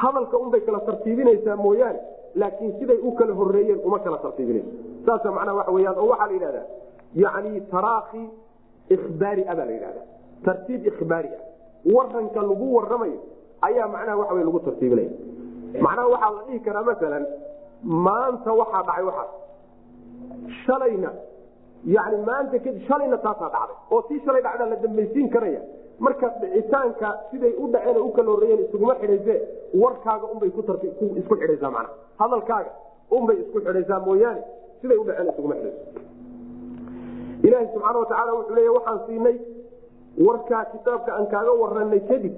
[0.00, 2.00] hadalka unbay kala tartiibinaysaa mooyaane
[2.34, 4.68] laakiin siday u kala horeeyeen uma kala tartiibinayso.
[5.06, 6.66] Saasa macnaha waxa weyaan oo waxaa la yidhahdaa
[7.14, 8.22] yani taraakhi
[8.96, 9.90] ikhbaari a baa la
[10.46, 11.42] tartiib ikhbaari ah
[11.94, 13.18] waranka lagu waramayo
[13.68, 15.10] ayaa macnaha waxa wey lagu tartiibinaya
[15.86, 17.24] macnaha waxaa la dhihi karaa masalan
[18.06, 19.30] maanta waxaa dhacay waxaas
[20.66, 21.10] shalayna
[21.96, 22.58] yani maanta
[22.88, 25.60] shalayna taasaa dhacday oo tii shalay dhacdaa la dambaysiin karaya
[25.98, 29.34] marka dhicitaanka siday u dhaceen u kala horreeyeen isuguma xidhayse
[29.82, 30.62] warkaaga unbay ku
[31.22, 32.70] isku xidhaysaa manaa hadalkaaga
[33.10, 34.42] unbay isku xidhaysaa mooyaane
[34.82, 36.17] siday u dhaceen isuguma xidhayso
[37.46, 39.36] ilaahi subxaana watacaala wuxuu leeya waxaan siinay
[40.26, 42.34] warkaa kitaabka aan kaaga waranay kadib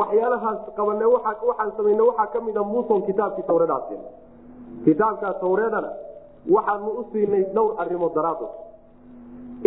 [0.00, 3.80] waxyaalahaas qabane waxaan samayna waxaa ka mida muuson kitaabkii tawreedaa
[4.84, 5.90] kitaabkaa tawreedana
[6.54, 8.52] waxaanu u siinay dhowr arimood daraadood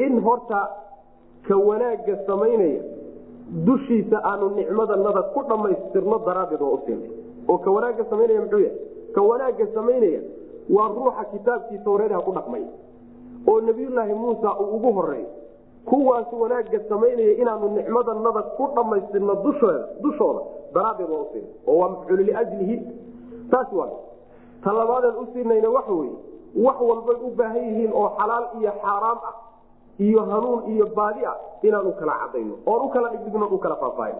[0.06, 0.60] in horta
[1.47, 2.82] ka wanaagga samaynaya
[3.68, 7.10] dushiisa aanu nicmadanada ku dhammaystirno daraaddeed waa u siinay.
[7.49, 8.78] Oo ka wanaagga samaynaya muxuu yahay?
[9.16, 10.22] Ka wanaagga samaynaya
[10.76, 12.64] waa ruuxa kitaabkii tawreedaha ku dhaqmay
[13.48, 15.26] oo nebiyulaahi muusa uu ugu horeey
[15.86, 20.41] kuwaas wanaagga samaynaya inaanu nicmadanada ku dhammaystirno dushooda dushooda.
[20.74, 22.78] Daraaddeed waa usiinay oo waa mafcuulu liajlihi.
[23.52, 23.89] Taas waa
[24.64, 26.12] ta labaadeen u siinayna waxa weye
[26.66, 29.36] wax walbay u baahan yihiin oo xalaal iyo xaaraam ah
[30.00, 34.16] iyo hanuun iyo baadi ah inaanu kala cadayno oon u kala dhigdhigno u kala faafaahin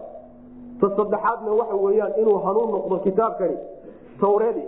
[0.80, 3.56] ta saddexaadna waxa weyaan inuu hanuun noqdo kitaabkani
[4.20, 4.64] tawreedi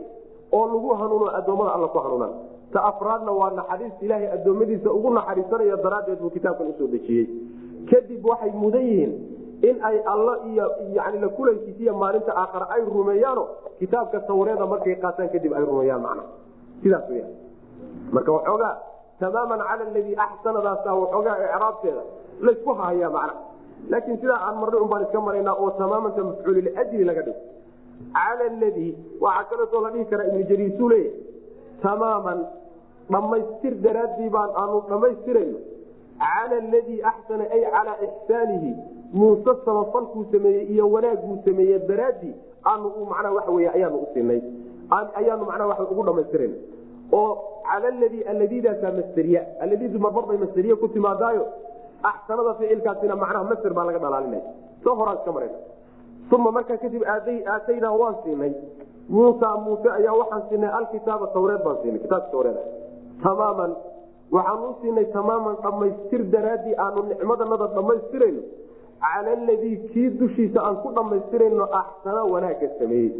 [0.53, 2.35] oo lagu hanuuno addoommada alla ku hanuunaan
[2.73, 7.27] ta afraadna waa naxariista ilaahay addoommadiisa ugu naxariisanaya daraaddeed buu kitaabkan u soo dejiyey.
[7.91, 9.13] Kadib waxay mudan yihiin
[9.69, 10.67] in ay alla iyo
[10.97, 13.45] yani la kulankiisiiyo maalinta aakhare ay rumeeyaano
[13.79, 16.23] kitaabka tawreeda markay qaataan kadib ay rumeeyaan macna.
[16.83, 17.33] Sidaas weyaan
[18.15, 18.75] marka waxoogaa
[19.21, 22.03] tamaaman cala aladii axsanadaasa waxoogaa icraabteeda
[22.47, 23.35] laysku hahaya macna.
[23.91, 27.41] Laakiin sidaa aan marnay un baan iska maraynaa oo tamaamanta mafcuuli liajli laga dhigo
[28.15, 28.91] cala aladii
[29.25, 31.11] waxaa kaleetoo la dhihi karaa ibnu jariisuu leeya
[31.83, 32.39] tamaaman
[33.13, 35.59] dhammaystir daraaddii baan aanu dhammaystirayno
[36.23, 38.73] cala aladii axsana ay calaa ixsaanihi.
[39.19, 42.35] Muuse samafalkuu sameeyey iyo wanaaguu sameeye daraaddii
[42.71, 44.41] aanu macnaa waxa wey ayaanu u siinay.
[45.21, 46.57] Ayaanu macnaa waa ugu dhammaystirayna
[47.13, 47.31] oo
[47.69, 49.43] cala ladii aladiidaasaa masteriya.
[49.61, 51.45] Aladiidu marmar bay masteriye ku timaadaayo
[52.11, 54.43] axsanada ficilkaasina macnaha master baa laga dhalaalinaya
[54.85, 55.59] soo horaan iska marayna.
[56.37, 58.53] Uma markaa kadib aataynaa waan siinay.
[59.09, 62.59] Muusa muuse ayaa waxaan siinay alkitaaba tawreed baan siinay kitaabka tawreed
[63.23, 63.73] tamaaman.
[64.37, 68.43] Waxaan u siinay tamaaman dhammaystir daraaddii aanu nicmadanada dhammaystirayno.
[69.03, 73.11] Cala aladii kii dushiisa aan ku dhammaystirayno axsana wanaagga sameeyey.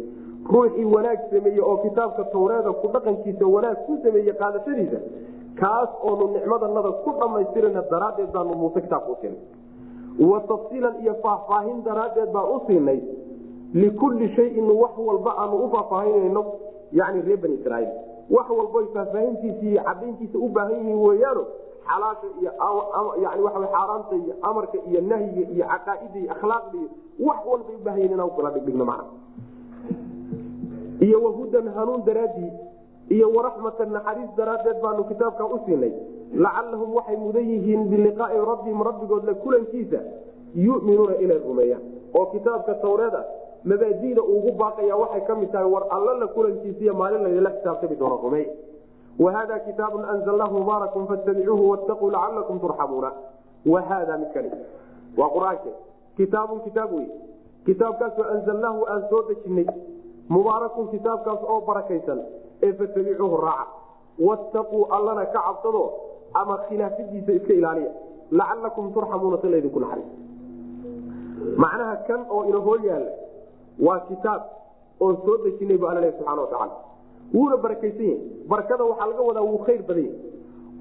[0.53, 4.99] Ruuxii wanaag sameeye oo kitaabka tawreeda ku dhaqankiisa wanaag ku sameeye qaadashadiisa
[5.61, 9.39] kaas oonu nicmadanada ku dhammaystirayna daraaddeed baanu muuse kitaabka u siinay.
[10.29, 12.99] Wa tafsiilan iyo faahfaahin daraaddeed baan u siinay.
[13.73, 16.41] Likulli shayin wax walba aanu u faahfaahinayno
[16.99, 17.89] yani reer bani israaiil
[18.35, 21.43] wax walboy faahfaahintiisa iyo cadayntiisa u baahan yihiin weyaano
[21.89, 22.51] xalaasha iyo
[23.23, 26.89] yani waa xaaraanta iyo amarka iyo nahyiga iyo caqaaida iyo akhlaaqda iyo
[27.27, 29.05] wax walbay ubaahan yihiin inaan kala dhigdhigno macna.
[31.05, 32.51] Iyo wahudan hanuun daraaddii
[33.15, 35.91] iyo waraxmatan naxariis daraaddeed baanu kitaabka u siinay.
[36.35, 39.99] Lacalahum waxay mudan yihiin biliqaai rabbihim rabbigood la kulankiisa
[40.55, 41.81] yuminuuna inay rumeeyaan.
[42.13, 43.21] Oo kitaabka tawreeda
[43.63, 48.47] mabaadiida ugu baaqaya waxay ka tahay war alla la kulankiisiiy maalin laydila xisaabtami doono rumeey
[49.19, 53.11] wahada kitaabun anzalnaahu mubaarakun fattabicuuhu wattaquu lacalakum turxamuuna
[53.65, 54.51] wahada midkani
[55.17, 55.71] waa qur'aanke
[56.17, 57.07] kitaabun kitaab wey
[57.65, 59.67] kitaabkaasoo anzalnaahu aan soo dejinay.
[60.29, 62.19] Mubaarakun kitaabkaas oo barakaysan.
[62.61, 63.67] Ee fattabicuuhu raaca.
[64.27, 65.83] Wattaquu allana ka cabsado
[66.33, 67.91] ama khilaafadiisa iska ilaaliya.
[68.31, 70.09] Lacalakum turxamuuna si laydinku naxariis.
[71.57, 73.11] Macnaha kan oo ina hool yaalla
[73.87, 74.41] waa kitaab
[74.99, 76.75] oon soo dejinay bu alla lehy subxana watacaala
[77.33, 78.19] wuuna barakaysan yahay
[78.51, 80.37] barakada waxaa laga wadaa wuu khayr badan yahay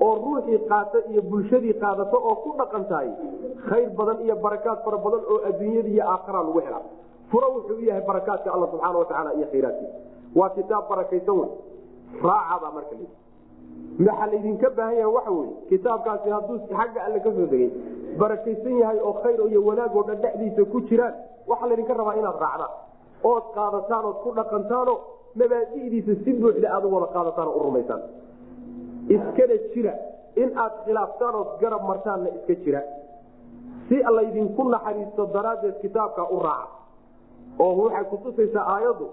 [0.07, 3.11] oo ruuxii qaata iyo bulshadii qaadato oo ku dhaqan tahay
[3.68, 6.82] khayr badan iyo barakaad fara badan oo adduunyada iyo aakhara lagu helaa.
[7.30, 9.96] Furo wuxuu yahay barakaadka alla subxaana watacaala iyo khayraadkiisa
[10.38, 11.51] waa kitaab barakaysan wey
[12.22, 13.05] raacabaa marka l
[14.07, 17.66] maxaa laydinka baahan yahay waxa weye kitaabkaasi hadduu xagga alle ka degay
[18.20, 21.14] barakaysan yahay oo khayr iyo wanaag oo dhan ku jiraan
[21.51, 22.72] waxaa laydinka rabaa inaad raacdaan
[23.25, 24.95] ood qaadataan ood ku dhaqantaano
[25.41, 28.03] mabaadi'diisa si buuxda aad u wada qaadataan oo u rumaysaan.
[29.14, 29.93] Iskana jira
[30.43, 32.81] in aad khilaaftaan ood garab martaanna iska jira.
[33.89, 36.69] Si laydinku naxariisto daraaddeed kitaabka u raaca
[37.59, 39.07] oo waxay kutusaysaa aayaddu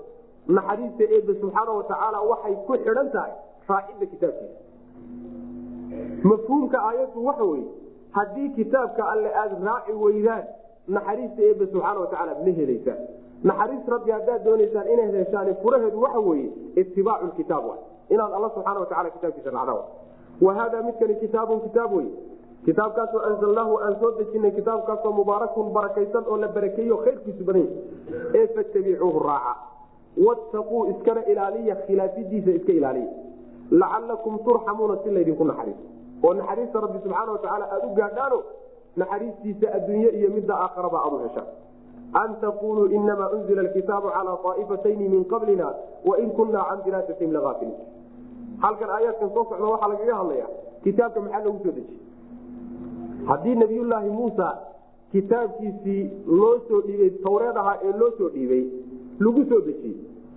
[0.57, 3.31] naxariista eebe subxaana watacaala waxay ku xidhan tahay
[3.69, 4.59] raacidda kitaabkiisa.
[6.29, 7.67] Mafhuumka aayaddu waxa weye
[8.17, 10.43] haddii kitaabka alle aada raaci weydaan
[10.87, 12.99] naxariista eebe subxaana watacaala ma helaysaan
[13.43, 17.65] naxariis rabbi haddaad doonaysaan inaad heshaan furaheedu waxa weeye itibaacu kitaab
[18.09, 19.83] inaad alla subxaana watacala kitaabkiisa raacdaan
[20.41, 22.07] wa haadaa midkani kitaabun kitaab wey
[22.65, 28.47] kitaabkaasoo anzalnaahu aan soo dejinay kitaabkaasoo mubaarakun barakaysan oo la barakeeyo khayrkiisu badan yahy ee
[28.55, 29.53] fattabicuuhu raaca.
[30.25, 33.09] Wattaquu iskana ilaaliya khilaafidiisa iska ilaaliya.
[33.71, 35.83] Lacalakum turxamuuna si laydinku naxariiso
[36.23, 38.37] oo naxariista rabbi subxaana watacaala aada u gaadhaano
[39.01, 41.47] naxariistiisa adduunye iyo midda aakharaba aad u heshaan
[42.13, 45.73] an taquluu inamaa unzila alkitaabu calaa aa'ifatayni min qablina
[46.05, 47.77] wain kunaa can diraasatihim laaafiliin
[48.63, 50.47] halkan aayaadkan soo socda waxaa lagaga hadlaya
[50.83, 51.99] kitaabka maxaa loogu soo dejiyey
[53.29, 54.57] haddii nabiyullaahi muusa
[55.11, 58.63] kitaabkiisii loo soo dhiibay tawreed ahaa ee loo soo dhiibay
[59.19, 59.95] lagu soo dejiyey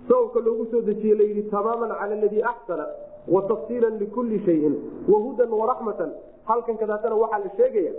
[0.09, 2.85] sababka loogu soo dejiye layidhi tamaaman cala aladii axsana
[3.33, 4.75] wa tafsiilan likulli shayin
[5.13, 6.11] wahudan waraxmatan
[6.49, 7.93] halkan kadaatana waxaa la sheegaya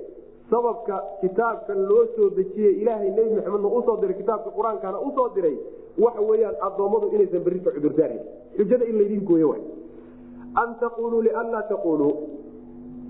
[0.51, 5.29] sababka kitaabkan loo soo dejiyey ilaahay nebi maxamedna u soo diray kitaabka qur'aankana u soo
[5.35, 5.57] diray
[5.99, 8.23] waxa weyaan adoommadu inaysan berrika cudurdaarhayn
[8.57, 9.57] xujada in laydin gooye wa
[10.63, 12.13] an taquluu lianlaa taquluu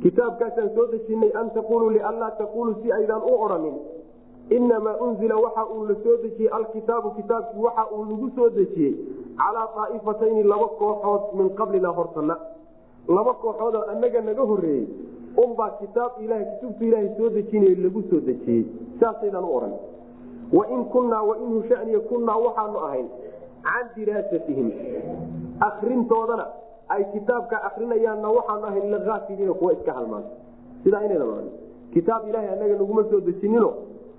[0.03, 3.78] kitaabkaasaan soo dejinay an taquluu lianlaa taquluu si aydaan u odhanin.
[4.51, 8.95] Inamaa unzila waxa uu la dejiyey alkitaabu kitaabkii waxa uu lagu soo dejiyey
[9.36, 12.36] calaa aa'ifatayni laba kooxood min qablina hortana
[13.09, 14.86] laba kooxoodoo annaga naga horeeyey
[15.45, 18.64] unbaa kitaab ilaha kutubtu ilaahay soo dejinay lagu soo dejiyey
[19.01, 19.74] saasaydaan u odhan
[20.59, 23.09] wain kunnaa wain hushaniya kunnaa waxaanu ahayn
[23.68, 24.68] can diraasatihim
[25.68, 26.47] akrintoodana
[26.88, 30.24] ay kitaabka akrinayaanna waxaanu ahayn laaafiliina kuwa iska halmaan.
[30.84, 31.49] Sidaa odhan
[31.95, 33.70] kitaab ilaahay annaga naguma soo dejinino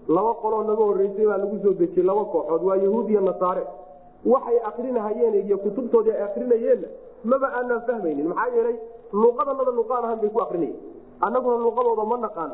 [0.07, 3.63] laba qoloo naga horeysay baa lagu soo dejiyey laba kooxood waa yahuud iyo nasaare.
[4.26, 6.88] Waxay akrinahayeen iyo kutubtoodii ay akrinayeenna
[7.24, 8.28] maba aanaan fahmaynin.
[8.28, 8.78] Maxaa yeelay
[9.13, 10.80] luuqadanada luqaan ahaan bay ku akrinayeen
[11.22, 12.51] annaguna luuqadooda ma naqaan.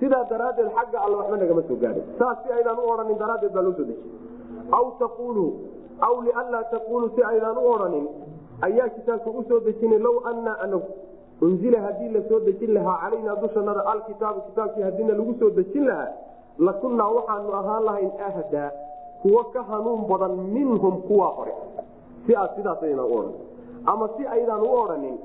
[0.00, 2.04] Sidaa daraaddeed xagga alle waxba nagama soo gaadhin.
[2.18, 4.16] Saas si aydaan u odhanin daraaddeed baa loo soo dejiyey
[4.78, 5.50] aw taquluu
[6.06, 8.06] aw lianlaa taquluu si aydaan u odhanin
[8.66, 10.90] ayaa kitaabka u soo dejinay low annaa anagu
[11.42, 16.12] unzila haddii la dejin lahaa calaynaa dushanada alkitaabu kitaabkii haddiina lagu soo dejin lahaa
[16.58, 18.70] lakunnaa waxaanu ahaan lahayn ahdaa
[19.22, 21.54] kuwo ka hanuun badan minhum kuwaa hore.
[22.26, 23.34] Si aad sidaas aydaan u odhan
[23.86, 25.18] ama si aydaan u odhanin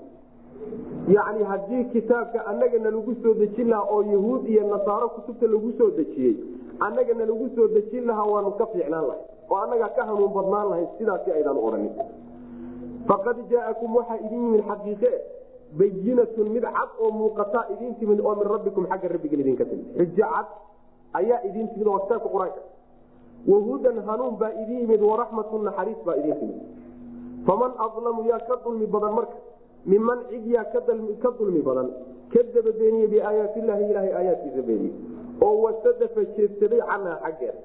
[1.16, 5.90] yacni haddii kitaabka annagana lagu soo dejin lahaa oo yahuud iyo nasaaro kutubta lagu soo
[6.00, 6.36] dejiyey
[6.80, 10.88] annagana lagu soo dejin lahaa waanu ka fiicnaan lahay oo annagaa ka hanuun badnaan lahayn
[10.98, 11.94] sidaasi aydaan odhanin
[13.08, 15.12] faqad jaa'akum waxaa idin yimid xaqiiqe
[15.80, 19.86] bayinatun mid cad oo muuqataa idin timid oo min rabbikum xagga rabbigan idinka timid.
[19.98, 20.48] Xujo cad
[21.20, 22.62] ayaa idin timid oo kitaabka qur'aanka.
[23.52, 26.58] Wahudan hanuun baa idin yimid waraxmatun naxariis baa idin timid.
[27.48, 29.36] Faman adlamu yaa ka dulmi badan marka
[29.92, 30.80] miman cid yaa ka
[31.40, 31.90] dulmi badan
[32.34, 34.94] kadaba beeniye biaayaatillahi ilaahay aayaadkiisa beeniye
[35.48, 37.60] oo wasadafa jeedsaday canhaa xaggeeda.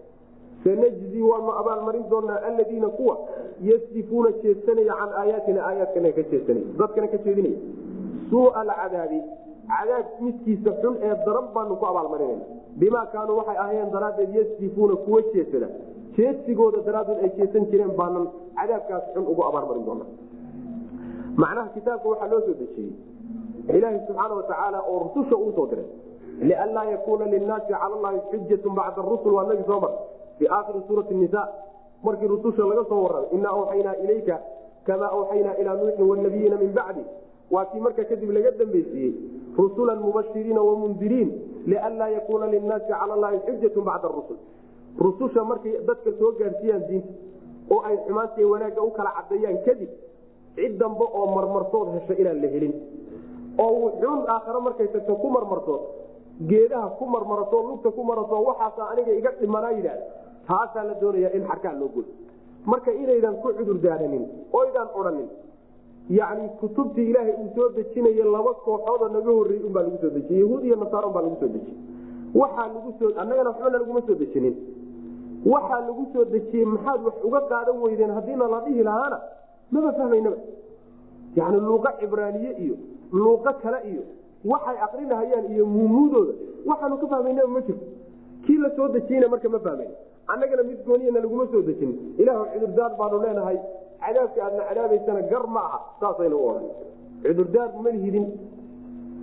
[0.65, 3.15] sanajzi waanu abaalmarin doonaa aladiina kuwa
[3.71, 7.59] yasdifuuna jeedsanaya can aayaatina aayaadkana ka jeedsanay dadkana ka jeedinaya
[8.31, 9.21] suua alcadaabi
[9.73, 12.45] cadaab midkiisa xun ee daran baanu ku abaalmarinayna
[12.83, 15.69] bimaa kaanuu waxay ahayeen daraaddeed yasdifuuna kuwa jeedsada
[16.19, 18.27] jeedsigooda daraaddeed ay jeedsan jireen baanan
[18.59, 20.05] cadaabkaas xun ugu abaalmarin doona
[21.43, 22.93] macnaha kitaabka waxaa loo soo dejiyey.
[23.77, 25.87] Ilaahi subxaana watacaala oo rususha uu soo diray.
[26.49, 29.93] Lianlaa yakuuna linnaasi cala llahi xujatu bacda rusul waa nagi soo mar
[30.39, 31.43] fi aakhiri suurati nisa
[32.03, 34.37] markii rususha laga soo warramay inaa awxaynaa ilayka
[34.87, 37.03] kamaa awxaynaa ilaa nuuxin wanabiyiina min bacdi.
[37.51, 39.13] Waa kii marka kadib laga dambeysiiyey
[39.59, 41.31] rusulan mubashiriina wamundiriin
[41.71, 44.37] lianlaa yakuuna linnaasi cala llahi xujatu bacda rusul
[45.05, 47.13] rususha markay dadka soo gaarsiiyaan diinta
[47.75, 49.89] oo ay xumaantay wanaagga u kala cadeeyaan kadib
[50.61, 52.75] cid dambe oo marmarsood hesho inaan la helin
[53.65, 55.75] oo wuxuun aakhare markay tagto ku marmarto
[56.51, 60.05] geedaha ku marmarato lugta ku marato waxaasa aniga iga dhimanaa yidhahda
[60.49, 62.05] taasaa la doonayaa in xarkaa loo goy
[62.73, 64.25] marka inaydan ku cudur daaranin
[64.61, 65.29] oydaan odhanin
[66.19, 70.63] yani kutubtii ilaahay uu soo dejinaya laba kooxoodoo naga horreeyey unbaa lagu soo dejiyey yahuud
[70.69, 71.77] iyo nasaara unbaa lagu soo dejiyey
[72.41, 74.55] waxaa lagu soo annagana waxbana laguma soo dejinin.
[75.53, 79.19] Waxaa lagu soo dejiyey maxaad wax uga qaadan weydeen haddiina la dhihi lahaana
[79.73, 80.37] maba fahmaynaba.
[81.37, 82.75] Yani luuqa cibraaniye iyo
[83.13, 84.03] luuqo kale iyo
[84.45, 86.33] waxay aqrinahayaan iyo muumuudooda
[86.67, 87.87] waxaanu ka fahmaynaba ma jirto.
[88.47, 89.91] Kii la soo dejiyeyna marka ma fahmayn.
[90.33, 93.59] Annagana mid gooniyana laguma soo dejin ilaah cudurdaar baanu leenahay.
[94.01, 96.67] Cadaabka aadna cadaabaysana gar ma aha saasayna u odhan
[97.25, 98.27] cudurdaar ma lihidin.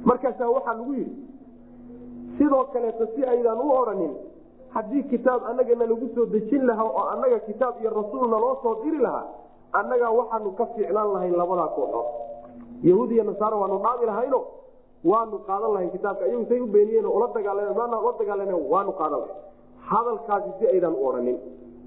[0.05, 1.13] Markaasaa waxaa lagu yidhi
[2.37, 4.13] sidoo kaleeto si aydaan u odhanin
[4.75, 8.97] haddii kitaab annagana lagu soo dejin lahaa oo annaga kitaab iyo rasuulna loo soo diri
[9.05, 9.25] lahaa
[9.73, 12.07] annagaa waxaanu ka fiicnaan lahayn labadaa kooxood.
[12.83, 14.39] Yahuud iyo nasaara waanu dhaabi lahayno
[15.03, 16.27] waanu qaadan lahayn kitaabka.
[16.27, 19.41] Iyagu say u beeniyeen ula dagaalame maana ula dagaalame waanu qaadan lahayn
[19.89, 21.37] hadalkaasi si aydaan u odhanin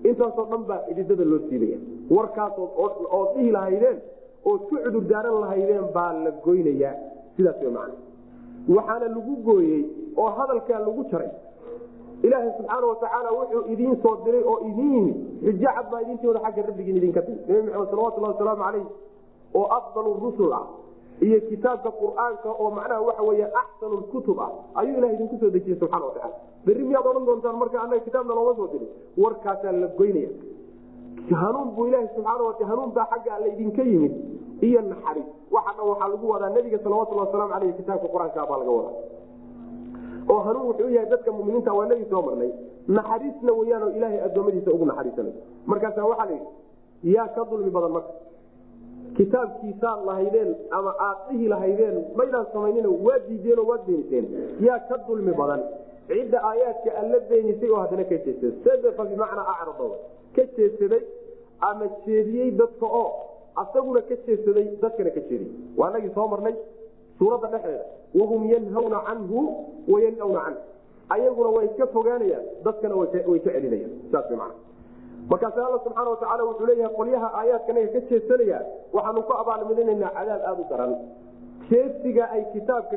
[0.08, 1.78] intaasoo dhan baa xididada loo siibaya
[2.16, 2.70] warkaasood
[3.18, 3.98] ood dhihi lahaydeen
[4.50, 6.94] ood ku cudur daaran lahaydeen baa la goynayaa.
[7.36, 7.90] Sidaas w man
[8.76, 9.80] waxaana lagu gooyey
[10.16, 11.30] oo hadalkaa lagu jaray
[12.26, 16.62] ilaaha subxaana watacaala wuxuu idiin soo diray oo idin yimid xujo cad baa idintooda xagga
[16.68, 17.38] rabbigiin idinka timi.
[17.48, 18.86] Nabi maxamed salawatulhi wasalaamu calayh
[19.58, 20.64] oo afdal rusul ah
[21.26, 24.50] iyo kitaabka qur'aanka oo macnaha waxa wey axsanu kutub ah
[24.80, 26.34] ayuu ilah idinku soo dejiyey subxana wataala
[26.66, 28.90] berri miyaad odhan doontaan marka anaga kitaabna looma soo dirin
[29.22, 30.30] warkaasaa la goynaya.
[31.42, 34.12] Hanuun buu ilahi subxaana wata hanuun baa xagga alle idinka yimid
[34.68, 35.26] iyo naxariis.
[35.56, 38.94] Waxa dhan waxaa lagu wadaa nabiga salawatulhi wasalaamu aleyh kitaabka qur'aanka baa laga wadaa
[40.32, 42.50] oo hanuun wuxuu yahay dadka muminiinta waa nagi soo marnay.
[42.96, 45.32] Naxariisna weyaanoo ilaahay addoommadiisa ugu naxariisanay.
[45.70, 48.12] Markaasa waxaa la yidhi yaa ka dulmi badan marka
[49.16, 54.26] kitaabkiisaad lahaydeen ama aad dhihi lahaydeen maydaan samaynina waad diideenoo waad beeniseen
[54.66, 55.62] yaa ka dulmi badan.
[56.08, 59.88] Cidda aayaadka alla beenisay oo haddana ka jeedsada sadafa bimacnaa acrado
[60.36, 61.02] ka jeedsaday
[61.70, 63.08] ama jeediyey dadka oo
[63.62, 65.52] asaguna ka jeedsaday dadkana ka jeediyey.
[65.78, 66.54] Waa nagii soo marnay
[67.18, 67.84] suuradda dhexdeeda
[68.20, 69.40] wahum yanhawna canhu
[69.92, 70.60] wayanawna canhu.
[71.14, 73.08] Ayaguna way ka fogaanayaan dadkana way
[73.44, 74.52] ka celinayaan saas man
[75.30, 78.58] markaas alla subxaana watacaala wuxuu leeyahay qolyaha aayaadkanaga ka jeedsanaya
[78.96, 80.92] waxaanu ku abaalmarinaynaa cadaab aada u daran.
[81.70, 82.96] Jeedsiga ay kitaabka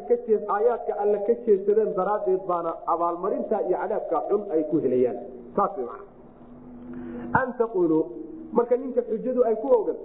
[0.55, 5.17] aayaadka alle ka jeedsadeen daraaddeed baana abaalmarinta iyo cadaabka xun ay ku helayaan.
[5.55, 5.99] Saas man
[7.41, 8.03] an taquluu
[8.51, 9.97] marka ninka xujadu ay ku ogan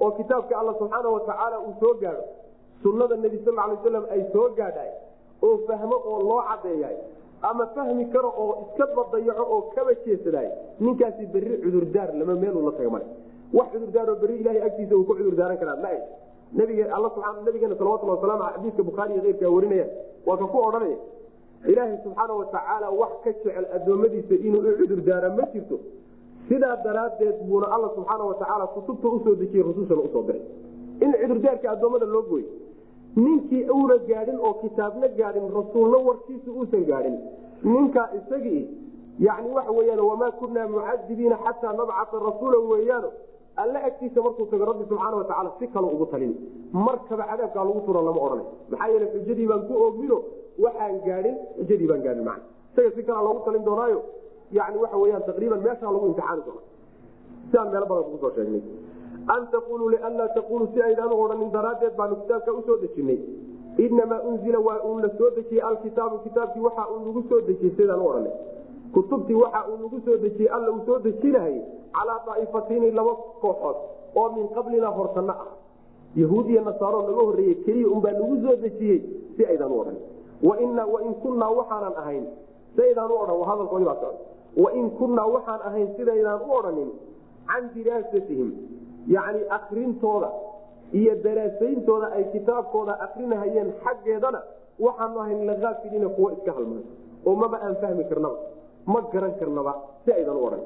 [0.00, 2.22] oo kitaabka alla subxaana watacaala uu soo gaadho
[2.84, 4.90] sunada nebi sal lay slam ay soo gaadhay
[5.48, 6.96] oo fahmo oo loo cadeeyahay
[7.50, 10.48] ama fahmi karo oo iska badayaco oo kaba jeesaday
[10.80, 13.06] ninkaasi berri cudurdaar lama meeluu la taga male.
[13.56, 15.90] Wax cudurdaaroo berri ilahay agtiisa uu ku cudurdaaran karaa ma
[16.58, 19.86] nabigeena salawatulli wasalam xadiiska bukhaariiyo keyrkaa warinaya
[20.26, 20.96] waa ka ku odhanaya
[21.72, 25.76] ilaahay subxaana watacaala wax ka jecel addoommadiisa inuu u cudurdaara ma jirto.
[26.48, 30.42] Sidaa daraaddeed buuna alla subxaana watacaala kutubta u soo dejiyey rusushana u soo diray.
[31.04, 32.48] In cudurdaarka addoommada loo gooyo
[33.16, 37.16] ninkii uuna gaadhin oo kitaabna gaadhin rasuulna warkiisa uusan gaadhin.
[37.62, 38.62] Ninkaa isagii
[39.26, 43.10] yani waxa weyaan wamaa kunaa mucadibiina xataa nabcata rasuula weeyaano
[43.56, 46.32] alle agtiisa markuu tago rabbi subxaana watacaala si kale ugu talin.
[46.72, 48.46] Markaba cadaabkaa lagu tura lama odhanay.
[48.70, 50.16] Maxaa yeele xujadii baan ku oogmino
[50.64, 52.40] waxaan gaadhin xujadii baan gaadhin man
[52.72, 54.00] isaga si kalea loogu talin doonaayo
[54.58, 56.62] yani waxa weyaan taqriiban meeshaa lagu imtixaani doona
[57.46, 58.62] sidaan meelo badan kugu soo sheegnay
[59.28, 63.18] an taquluu lianlaa taquluu si aydaan u odhanin daraaddeed baanu kitaabka u soo dejinay
[63.78, 68.00] inamaa unzila waa uu la soo dejiyey alkitaabu kitaabkii waxa uu nagu soo dejiyey sidaan
[68.00, 68.32] u odhanay
[68.94, 71.56] kutubtii waxa uu nagu soo dejiyey alla uu soo dejinahay
[71.96, 73.76] calaa daa'ifatayni laba kooxood
[74.20, 75.48] oo min qablina hortanno ah
[76.22, 78.98] yahuud iyo nasaaro naga horreeyey keliya unbaa nagu soo dejiyey
[79.36, 79.96] si aydaan u odhan
[80.92, 82.24] wain kunnaa waxaanan ahayn
[82.76, 84.18] siaydaan u odhan hadalkoodii baa socda
[84.64, 86.90] wain kunnaa waxaan ahayn sidaydaan u odhanin
[87.50, 88.50] can diraasatihim
[89.08, 90.30] yacni akrintooda
[90.92, 94.40] iyo daraasayntooda ay kitaabkooda akrinahayeen xaggeedana
[94.80, 96.84] waxaanu ahayn laaafiliina kuwa iska halmaan
[97.26, 98.36] oo maba aan fahmi karnaba
[98.86, 99.72] ma garan karnaba
[100.04, 100.60] si aydan u odhan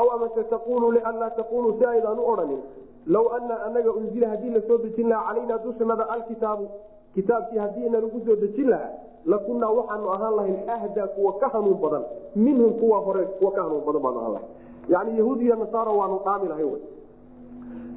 [0.00, 2.60] aw amase taquluu lianlaa taquluu si aydan u odhanin.
[3.06, 6.68] Low ana anaga unzila haddii la soo dejin lahaa calaynaa dushanada alkitaabu
[7.14, 8.90] kitaabkii haddiina lagu soo dejin lahaa
[9.32, 12.04] lakunnaa waxaanu ahaan lahayn ahdaa kuwa ka hanuun badan
[12.36, 14.48] minhum kuwa hore kuwa ka hanuun badan baanu ahaan lahay
[14.88, 16.66] yani yahuud iyo nasaara waanu dhaami lahay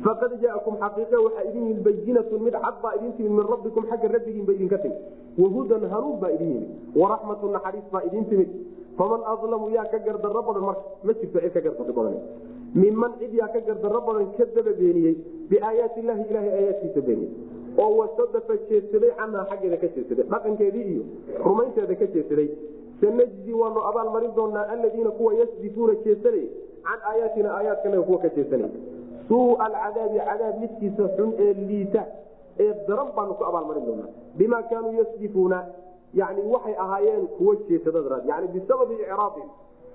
[0.06, 4.08] faqad jaakum xaqiiqe waxaa idin yimid bayinatu mid cad baa idin timid min rabbikum xagga
[4.16, 4.98] rabbigiinba idinka timid.
[5.38, 6.70] Wahudan hanuun baa idin yimid
[7.02, 8.50] waraxmatu naxariis baa idin timid.
[8.98, 12.16] Faman alamu yaa ka gardarro badan marka ma jirto cid ka gardarro badan.
[12.82, 15.16] Miman cid yaa ka gardarro badan kadaba beeniyey
[15.50, 17.32] biaayaati illaahi ilahay aayaadkiisa beeniyey.
[17.78, 21.04] Oo wasadafa jeedsaday canhaa xaggeeda ka jeedsaday dhaqankeedii iyo
[21.46, 22.48] rumaynteeda ka jeedsaday.
[23.02, 26.46] Sanajzi waanu abaalmarin doonaa aladiina kuwa yasdifuuna jeedsanay
[26.88, 28.72] can aayaatina aayaadkanaga kuwa ka jeedsanay
[29.28, 32.04] suua alcadaabi cadaab midkiisa xun ee liita
[32.64, 34.10] ee daran baanu ku abaalmarin doonaa.
[34.38, 35.60] Bima kaanuu yasdifuuna
[36.20, 39.48] yani waxay ahaayeen kuwo jeesada daraad yani bisababi icraabin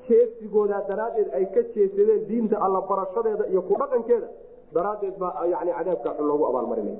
[0.08, 4.28] jeesigooda daraaddeed ay ka jeesadeen diinta alla barashadeeda iyo ku dhaqankeeda
[4.74, 6.98] daraaddeed baa yani cadaabka xun loogu abaalmarinaya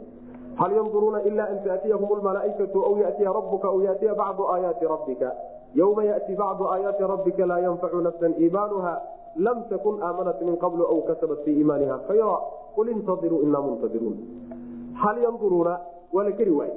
[0.61, 5.29] hal yanduruuna ila an taatiyahum lmalaaikatu aw yatiya rabuka aw yatiya bacdu aayaati rabbika.
[5.81, 8.93] Ywma yati bacdu aayaati rabbika laa yanfacu nafsa iimaanuha
[9.39, 12.37] lam takun aamanat min qablu aw kasabat fii iimaaniha khayra
[12.77, 14.17] qul intadiruu inaa muntadiruun
[15.03, 15.75] hal yanduruuna
[16.15, 16.75] waa la keri waaye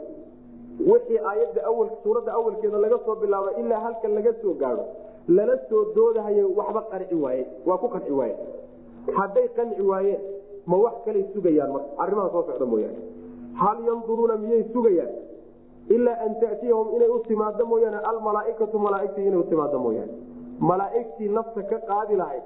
[0.92, 4.84] wixii aayadda awal suuradda awalkeeda laga soo bilaabo ilaa halkan laga soo gaado
[5.38, 8.36] lala soo doodahaye waxba qanci waaye waa ku qanci waaye
[9.20, 10.22] hadday qanci waayeen
[10.72, 13.00] ma wax kalay sugayaan marka arrimaha soo socda mooyaane
[13.62, 15.12] hal yanduruuna miyay sugayaan
[15.96, 20.14] ilaa an tatiyahum inay u timaado mooyaane almalaaikatu malaaigtii inay utimaado mooyaane
[20.60, 22.44] malaaigtii nafta ka qaadi lahayd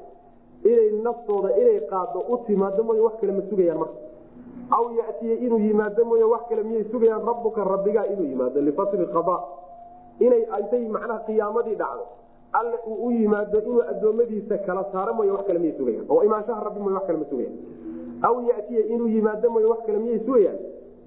[0.63, 3.97] inay naftooda inay qaado u timaado mooy wax kale ma sugayaan marka.
[4.71, 7.25] Aw yatiya inuu yimaado mooy wax kale miyay sugayaan?
[7.25, 9.37] Rabbuka rabbigaa inuu yimaado lifasli qada.
[10.19, 12.05] Inay intay macnaha qiyaamadii dhacdo
[12.53, 16.05] alle uu u yimaado inuu addoommadiisa kala saaro mooy wax kale miyay sugayaan?
[16.09, 17.57] Oo imaanshaha rabbi mooy wax kale ma sugayaan?
[18.27, 20.59] Aw yatiya inuu yimaado mooy wax kale miyay sugayaan?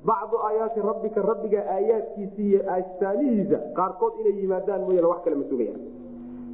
[0.06, 5.80] Bacdu aayaati rabbika rabbiga aayaadkiisa iyo astaamihiisa qaarkood inay yimaadaan mooyaan wax kale ma sugayaan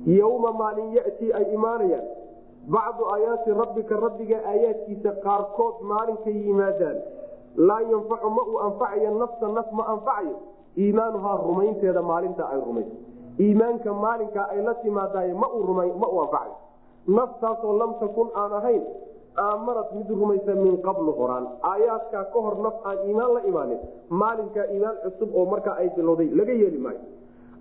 [0.06, 2.06] yowma maalin yatii ay imaanayaan
[2.74, 6.98] bacdu aayaati rabbika rabbiga aayaadkiisa qaarkood maalinkay yimaadaan
[7.56, 10.34] laa yanfacu ma uu anfacayo nafsa naf ma anfacayo
[10.78, 12.96] iimaanuhaa rumaynteeda maalinta ay rumayso
[13.40, 15.48] iimaanka maalinka ay la timaadaay ma
[16.02, 16.54] ma uu anfacayo
[17.18, 18.82] naftaasoo lam takun aan ahayn
[19.44, 23.80] aamanad mid rumaysa min qablu horaan aayaadkaa ka hor naf aan iimaan la imaanin
[24.22, 27.00] maalinkaa iimaan cusub oo markaa ay bilowday laga yeeli maayo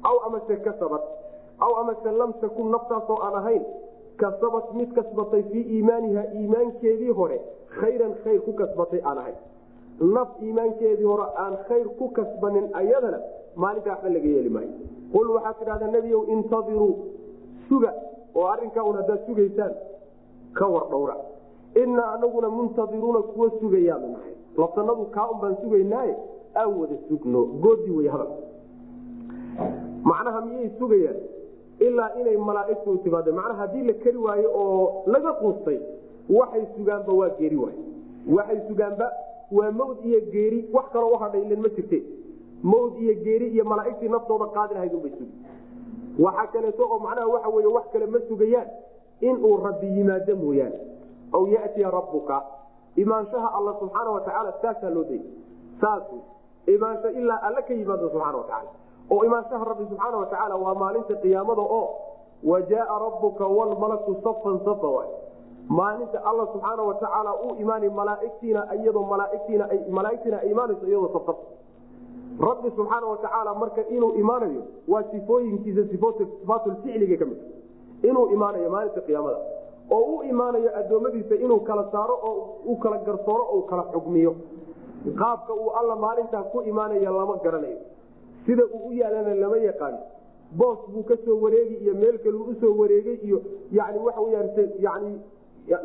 [0.09, 1.01] aw amase kasabad
[1.65, 3.63] aw amase lam takun naftaasoo aan ahayn
[4.21, 7.37] kasabad mid kasbatay fii iimaaniha iimaankeedii hore
[7.79, 9.37] khayran khayr ku kasbatay aan ahayn
[10.15, 13.19] naf iimaankeedii hore aan khayr ku kasbanin ayadana
[13.55, 14.71] maalinkaa waxba laga yeeli maayo
[15.13, 16.93] qul waxaad tidhahdaa nebiyow intadiruu
[17.69, 17.91] suga
[18.35, 19.73] oo arrinkaa haddaad sugaysaan
[20.53, 21.15] ka war dhowra
[21.83, 26.15] inaa anaguna muntadiruuna kuwa sugayaanu nahay labsanadu kaa un baan sugaynaaye
[26.61, 28.31] aan wada sugno goodi wey hadal
[30.03, 31.19] macnaha miyay sugayaan
[31.87, 33.31] ilaa inay malaaigtu timaado.
[33.33, 35.79] Macnaha haddii la keri waayo oo laga quustay
[36.29, 37.77] waxay sugaanba waa geeri waay.
[38.35, 39.07] Waxay sugaanba
[39.57, 40.59] waa mawd iyo geeri.
[40.73, 41.99] Wax kaloo uhadhay ilen ma jirte.
[42.63, 45.35] Mawd iyo geeri iyo malaaigtii naftooda qaadi lahayd unbay sugi
[46.25, 48.67] waxaa kaleeto oo macnaha waxa wey wax kale ma sugayaan.
[49.21, 50.79] Inuu rabbi yimaado mooyaane.
[51.33, 52.37] Aw yatiya rabbuka.
[52.95, 55.25] Imaanshaha alla subxaana watacaala saasaa loo dayay.
[55.81, 56.03] Saas
[56.67, 58.69] imaansho ilaa alla ka yimaado subxana watacaala
[59.13, 61.85] oo imaanshaha rabbi subxaana watacaala waa maalinta qiyaamada oo
[62.49, 65.09] wa jaaa rabbuka wlmalaku safan safa waay.
[65.79, 71.35] Maalinta alla subxaana watacaala uu imaanay malaaigtiina iyadoo malaaigtiina ay imaanayso iyadoo safar
[72.47, 77.37] rabbi subxaana watacaala marka inuu imaanayo waa sifooyinkiisa sifaatulficliga ka mid
[78.09, 79.37] inuu imaanayo maalinta qiyaamada
[79.95, 82.35] oo u imaanayo addoommadiisa inuu kala saaro oo
[82.65, 84.31] u kala garsooro oo kala xugmiyo.
[85.19, 87.77] Qaabka uu alla maalintaa ku imaanaya lama garanayo
[88.45, 89.99] sida uu u yaalana lama yaqaano
[90.59, 94.49] boos buu ka soo wareegi iyo meel kaluu u soo wareegay iyo yani waxa weyaan
[94.87, 95.11] yani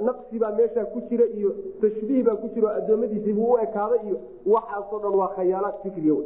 [0.09, 1.51] naqsi baa meeshaa ku jira iyo
[1.81, 4.17] tashbiih baa ku jira oo addoommadiisiibuu u ekaaday iyo
[4.55, 6.17] waxaasoo dhan waa khayaalaad fikriy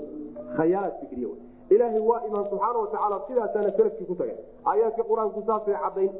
[0.57, 1.29] khayaalaad fikriya
[1.75, 4.37] ilaahay waa imaan subxaana watacaala sidaasaana salafkii ku tagay.
[4.71, 6.11] Aayaadka qur'aanku saasay cadayn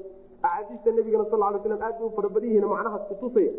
[0.43, 3.53] axaadiista nabigana sal ly slam aad bay u farabadyihiin macnahaas kutusaya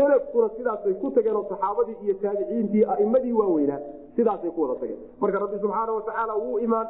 [0.00, 3.80] salafkuna sidaasay ku tageen oo saxaabadii iyo taabiciintii aimadii waaweynaa
[4.16, 4.98] sidaasay ku wada tageen.
[5.20, 6.88] Marka rabbi subxaana watacaala wuu imaan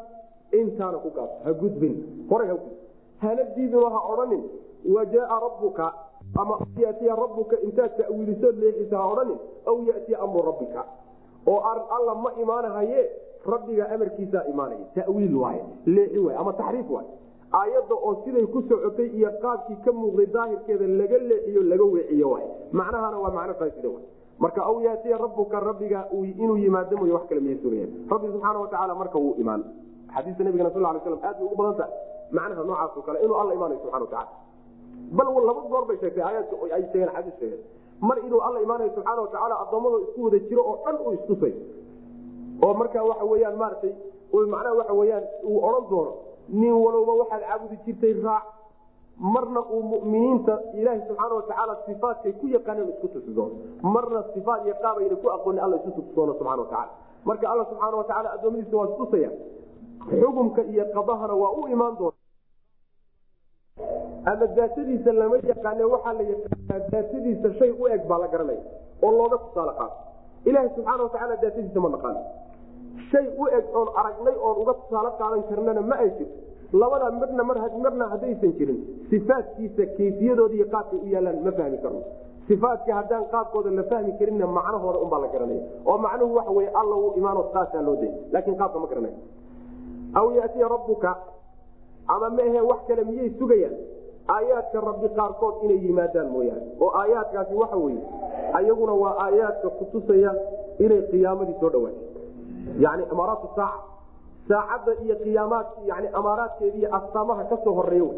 [0.61, 1.95] intaana ku gaabto ha gudbin.
[2.31, 2.79] Horay ha gudbin.
[3.23, 4.43] Hana diidino ha odhanin
[4.95, 5.87] wa jaaa rabbuka
[6.43, 6.55] ama
[6.85, 9.39] yatiya rabbuka intaad tawiilisood leexisa ha odhanin
[9.71, 10.83] aw yatiya amru rabbika.
[11.47, 11.61] Oo
[11.97, 13.01] alla ma imaanahaye
[13.53, 14.87] rabbiga amarkiisaa imaanaya.
[14.95, 17.07] Tawiil waay leexi waay ama taxriif waay
[17.53, 22.39] aayadda oo siday ku socotay iyo qaabkii ka muuqday daahirkeeda laga leexiyo laga weeciyo
[22.73, 23.89] macnahana waa macno faasida
[24.39, 29.19] marka aw yaatiya rabbuka rabbiga inuu yimaado mooy wax kale sugayaan rabbi subxaana watacaala marka
[29.19, 29.65] wuu imaan.
[30.15, 31.93] Xadiista nabigana sal lay slam aad bay ugu badan tahay.
[32.33, 34.29] Macnaha noocaasoo kale inuu alla imaanayo subxana watacala
[35.13, 37.61] bal laba goor bay sheegtay aayaadka ay sheegeen xadiis sheegeen.
[38.01, 41.55] Mar inuu alla imaanayo subxaana watacaala addoommada isku wada jiro oo dhan uu istusay
[42.65, 43.93] oo markaa waxa weyaan maaragtay
[44.55, 46.13] macnaha waxa weyaan uu odhan doono
[46.61, 48.45] nin walowba waxaad caabudi jirtay raac
[49.35, 53.55] marna uu muminiinta ilaaha subxaana watacaala sifaatkay ku yaqaaneen isku tusi doono
[53.95, 56.91] marna sifaat iyo qaabayna ku aqoonin alla isu tusi doono subxana watacaala
[57.29, 59.31] marka alla subxaana watacaala adoomadiisa waa istusaya
[60.21, 62.17] xukumka iyo qadahana waa u imaan doona
[64.31, 68.63] ama daatadiisa lama yaqaane waxaa la yaqaanaa daatadiisa shay u eg baa la garanaya
[69.05, 69.97] oo looga tusaale qaato
[70.49, 72.21] ilaaha subxaana watacaala daatadiisa ma naqaano
[73.11, 76.37] shay u eg oon aragnay oon uga tusaale qaadan karnana ma ay jirto
[76.81, 78.79] labadaa midna marna haddaysan jirin.
[79.11, 82.01] Sifaadkiisa kayfiyadooda iyo qaabkay u yaalaan ma fahmi karno.
[82.49, 85.63] Sifaadka haddaan qaabkooda la fahmi karinna macnahooda unbaa la garanaya.
[85.89, 89.15] Oo macnuhu waxa wey alla uu imaano saasaa loo day laakiin qaabka ma garanay
[90.19, 91.11] aw yatiya rabbuka
[92.15, 93.75] ama maahe wax kale miyay sugayaan?
[94.35, 96.63] Aayaadka rabbi qaarkood inay yimaadaan mooyaane.
[96.81, 98.03] Oo aayaadkaasi waxa weye
[98.59, 100.31] ayaguna waa aayaadka kutusaya
[100.85, 102.10] inay qiyaamadii soo dhawaatay
[102.79, 103.83] yani amaaraatu saaca
[104.49, 108.17] saacadda iyo qiyaamaad yani amaaraadkeeda iyo astaamaha ka soo horreeya wy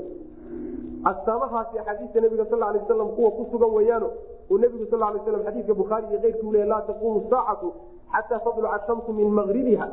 [1.05, 4.11] astaamahaasi axaadiista nabiga sal lay waslam kuwa ku sugan weyaano
[4.51, 7.73] uu nebigu sal lay slam xadiidka bukhaari iyo keyrkuu leey laa taquumu saacatu
[8.13, 9.89] xataa tadluca shamsu min magribiha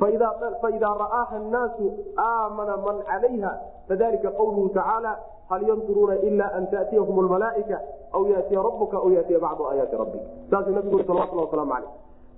[0.00, 3.52] faida ra'aaha annaasu aamana man calayha
[3.88, 5.18] fadalika qawluhu tacaala
[5.50, 7.80] hal yanduruuna ila an taatiyahum lmalaaika
[8.12, 11.90] aw yatiya rabuka aw yatiya bacdu aayaati rabbik saasuu nabigu ui salawatullah waslamu caleyh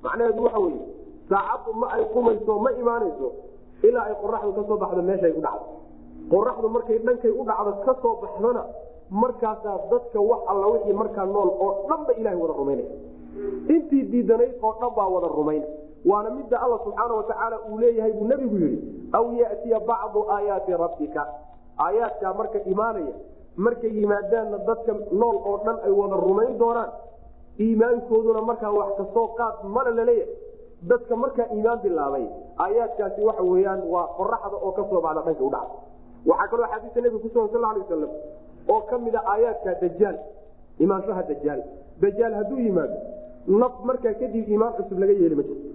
[0.03, 0.81] macnaheedu waxa weeye
[1.31, 3.29] saacaddu ma ay qumayso ma imaanayso.
[3.89, 5.67] Ilaa ay qoraxdu ka soo baxdo meeshay u dhacdo.
[6.33, 8.63] Qoraxdu markay dhankay u dhacdo ka soo baxdona
[9.11, 12.13] markaasaa dadka wax alla wixii markaa nool oo dhan ba
[12.43, 12.91] wada rumaynaya
[13.75, 15.67] intii diidanayd oo dhan baa wada rumayna
[16.11, 18.79] waana midda alla subxaana watacaala uu leeyahay buu nebigu yidhi
[19.13, 21.23] aw yatiya bacdu aayaati rabbika.
[21.85, 23.15] Aayaadkaa marka imaanaya
[23.57, 26.91] markay yimaadaanna dadka nool oo dhan ay wada rumayn doonaan
[27.59, 30.35] iimaankooduna markaa wax ka soo qaad mana la leeyahay
[30.89, 32.25] dadka markaa iimaan bilaabay
[32.65, 35.77] aayaadkaasi waxa weyaan waa qoraxda oo ka soo baxda dhanka u dhacda
[36.31, 38.11] waxaa kaloo xadiista nebiga kusugan sal lay wasalam
[38.75, 40.17] oo ka mid a aayaadka dajaal
[40.85, 41.61] imaanshaha dajaal
[42.05, 42.97] dajaal hadduu yimaado
[43.63, 45.69] naf markaa kadib iimaan cusub laga yeeli ma jirto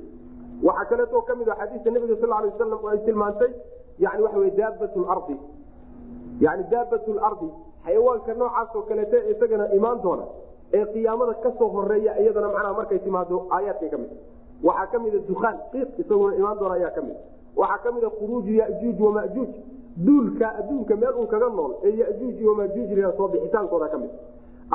[0.67, 3.51] waxaa kaleeto ka mid a xadiista nebiga sal lay wasalam oo ay tilmaantay
[4.05, 5.35] yani waxa wey daabat lardi
[6.45, 7.49] yani daabat lardi
[7.85, 10.25] xayawaanka noocaasoo kaleete isagana imaan doona
[10.77, 14.11] ee qiyaamada ka soo horreeya iyadana macnaha markay timaado aayaadkay ka mid
[14.67, 15.57] waxaa ka mida dukaan
[16.01, 17.17] isaguna imaan doona ayaa ka mid
[17.61, 19.49] waxaa ka mida khuruuju yajuuj wamajuuj
[20.05, 24.09] duulka adduunka meel uu kaga nool ee yajuuj wamajuuj soo bixitaankooda ka mid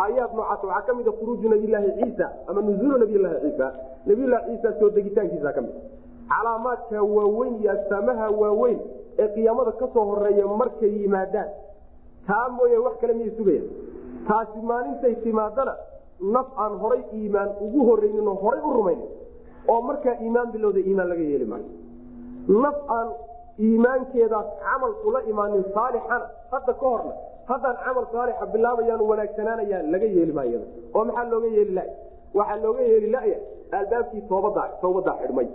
[0.03, 3.67] aayaad noocaas waxaa ka mida khuruuju nabiyllaahi ciisa ama nuzuulu nabiyllaahi ciisa
[4.07, 5.75] nabiyllahi ciisa soo degitaankiisa ka mid
[6.33, 8.79] calaamaadka waaweyn iyo astaamaha waaweyn
[9.19, 11.49] ee qiyaamada ka soo horreeya markay yimaadaan
[12.27, 13.69] taa mooye wax kale miyay sugayaan?
[14.29, 15.75] Taasi maalintay timaadana
[16.35, 19.09] naf aan horay iimaan ugu horeyninoo horay u rumaynin
[19.69, 21.69] oo markaa iimaan bilowda iimaan laga yeeli maayo.
[22.65, 23.09] Naf aan
[23.67, 27.13] iimaankeedaas camal kula imaanin saalixana hadda ka horna
[27.51, 30.61] haddaan camal saalixa bilaabayaan wanaagsanaanayaan laga yeeli maayo
[30.97, 31.93] oo maxaa looga yeeli laya
[32.39, 33.39] waxaa looga yeeli laya
[33.79, 35.49] albaabkii toobada toobadaa xidhmay.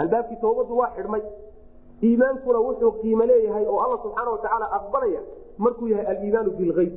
[0.00, 1.22] Albaabkii toobadu waa xidhmay.
[2.08, 5.20] Iimaankuna wuxuu qiimo leeyahay oo alla subxaana watacaala aqbalaya
[5.64, 6.92] markuu yahay aliimaanu bileyb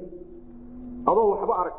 [1.09, 1.75] adoo waxba arag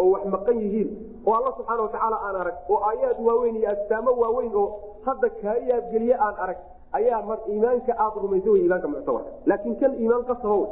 [0.00, 0.88] oo wax maqan yihiin
[1.26, 4.66] oo alla subxaana watacaala aan arag oo aayaad waaweyn iyo astaamo waaweyn oo
[5.06, 6.58] hadda kaa yaabgeliye aan arag
[6.98, 10.68] ayaa mar iimaanka aada rumaysa wey iimaanka muctabarka laakiin kan iimaan qasaba wey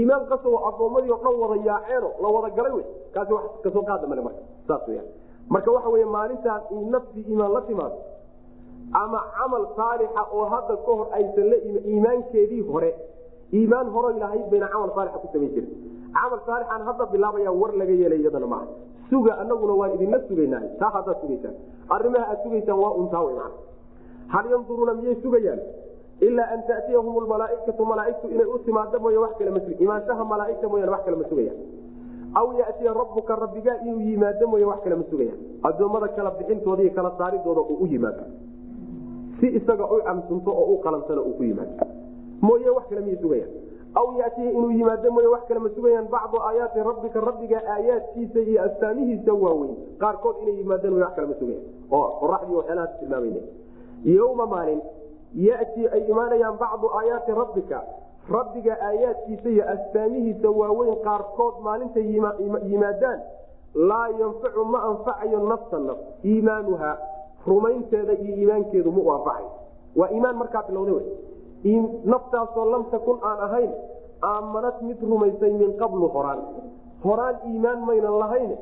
[0.00, 3.82] iimaan qasabo addoommadii o dhan wada yaaceeno la wada galay wey kaasi wax ka soo
[3.90, 5.08] qaada male marka saas weyaan
[5.54, 6.62] marka waxa wey maalintaan
[6.94, 7.96] nafsii iimaan la timaado
[9.02, 11.56] ama camal saalixa oo hadda ka hor aysan la
[11.92, 12.90] iimaankeedii hore
[13.52, 15.70] iimaan horo lahayd bayna camal saalixa ku samayn jirin
[16.16, 18.66] camal saalixaan hadda bilaabaya war laga yeelay iyadana maaha
[19.10, 21.54] suga anaguna waan idinla sugaynaa taa haddaad sugaysaan.
[21.94, 23.54] Arrimaha aad sugaysaan waa untaa wey mana
[24.34, 25.60] hal yanduruuna miyay sugayaan?
[26.26, 30.90] Ilaa an tatiyahum lmalaaikatu malaaigtu inay u timaado mooye wax kale mas imaanshaha malaaigta mooyaan
[30.94, 31.58] wax kale ma sugayaan.
[32.40, 35.38] Aw yatiya rabbuka rabbigaa inuu yimaado mooye wax kale ma sugayaan.
[35.68, 38.24] Addoommada kala bixintooda iyo kala saaridooda uu u yimaado.
[39.40, 41.74] Si isaga u camsunto oo u qalantana uu ku yimaado
[42.46, 43.50] mooye wax kale miyay sugayaan.
[44.00, 46.06] Aw yatiya inuu yimaado mooye wax kale ma sugayaan.
[46.14, 49.76] Bacdu aayaati rabbika rabbiga aayaadkiisa iyo astaamihiisa waaweyn.
[50.02, 51.64] Qaarkood inay yimaadaan wax kale ma sugayaan.
[51.96, 53.40] Oo qoraxdii waxyaalahaas tilmaamayna
[54.16, 54.80] yowma maalin
[55.48, 57.78] yatii ay imaanayaan bacdu aayaati rabbika
[58.36, 60.96] rabbiga aayaadkiisa iyo astaamihiisa waaweyn.
[61.06, 62.04] Qaarkood maalintay
[62.70, 63.20] yimaadaan
[63.88, 65.98] laa yanfacu ma anfacayo nafsa naf.
[66.24, 66.90] Iimaanuha
[67.46, 69.50] rumaynteeda iyo iimaankeedu ma anfacayo
[69.96, 70.92] waa iimaan markaa bilowda
[71.64, 73.70] naftaasoo lam takun aan ahayn
[74.22, 76.40] aamanad mid rumaysay min qablu horaan.
[77.04, 78.56] Horaan iimaan maynan lahayn.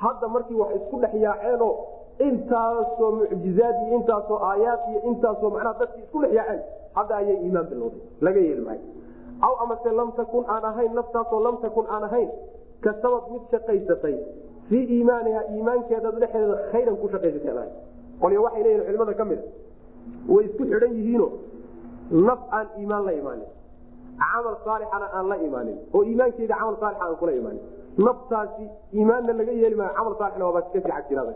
[0.00, 1.72] Hadda markii wax isku dhex yaaceenoo
[2.18, 6.60] intaasoo mucjizaad iyo intaasoo aayaad iyo intaasoo macnaha dadkii isku dhex yaaceen
[6.94, 8.00] hadda ayay iimaan bilowday.
[8.20, 8.80] Laga yeeli maayo.
[9.46, 12.30] Aw amase lam takun aan ahayn naftaasoo lam takun aan ahayn
[12.80, 14.16] kasabad mid shaqaysatay.
[14.68, 17.68] Fii iimaaniha iimaankeeda dhexeeda khayran ku shaqaysatay
[18.22, 19.46] qolyo waxay leeyihiin culimada ka mid a.
[20.32, 21.28] Way isku xidhan yihiino
[22.10, 23.48] naf aan iimaan la imaanin
[24.20, 27.62] camal saalixana aan la imaanin oo iimaankeeda camal saalixa aan kula imaanin
[28.06, 28.64] naftaasi
[28.98, 31.32] iimaanna laga yeeli maayo camal saalixna waabaa iska fiican jirada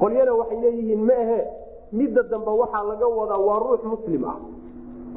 [0.00, 1.40] qolyana waxay leeyihiin ma ahe
[1.98, 4.36] midda dambe waxaa laga wadaa waa ruux muslim ah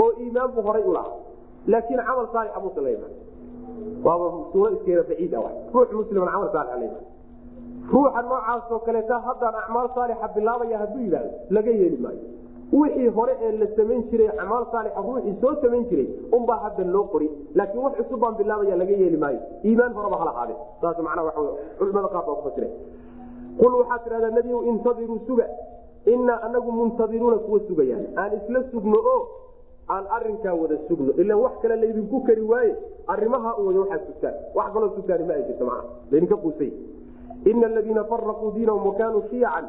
[0.03, 1.15] oo iimaanbu horay u lahaa.
[1.71, 3.13] Laakiin camal saalixa muusan la imaan
[4.05, 7.05] waaba suuro iskeeda baciid ah ruux musliman camal saalixa la imaan
[7.93, 12.23] ruuxa noocaasoo kaleeta haddaan acmaal saalixa bilaabaya hadduu yidhaahdo laga yeeli maayo
[12.73, 17.03] wixii hore ee la samayn jiray acmaal saalixa ruuxii soo samayn jiray unbaa hadda loo
[17.13, 17.29] qori.
[17.55, 19.39] Laakiin wax cusub baan bilaabaya laga yeeli maayo.
[19.63, 21.33] Iimaan horeba hala qaade saas macnaa waa
[21.79, 22.67] culimada qaar baa kufasira
[23.59, 25.47] qul waxaad tidhahdaa nebiyow intadiruu suga.
[26.13, 28.05] Innaa anagu muntadiruuna kuwa sugayaan.
[28.17, 29.17] Aan isla sugno o
[29.89, 31.13] aan arinkaa wada sugno.
[31.21, 32.75] Ilan wax kale laydinku kari waaye
[33.07, 34.33] arimaha u wada waxaad sugtaan.
[34.55, 35.81] Wax kaloo sugtaani ma ay jirto maa
[36.11, 36.71] laydinka quusay.
[37.45, 39.65] Ina aladiina faraquu diinahum wakanuu shiyacan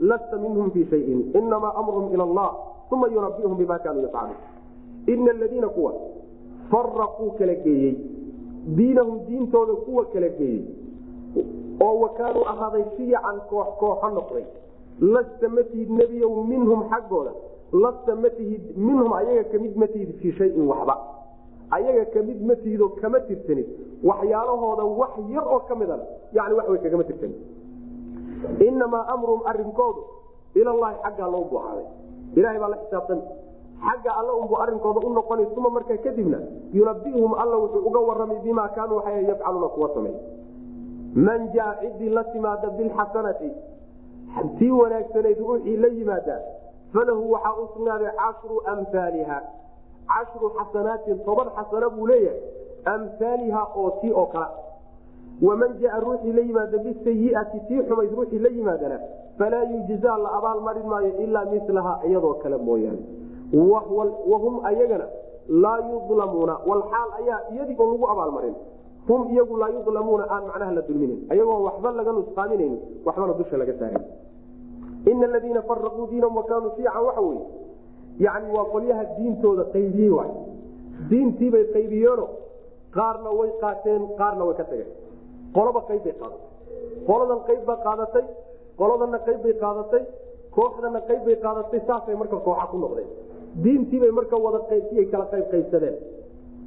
[0.00, 2.50] lasta minhum fii shayin inamaa amruhum ila allah
[2.90, 4.36] uma yunabihum bima kaanuu yafcaluun
[5.06, 5.92] ina aladiina kuwa
[6.70, 7.94] faraquu kala geeyey
[8.76, 10.62] diinahum diintooda kuwa kala geeyey
[11.80, 14.44] oo wakaanuu ahaaday shiyacan koox kooxo noqday
[15.00, 17.32] lasta ma tihid nebiyow minhum xaggooda
[17.72, 20.96] lasta ma tihid minhum ayaga ka mid ma tihid fii shayin waxba
[21.70, 23.66] ayaga ka mid ma tihidoo kama tirsanid
[24.04, 26.02] waxyaalahooda wax yar oo ka midana
[26.32, 27.36] yani wax way kagama tirsanid
[28.68, 30.02] inamaa amruhum arinkoodu
[30.60, 31.86] ilallahi xaggaa loo buuxaaday
[32.38, 33.22] ilahay baa la xisaabtami
[33.86, 36.38] xagga alla unbuu arinkooda u noqonay uma markaa kadibna
[36.78, 40.14] yunabihum alla wuxuu uga waramay bimaa kaanuu waxay yafcaluuna kuwa samey
[41.26, 43.50] man jaa ciddii la timaada bilxasanati
[44.58, 46.40] tii wanaagsanayd ruuxii la yimaadaa
[46.94, 49.38] falahu waxaa u sugnaaday cashru amhaaliha
[50.12, 52.40] cashru xasanaatin toban xasano buu leeyahay
[52.94, 54.48] amhaaliha oo tii oo kala
[55.42, 58.98] waman jaa ruuxii la yimaada bisayiati tii xumayd ruuxii la yimaadana
[59.38, 63.02] falaa yujzaa la abaal marin maayo ilaa milaha iyadoo kale mooyaane
[64.32, 65.06] wahum ayagana
[65.48, 68.54] laa yulamuuna walxaal ayaa iyadii oo lagu abaalmarin
[69.08, 72.74] hum iyagu laa yulamuuna aan macnaha la dulminin ayagoon waxba laga nusqaaminayn
[73.06, 74.02] waxbana dusha laga saaray
[75.10, 77.44] ina aladiina faraquu diinahum wakaanuu shiican waxa weye
[78.24, 80.30] yani waa qolyaha diintooda qaybiyey waay
[81.10, 82.26] diintiibay qaybiyeeno
[82.96, 84.90] qaarna way qaateen qaarna way ka tageen
[85.56, 86.42] qoloba qayb bay qaadatay.
[87.08, 88.24] Qoladan qayb baa qaadatay
[88.78, 90.02] qoladana qayb bay qaadatay
[90.56, 93.08] kooxdana qayb bay qaadatay saasay marka kooxa ku noqdeen.
[93.64, 95.96] Diintiibay marka wada qaybtiyay kala qayb qaybsadeen.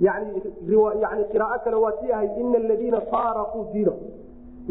[0.05, 4.09] Yani qiraao kale waa tii ahayd ina aladiina faaraquu diinahum.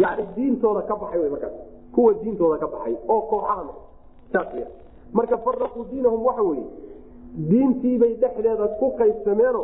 [0.03, 1.55] Yani diintooda ka baxay w markaas
[1.95, 4.65] kuwa diintooda ka baxay oo kooxaha noqday
[5.13, 6.67] marka faraquu diinahum waxa weye
[7.51, 9.63] diintiibay dhexdeeda ku qaybsameeno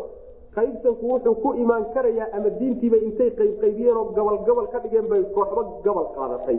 [0.56, 4.04] qaybsanku wuxuu ku imaan karayaa ama diintiibay intay qaybqaybiyeenoo
[4.46, 6.58] gobol ka dhigeen bay kooxba gobol qaadatay.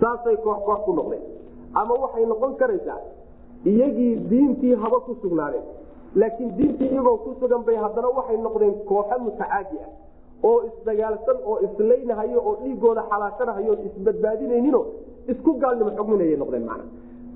[0.00, 1.22] Saasay koox koox ku noqdeen.
[1.74, 3.00] Ama waxay noqon karaysaa
[3.64, 5.64] iyagii diintii haba ku sugnaadeen.
[6.14, 9.90] Laakiin diintii iyagoo ku sugan bay haddana waxay noqdeen kooxo mutacaadi ah
[10.48, 14.84] oo isdagaalsan oo islaynahayo oo dhiigooda xalaashanahayo isbadbaadinayninoo
[15.32, 16.84] isku gaalnimo xogminayay noqdeen mana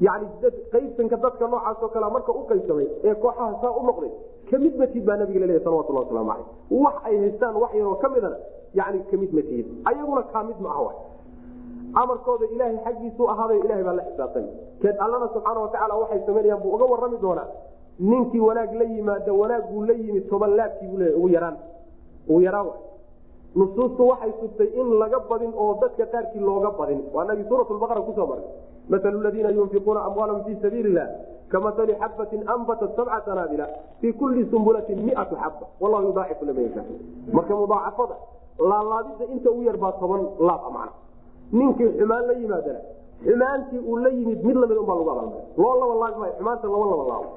[0.07, 0.27] yani
[0.73, 4.11] qaybsanka dadka noocaasoo kale marka u qaybsamay ee kooxaha saa u noqday
[4.51, 6.47] ka mid matihid baa nabiga laleeya salawatullah waslamu caleyh
[6.85, 8.37] wax ay haystaan wax yaroo ka midana
[8.81, 10.93] yani ka mid matihid ayaguna kaamid ma aha
[12.03, 14.45] amarkooda ilaahay xaggiisu ahaaday ilahay baa la xisaabtay.
[14.83, 17.47] Keed allana subxaana watacaala waxay samaynayaan buu uga warami doonaa.
[18.11, 21.57] Ninkii wanaag la yimaada wanaaguu la yimi toban laabkii buu leeya ugu yaraan
[22.29, 22.69] ugu yaraan
[23.59, 27.01] nusuustu waxay sugtay in laga badin oo dadka qaarkii looga badin.
[27.15, 28.47] Waa nagii suurat baqara ku soo maray
[28.91, 31.09] maalu ladiina yunfiquuna amwaalahum fii sabiili lah
[31.53, 33.67] kamatali xabatin anbatat sabca sanaabila
[34.01, 36.83] fii kulli sumbulatin miatu xaba wallahu yudaacifu liman yasha
[37.33, 38.17] marka mudaacafada
[38.71, 40.93] laalaabida inta ugu yar baa toban laab macna.
[41.53, 42.81] Ninkii xumaan la yimaadana
[43.25, 46.67] xumaantii uu la yimid mid la mid unbaa lagu abaalmarin loo laba laab maayo xumaanta
[46.75, 47.29] laba laba laabo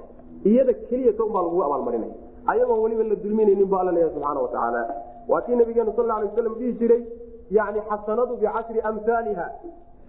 [0.49, 2.15] iyada keliyata unbaa lagu abaalmarinaya
[2.51, 4.81] ayagoon weliba la dulminaynin bu alla subxaana watacaala
[5.29, 7.01] waa kii nabigeenu sal alay waslam dhihi jiray
[7.57, 9.45] yani xasanadu bicashri amhaaliha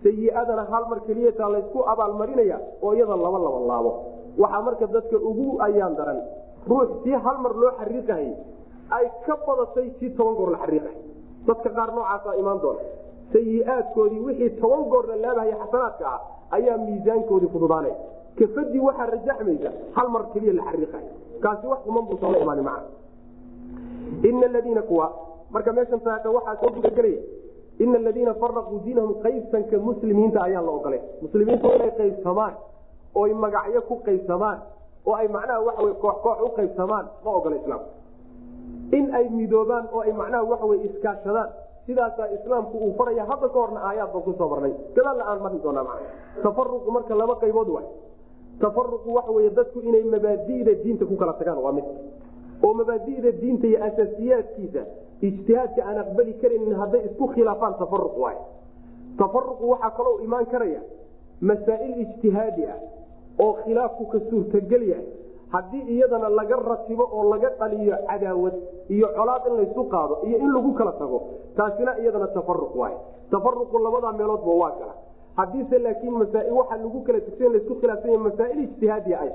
[0.02, 3.92] sayiadana hal mar keliyata laysku abaalmarinaya oo iyada laba laba laabo.
[4.42, 6.20] Waxaa marka dadka ugu ayaan daran
[6.70, 8.28] ruux tii hal mar loo xariiqahay
[8.96, 10.96] ay ka badatay tii toban goor la xariiqahay
[11.48, 12.80] dadka qaar noocaasa imaan doona.
[13.32, 16.20] Sayiaadkoodii wixii toban goor la laabahaya xasanaadka ah
[16.56, 17.94] ayaa miisaankoodii fududaanay.
[18.38, 21.06] Kafadii waxaa rajaxmaysa hal mar keliya la xariiqahay
[21.44, 22.82] kaasi wax kuman buusan imaani maca
[24.28, 25.06] ina aladiina kuwa.
[25.50, 27.20] Marka meeshan taata waxaa soo gudagelaya.
[27.78, 32.54] Ina aladiina faraquu diinahum qaybsanka muslimiinta ayaan la ogolay muslimiintu inay qaybsamaan
[33.14, 34.58] oy magacyo ku qaybsamaan
[35.06, 37.90] oo ay macnaha waxawy koox koox u qaybsamaan ma ogola islaamka
[38.98, 41.48] in ay midoobaan oo ay macnaha waxawey iskaashadaan
[41.86, 44.72] sidaasaa islaamku uu faraya hadda ka horna aayaad ku soo marnay.
[44.94, 45.98] Gadaalna aan marin doonaa man
[46.42, 47.86] tafaruqu marka laba qaybood waay.
[48.60, 51.84] Tafaruqu waxa wey dadku inay mabaadida diinta ku kala tagaan waa mid
[52.66, 54.82] oo mabaadida diinta iyo asaasiyaadkiisa
[55.28, 58.36] ijtihaadka aan aqbali karaynin hadday isku khilaafaan tafaruq waay.
[59.18, 60.80] Tafaruqu waxaa kaloo imaan karaya
[61.50, 62.78] masaa'il ijtihaadi ah
[63.44, 65.06] oo khilaafku ka suurtagel yahay.
[65.52, 68.54] Haddii iyadana laga ratibo oo laga dhaliyo cadaawad
[68.88, 71.18] iyo colaad in laysu qaado iyo in lagu kala tago
[71.56, 72.94] taasina iyadana tafaruq waay.
[73.30, 74.94] Tafaruqu labadaa meeloodba waa gala
[75.36, 79.30] haddiise laakiin masaail waxaa lagu kala tegsan la isku khilaafsanya masaail ijtihaadiya ay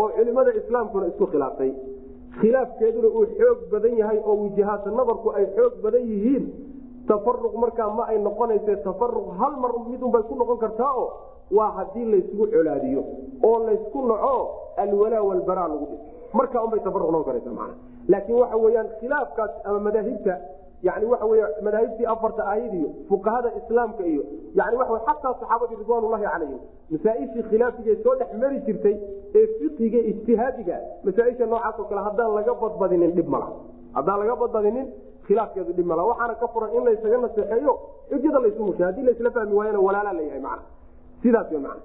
[0.00, 1.70] oo culimada islaamkuna isku khilaaftay
[2.40, 6.44] khilaafkeeduna uu xoog badan yahay oo wijahaata nadarku ay xoog badan yihiin.
[7.08, 11.08] Tafaruq markaa ma ay noqonayse tafaruq hal mar midunbay ku noqon kartaa oo
[11.56, 13.02] waa haddii laysgu colaadiyo
[13.48, 14.34] oo laysku naco
[14.76, 16.00] alwalaa walbaraa lagu dhis
[16.38, 17.74] markaa unbay tafaruq noqon karaysa mana
[18.12, 20.34] laakiin waxa weyaan khilaafkaas ama madaahibta
[20.82, 24.22] yani waxa wey madaahibtii afarta ahayd iyo fuqahada islaamka iyo
[24.54, 26.58] yani waa xataa saxaabadii ridwaanulahi calayhim
[26.90, 28.96] masaaishii khilaafiga soo dhex mari jirtay
[29.38, 33.48] ee fiqiga ijtihaadiga masaaisha noocaas oo kale haddaan laga badbadinin dhib mala
[33.96, 34.86] haddaan laga badbadinin
[35.26, 37.72] khilaafkeedu dhib mala waxaana ka furan in laysaga naseexeeyo
[38.10, 40.62] xujada laysu mushay haddii laysla fahmi waayana walaala layahay mana
[41.22, 41.78] sidaas w man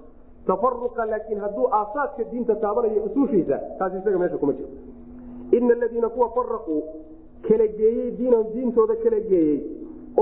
[0.48, 4.68] tafaruqa laakiin hadduu aasaaska diinta taabanayo usuushiisa taas isaga meesha kuma jiro.
[5.56, 6.76] Ina aladiina kuwa faraquu
[7.48, 9.58] kala geeyey diinahum diintooda kala geeyey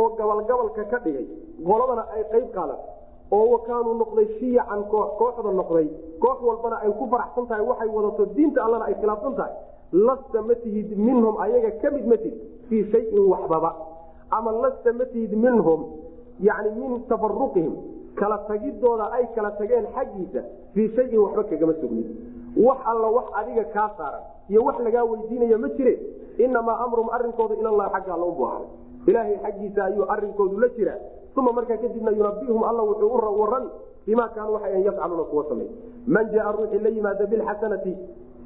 [0.00, 1.26] oo gabalgabalka ka dhigay
[1.66, 2.80] qoladana ay qayb qaadan.
[3.32, 5.86] Oo wakaanuu noqday shiyacan koox kooxda noqday
[6.22, 9.52] koox walbana ay ku faraxsan tahay waxay wadato diinta allana ay khilaafsan tahay.
[9.92, 12.36] Lasta ma tihid minhum ayaga ka mid ma tihid
[12.68, 13.70] fii shayin waxbaba.
[14.30, 15.80] Ama lasta ma tihid minhum
[16.40, 17.72] yani min tafaruqihim
[18.20, 20.40] kala tagidooda ay kala tageen xaggiisa
[20.74, 22.06] fii shayin waxba kagama sugnin.
[22.56, 25.94] Wax alla wax adiga kaa saaran iyo wax lagaa weydiinaya ma jire
[26.38, 28.68] inamaa amrum arinkooda ilallahi xagga alla ubu ahaday
[29.06, 30.98] ilaahay xaggiisa ayuu arinkoodu la jiraa
[31.36, 33.64] uma markaa kadibna yunabihum alla wuxuu u waran
[34.06, 35.68] bima kaanuu waxay yafcaluuna kuwa samey
[36.06, 37.96] man jaa ruuxii la yimaada bilxasanati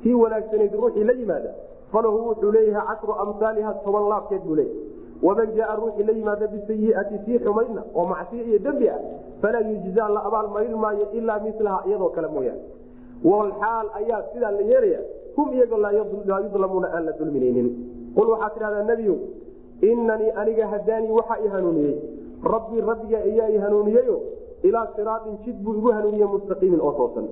[0.02, 1.50] kii wanaagsanayd ruuxii la yimaada
[1.92, 4.82] falahu wuxuu leeyahay cashru amhaaliha toban laabkeed buu leeyahay
[5.22, 8.98] waman jaa ruuxii la yimaada bisayiati sii xumaydna oo macsiyo iyo dembi ah
[9.42, 10.48] falaa yujzaa la abaal
[10.84, 12.62] maayo ilaa milaha iyadoo kale mooyaane
[13.24, 15.00] walxaal ayaa sidaa la yeelaya
[15.36, 15.92] hum iyagoo laa
[16.44, 17.68] yudlamuuna aan la dulminaynin.
[18.16, 19.16] Qul waxaa tidhahdaa nebiyu
[19.90, 21.94] inanii aniga hadaanii waxaa i hanuuniyey.
[22.54, 24.16] Rabbii rabbiga ayaa i hanuuniyeyo
[24.62, 27.26] ilaa siraatin jid buu igu hanuuniye mustaqiimin oo toosan.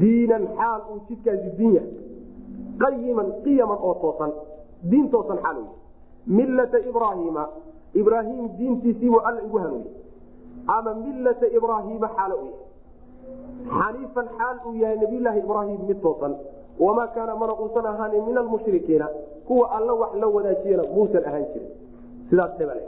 [0.00, 1.92] Diinan xaal uu jidkaasi diin yahay.
[2.82, 4.32] Qayiman qiyaman oo toosan.
[4.90, 5.58] Diin toosan xaal
[6.26, 7.44] millata ibraahiima
[7.94, 9.92] ibraahim diintiisiibuu alla igu hanuuniye
[10.66, 12.66] ama millata ibraahiima xaal u yahay.
[13.78, 16.34] Xaniifan xaal uu yahay nabiyulaahi ibraahim mid toosan
[16.84, 19.06] wamaa kaana mana uusan ahaanin min almushrikiina
[19.48, 21.70] kuwa alla wax la wadaajiyana muusan ahaan jirin
[22.30, 22.82] sidaas dhebale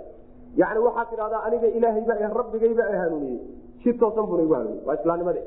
[0.63, 3.39] yani waxaa tidhahdaa aniga ilaahayba ee rabbigayba ee hanuuniyey
[3.85, 5.43] jid toosan buuna igu hanuuniye waa islaamnimade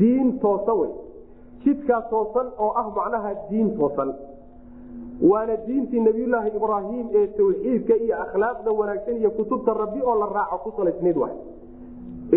[0.00, 0.90] diin toosan wey
[1.64, 4.10] jidkaa toosan oo ah macnaha diin toosan
[5.30, 10.58] waana diintii nabiyulaahi ibraahim ee tawxiidka iyo akhlaaqda wanaagsan iyo kutubta rabbi oo la raaco
[10.64, 11.36] ku salaysnayd waay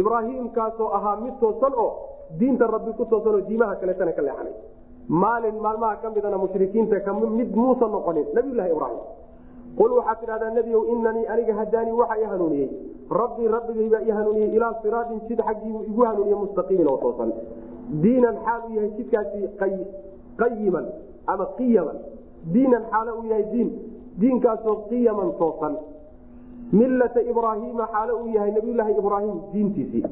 [0.01, 1.89] ibraahimkaasoo ahaa mid toosan oo
[2.39, 4.53] diinta rabbi ku toosan oo diimaha kaleetana ka leexanay
[5.11, 9.01] maalin maalmaha ka midana mushrikiinta mid muusan noqonin nabiylahi ibraahim.
[9.75, 12.69] Qul waxaad tidhahdaa nebiyow inanii aniga hadaanii waxa i hanuuniyey.
[13.09, 17.31] Rabbii rabbigaybaa i hanuuniyey ilaa siraatin jid xaggiibuu igu hanuuniye mustaqiimin oo toosan.
[18.03, 19.49] Diinan xaal uu yahay jidkaasi
[20.39, 20.85] qayiman
[21.27, 21.97] ama qiyaman.
[22.53, 23.69] Diinan xaalo uu yahay diin
[24.21, 25.75] diinkaasoo qiyaman toosan.
[26.71, 30.03] Millata ibraahiima xaalo uu yahay nabiyulaahi ibraahim diintiisii.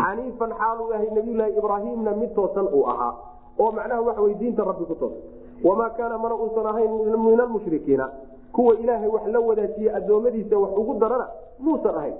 [0.00, 3.14] Xaniifan xaal uu yahay nabiyulaahi ibraahimna mid toosan uu ahaa
[3.58, 5.18] oo macnaha waxa wey diinta rabbi ku toosan
[5.64, 6.90] wamaa kaana mana uusan ahayn
[7.26, 8.06] min almushrikiina.
[8.52, 11.26] Kuwa ilaahay wax la wadaajiye addoommadiisa wax ugu darana
[11.58, 12.14] muusan ahayn.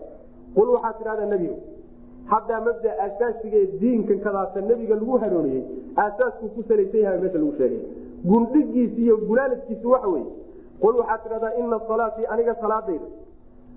[0.54, 1.56] Qul waxaad tidhahdaa nebigu
[2.32, 5.62] haddaa mabda asaasigae diinkan kadaasa nebiga lagu hanuuniyey
[5.96, 7.80] aasaaskuu ku salaysan yahay meesha lagu sheegay.
[8.24, 10.26] Gundhigiisi iyo gulaaladkiisu waxa weye
[10.80, 13.06] qul waxaad tidhahdaa ina salaatii aniga salaadayda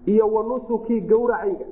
[0.05, 1.65] iyo wa nusukii gawracayga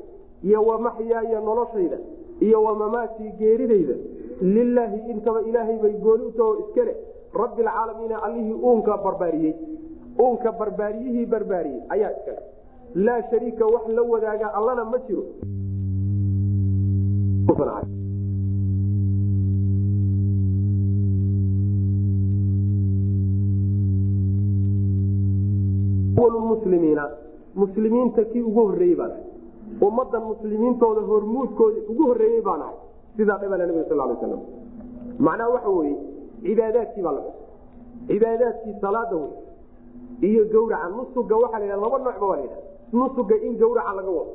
[0.43, 1.97] iyo wa maxyaaya noloshayda
[2.39, 3.95] iyo wa mamaatii geeridayda
[4.41, 6.95] lilaahi intaba ilaahay bay gooni utahoo iskale.
[7.33, 9.53] Rabbi alcaalamiina allihii uunka barbaariyey.
[10.21, 11.81] Uunka barbaariyihii barbaariyey.
[11.89, 12.41] Ayaa iskale.
[12.95, 15.23] Laa shariika wax la wadaaga allana ma jiro.
[26.49, 27.09] Muslimiina
[27.55, 29.23] muslimiinta kii ugu horeeyey baan ahay
[29.87, 32.61] ummadan muslimiintooda hormuudkooda ugu horeeyey baan
[33.19, 34.41] ahay sidaa dhabala nabig sal lay slam
[35.27, 35.95] macnaha waxa weye
[36.43, 39.31] cibaadaadkii baa la xusay cibaadaadkii salaada wey
[40.29, 42.57] iyo gawraca nusuga waxaa la laba noocba waa la
[42.99, 44.33] nusuga in gawraca laga wado.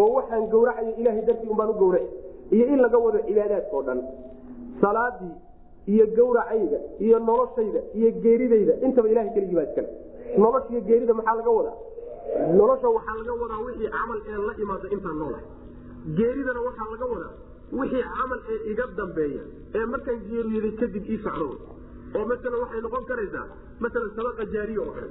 [0.00, 2.08] Oo waxaan gawracayo ilahay dartii unbaan u gawraci
[2.54, 3.98] iyo in laga wado cibaadaadkao dhan.
[4.82, 5.34] Salaadii
[5.92, 9.88] iyo gawracayga iyo noloshayda iyo geeridayda intaba ilahay keligii baa iskale.
[10.42, 11.76] Noloshiyo geerida maxaa laga wadaa?
[12.58, 15.46] Nolosha waxaa laga wadaa wixii camal ee la imaada intaan noolahay.
[16.18, 17.32] Geeridana waxaa laga wadaa
[17.78, 19.42] wixii camal ee iga dambeeya
[19.78, 21.48] ee markaan geeriyoday kadib ii socdo.
[22.18, 23.46] oo maala waxay noqon karaysaa
[23.82, 25.10] maala sadaqa jaariya oo kale.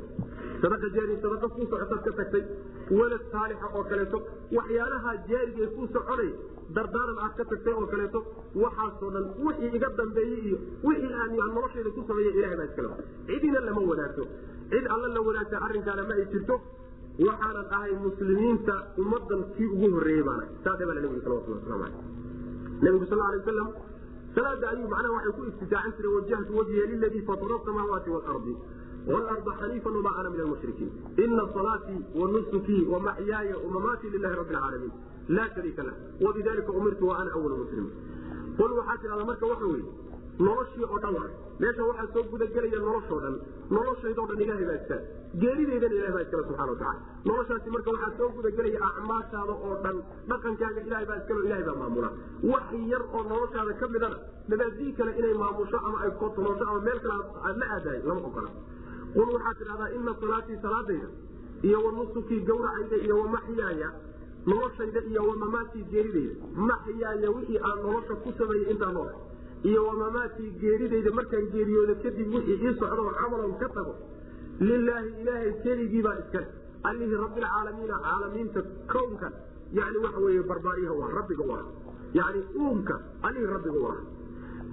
[0.64, 2.44] Sadaqa jaariya sadaqa kuu socotaad ka tagtay
[3.00, 4.18] walad saalixa oo kaleeto
[4.58, 6.32] waxyaalaha jaariga ee kuu soconay
[6.78, 8.20] dardaaran aad ka tagtay oo kaleeto
[8.64, 10.58] waxaasoo dhan wixii iga dambeeyey iyo
[10.88, 12.90] wixii aan noloshayda ku sameeya ilahay baa iskale
[13.30, 14.24] cidina lama wadaagto
[14.74, 16.58] cid alla la wadaagta arrinkaana ma ay jirto.
[17.28, 20.46] Waxaanan ahay muslimiinta ummadan kii ugu horeeyey baana.
[20.66, 22.19] Saasa baa nabig salawatullah waslamu aleyh
[22.82, 23.70] nabigu sal alay waslam
[24.36, 28.54] salaada ayuu macnaha waxay ku iftitaaxin jiray wajahtu wajhiya liladii fatara samaawaati waalardi
[29.12, 30.92] waalarda xaniifan wama ana min almushrikiin
[31.26, 34.92] ina salaatii wanusukii wamaxyaaya wamamaatii lilahi rabbi alcaalamiin
[35.38, 35.94] laa shariika lah.
[36.26, 37.92] Wabidalika umirtu wa ana awal muslimiin
[38.60, 39.86] qul waxaa tidhahda marka waxa weye
[40.48, 43.36] noloshii oo dhan waay meesha waxaa soo gudagelaya noloshoo dhan.
[43.76, 45.02] Noloshaydoo dhan ilahay baa iskale
[45.42, 46.96] geeridaydana ilahay baa iskale subxana watacala
[47.30, 49.98] noloshaasi marka waxaa soo gudagelaya acmaashaada oo dhan
[50.32, 52.10] dhaqankaaga ilahay baa iskale ilahay baa maamula.
[52.54, 54.18] Wax yar oo noloshaada ka midana
[54.52, 58.50] mabaadii kale inay maamusho ama ay kotonosho ama meel kale aad la aadahay lama ogola.
[59.16, 61.10] Qul waxaa tidhahdaa ina salaatii salaadayda
[61.68, 63.90] iyo wa nusukii gawracayda iyo wamaxyaaya
[64.52, 66.36] noloshayda iyo wamamaatii geeridayda
[66.70, 69.10] maxyaaya wixii aan nolosha ku sameeyey intaa nool
[69.64, 73.94] iyo wamamaatii geeridayda markaan geeriyooda kadib wixii ii socdoo camalan ka tago
[74.60, 76.48] lilaahi ilaahay keligiibaa iskale
[76.90, 78.62] allihii rabbilcaalamiina caalamiinta
[78.94, 79.34] kownkan
[79.80, 81.66] yani waxa wey barbaariyaha ah rabbiga ah
[82.20, 82.96] yani uumka
[83.28, 83.98] allihii rabbiga ah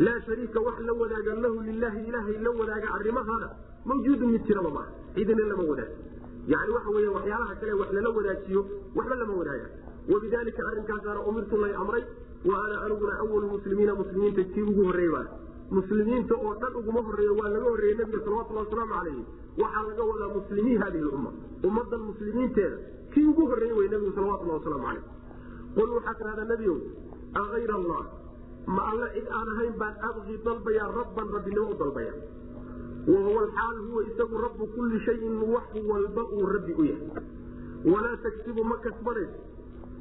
[0.06, 3.48] laa shariika wax la wadaaga lahu lilaahi ilaahay la wadaaga arrimahaana
[3.90, 5.94] mawjuudun mid jiraba maaha cidina lama wadaago.
[6.52, 8.62] Yani waxa wey waxyaalaha kale wax lala wadaajiyo
[8.96, 9.66] waxba lama wadaaga.
[10.12, 12.04] Wabidalika arrinkaasaana umirtu lay amray
[12.48, 15.28] wa ana aniguna awalu muslimiina muslimiinta kii ugu horreey baan
[15.76, 19.24] muslimiinta oo dhan uguma horeeyo waa laga horreeyey nabiga salawatulli wasalaamu calayhi.
[19.62, 21.30] Waxaa laga wadaa muslimiin hadihi lumma
[21.68, 22.76] ummadan muslimiinteeda.
[23.14, 25.04] Kii ugu horreeyey wey nabigu salawatulli wasalaamu calayh
[25.76, 26.76] qul waxaa tidhahdaa nebiow
[27.40, 28.02] akayr allah
[28.76, 32.14] ma alle cid aan ahayn baan abqi dalbayaa rabban rabbinimo u dalbaya
[33.14, 37.26] wahuwa alxaal huwa isagu rabbu kulli shayin wax walba uu rabbi u yahay.
[37.92, 39.38] Walaa tagsibu ma kasbanayso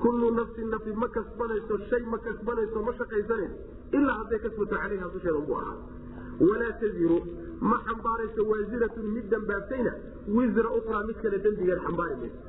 [0.03, 3.55] kullu nafsin nafi ma kasbanayso shay ma kasbanayso ma shaqaysanayso
[3.97, 5.77] ilaa hadday kasbato calayha dusheeda ugu ahaa.
[6.47, 7.17] Walaa taziru
[7.69, 9.93] ma xambaarayso waasiratun mid dambaabtayna
[10.37, 12.39] wisra ukraa mid kale dembigeed xambaari mayso.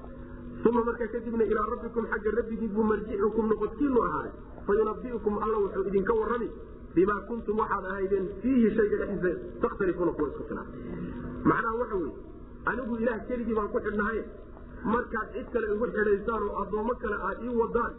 [0.69, 4.33] Uma markaa kadibna ilaa rabbikum xagga rabbigii buu marjicukum noqodkiinu ahaaday
[4.67, 6.49] fayunabiukum alla wuxuu idinka warrami
[6.95, 10.67] bimaa kuntum waxaad ahaydeen fiihi shayga dhexdiisa takhtalifuuna kuwa isku khilaaf
[11.51, 12.15] macnaha waxa weye
[12.71, 14.19] anigu ilaah keligii baan ku xidhnahay
[14.85, 17.93] markaad cid kale igu xidhaysaan oo addoommo kale aad ii wadaan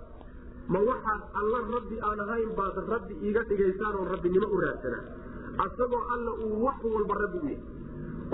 [0.74, 5.04] ma waxaad alla rabbi aan ahayn baad rabbi iiga dhigaysaan oo rabbinimo u raadsanaa.
[5.66, 7.60] Asagoo alla uu wax walba rabbi u yahay.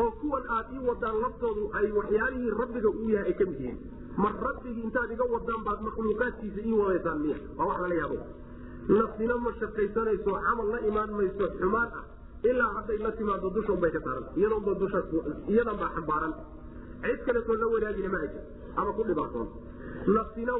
[0.04, 3.80] Oo kuwan aad ii wadaan laftoodu ay waxyaalihii rabbiga uu yahay ay ka mid yihiin.
[4.18, 7.38] Ma rabbigii intaad iga wadaan baad makhluuqaadkiisa ii wadaysaan miya?
[7.58, 8.18] Waa wax lala yaabo
[8.98, 12.04] nafsina ma shaqaysanayso camal la imaan mayso xumaan ah.
[12.50, 15.00] Ilaa hadday la timaado dusha unbay ka saaran iyadoonba dusha
[15.48, 16.34] iyadan baa xambaaran
[17.06, 18.42] cid kaleetoo la wadaagina ma ajir
[18.82, 19.48] ama ku dhibaatoon
[20.18, 20.54] nafsina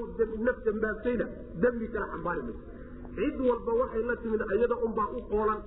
[0.48, 1.26] naf dambaabtayna
[1.66, 2.64] dembi kale xambaari mayso
[3.18, 5.62] cid walba waxay la timid iyada unbaa u qoolan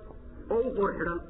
[0.55, 1.21] oo u qoor xidhan.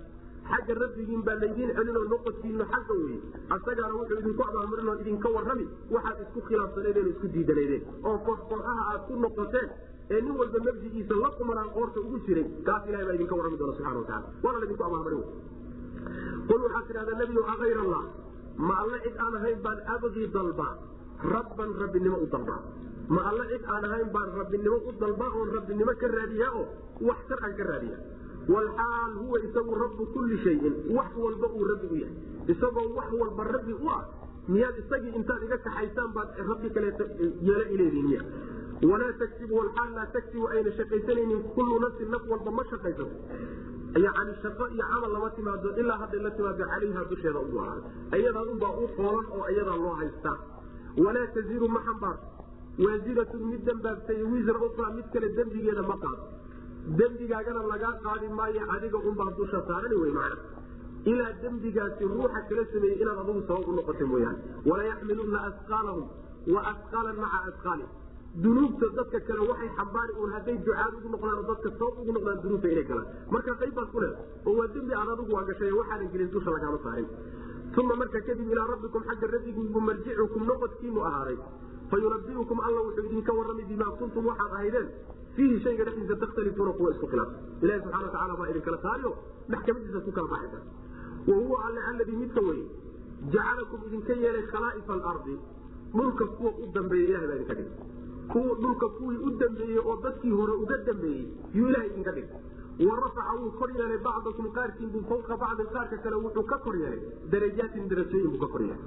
[0.51, 3.19] Xagga rabbigiin baa laydiin celinoo noqodkiinu xagga weye
[3.57, 5.65] asagaana wuxuu idinku abaalmarin oo idinka warrami
[5.95, 7.83] waxaad isku khilaafsanaydeen isku diidanaydeen.
[8.09, 9.69] Oo koox kooxaha aad ku noqoteen
[10.15, 13.73] ee nin walba nafsigiisa la kumanaan qoorta ugu jiray kaas ilahay baa idinka warrami doona
[13.79, 15.23] subxana watacala waana laydinku abaalmarin
[16.49, 18.03] qul waxaad tidhahdaa nebiyo akayr allah
[18.59, 20.73] ma alle cid aan ahayn baan abgii dalbaa
[21.35, 22.61] rabban rabbinimo u dalbaa
[23.15, 26.67] ma alle cid aan ahayn baan rabbinimo u dalbaa oon rabbinimo ka raadiyaa oo
[27.09, 27.99] wax sar aan ka raadiya
[28.55, 32.17] walxaal huwa isagu rabbu kulli shayin wax walba uu rabbi u yahay.
[32.53, 34.03] Isagoo wax walba rabbi u ah
[34.49, 37.05] miyaad isagii intaad iga kaxaysaan baad rabbi kaleeto
[37.49, 38.23] yeelo ileediin miya.
[38.91, 43.11] Walaa tagsibu walxaal laa tagsibu ayna shaqaysanaynin kullu nafsin naf walba ma shaqaysato
[44.05, 47.81] yani shaqo iyo camal lama timaado ilaa hadday la timaado calayha dusheeda ugu ahaa
[48.17, 50.37] ayadaa unbaa u qoolan oo ayadaa loo haystaa
[51.05, 52.27] walaa taziru ma xambaarto
[52.85, 56.25] waasiratun mid dambaabtay wisra ukra mid kale dembigeeda ma qaado
[57.01, 60.37] dembigaagana lagaa qaadi maayo adiga unbaa dusha saarani wey macna
[61.13, 64.39] ilaa dembigaasi ruuxa kala sameeyey inaad adugu sabab u noqota mooyaane.
[64.71, 66.07] Walayaxmiluna asqaalahum
[66.55, 67.91] wa asqaalan maca asqaalihim
[68.43, 72.41] dunuubta dadka kale waxay xambaari uun hadday ducaad ugu noqdaan oo dadka sabab ugu noqdaan
[72.45, 73.07] dunuubta inay galaan.
[73.35, 73.89] Marka qayb baad
[74.47, 75.71] oo waa dembi aad adigu waa gashay
[76.13, 77.09] gelin dusha lagaama saarin
[77.81, 81.39] uma marka kadib ilaa rabbikum xagga rabbigiibu marjicukum noqodkiinu ahaaday.
[81.91, 84.89] Fayunabiukum alla wuxuu idinka warrami bimaa kuntum waxaad ahaydeen.
[85.37, 89.11] Fiihi shayga dhexdiisa takhtalifuuna kuwa isku khilaafsan ilahi subxana watacala baa idinkala saariyo
[89.53, 90.59] maxkamadiisa ku kala baxaysa.
[91.51, 92.65] Wa alle alladii midka weye
[93.35, 95.37] jacalakum idinka yeelay khalaa'ifa alardi
[95.97, 97.95] dhulka kuwa u dambeeyey ilahay baa idinka dhigay
[98.33, 101.25] kuwa dhulka kuwii u dambeeyey oo dadkii hore uga dambeeyey
[101.55, 105.97] yuu ilahay idinka dhigay wa rafaca wuu kor yeelay bacdakum qaarkiin buu fawqa bacdin qaarka
[106.05, 107.01] kale wuxuu ka kor yeelay.
[107.33, 108.83] Darajaatin darajooyin buu ka kor yeelay.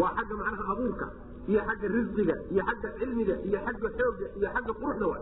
[0.00, 1.06] Waa xagga macnaha abuurka
[1.48, 5.18] iyo xagga risqiga iyo xagga cilmiga iyo xagga xooga iyo xagga quruxda wa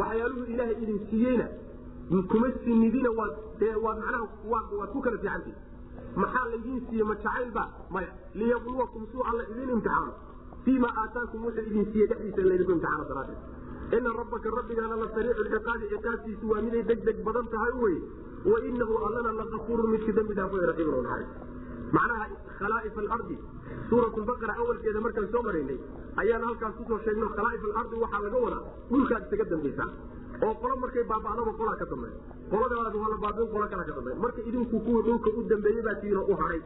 [0.00, 1.46] waxyaaluhu ilaahay idin siiyeyna
[2.30, 3.34] kuma sinidina waad
[3.84, 5.54] manaha waad ku kala fiicantii
[6.22, 7.64] maxaa laydin siiye ma jacaylba
[7.94, 8.12] maya.
[8.34, 10.12] Liyabluwakum suu alla idin imtixaano
[10.64, 15.44] fii ma aataakum wuxuu idin siiye dhexdiisa laydinku imtixaano daraadeed ina rabbaka rabbigaana la sariicu
[15.54, 17.96] ciqaabi ciqaabtiisu waa miday deg deg badan tahay wey
[18.52, 21.32] wainahu allana lakafuurun midkii dambi dhaafo naxariis
[21.96, 22.26] macnaha
[22.58, 23.36] khalaaif alardi
[23.88, 25.78] suurat lbaqara awalkeeda markaan soo maraynay
[26.22, 28.62] ayaan halkaas ku soo sheegno khalaaif alardi waxaa laga wadaa
[28.92, 29.90] dhulkaad isaga dambaysaa
[30.46, 32.14] oo qolo markay baaba'daba qolaa ka dambeey
[32.52, 35.96] qoladaas waa la baabiin qola kala ka dambeey marka idinku kuwii dhulka u dambeeyey baa
[36.02, 36.62] tiino u haray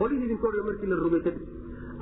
[0.00, 1.44] qolihii idinka horre markii la rogay kadib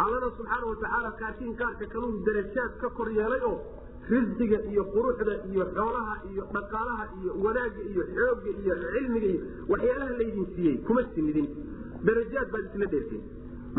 [0.02, 3.56] allana subxaana watacaala qaarkiin qaarka kaluu darajaad ka kor yeelay oo
[4.12, 9.40] risqiga iyo quruxda iyo xoolaha iyo dhaqaalaha iyo wanaagga iyo xoogga iyo cilmiga iyo
[9.72, 11.48] waxyaalaha laydin siiyey kuma sinidin
[12.08, 13.22] darajaad baad isla dheerteen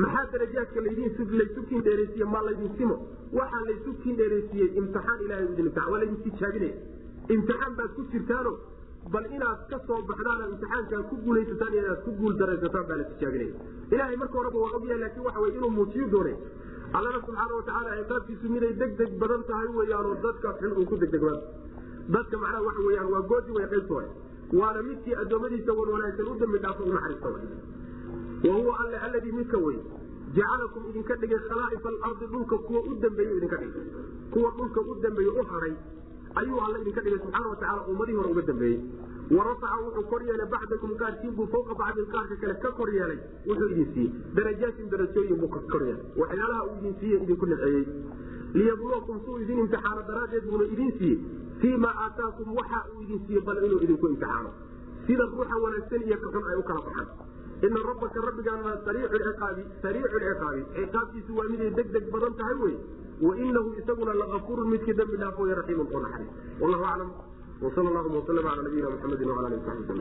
[0.03, 2.95] maxaa darajaadka laysu kiin dheeraysiye maa laydin simo.
[3.39, 6.75] Waxaa laysu kiin dheeraysiiyey imtixaan ilahay idin waa laydin tijaabinaya
[7.35, 8.51] imtixaan baad ku jirtaano
[9.09, 13.53] bal inaad ka soo baxdaan imtixaankaa ku guulaysataan inaad ku guul daraysataan baa la tijaabinaya.
[13.91, 16.35] Ilahay marka horeba waa ogyahay laakiin waxa wey inuu muujiyo doonay.
[16.97, 21.39] Allana subxaana watacaala ciqaabtiisu miday deg badan tahay weyaanoo dadka xun uu ku degdegmaa
[22.15, 24.03] dadka macnaha waxa weyaan waa goodi way qaybta
[24.59, 27.29] waana midkii addoommadiisa wan wanaagsan u dambi dhaafo u naxariista
[28.47, 29.77] wa huwa alle alladii midka wey
[30.35, 33.85] jacalakum idinka dhigay khalaa'ifa alardi dhulka kuwa u dambeeye idinka dhigay.
[34.33, 35.73] Kuwa dhulka u dambeeye u haray
[36.39, 38.79] ayuu alla idinka dhigay subxaana watacaala ummadii hore uga dambeeyey.
[39.35, 43.19] Wa rafaca wuxuu kor yeelay bacdakum qaarkiin buu fawqa bacdin qaarka kale ka kor yeelay
[43.47, 47.85] wuxuu idin siiyey darajaatin darajooyin buu kor yeelay waxyaalaha uu idin siiyey idinku nimceeyey
[48.59, 51.19] liyabluwakum suu idin imtixaano daraaddeed buuna idin siiyey
[51.61, 54.49] fii ma aataakum waxa uu idin siiyey bal inuu idinku imtixaano.
[55.07, 57.07] Sida ruuxa wanaagsan iyo kaxun ay u kala baxaan.
[57.65, 62.75] Ina rabbaka rabbigaana sariicu ciqaabi ciqaabtiisu waa miday deg deg badan tahay wey
[63.21, 66.31] wainahu isaguna lakafuurun midkii dambi dhaafo raxiimun oo naxariis.
[66.61, 67.09] Wallahu aclam
[67.61, 69.99] wsal allahuma waslm ala nabiyina muxamedi wala alihi wasabi wslam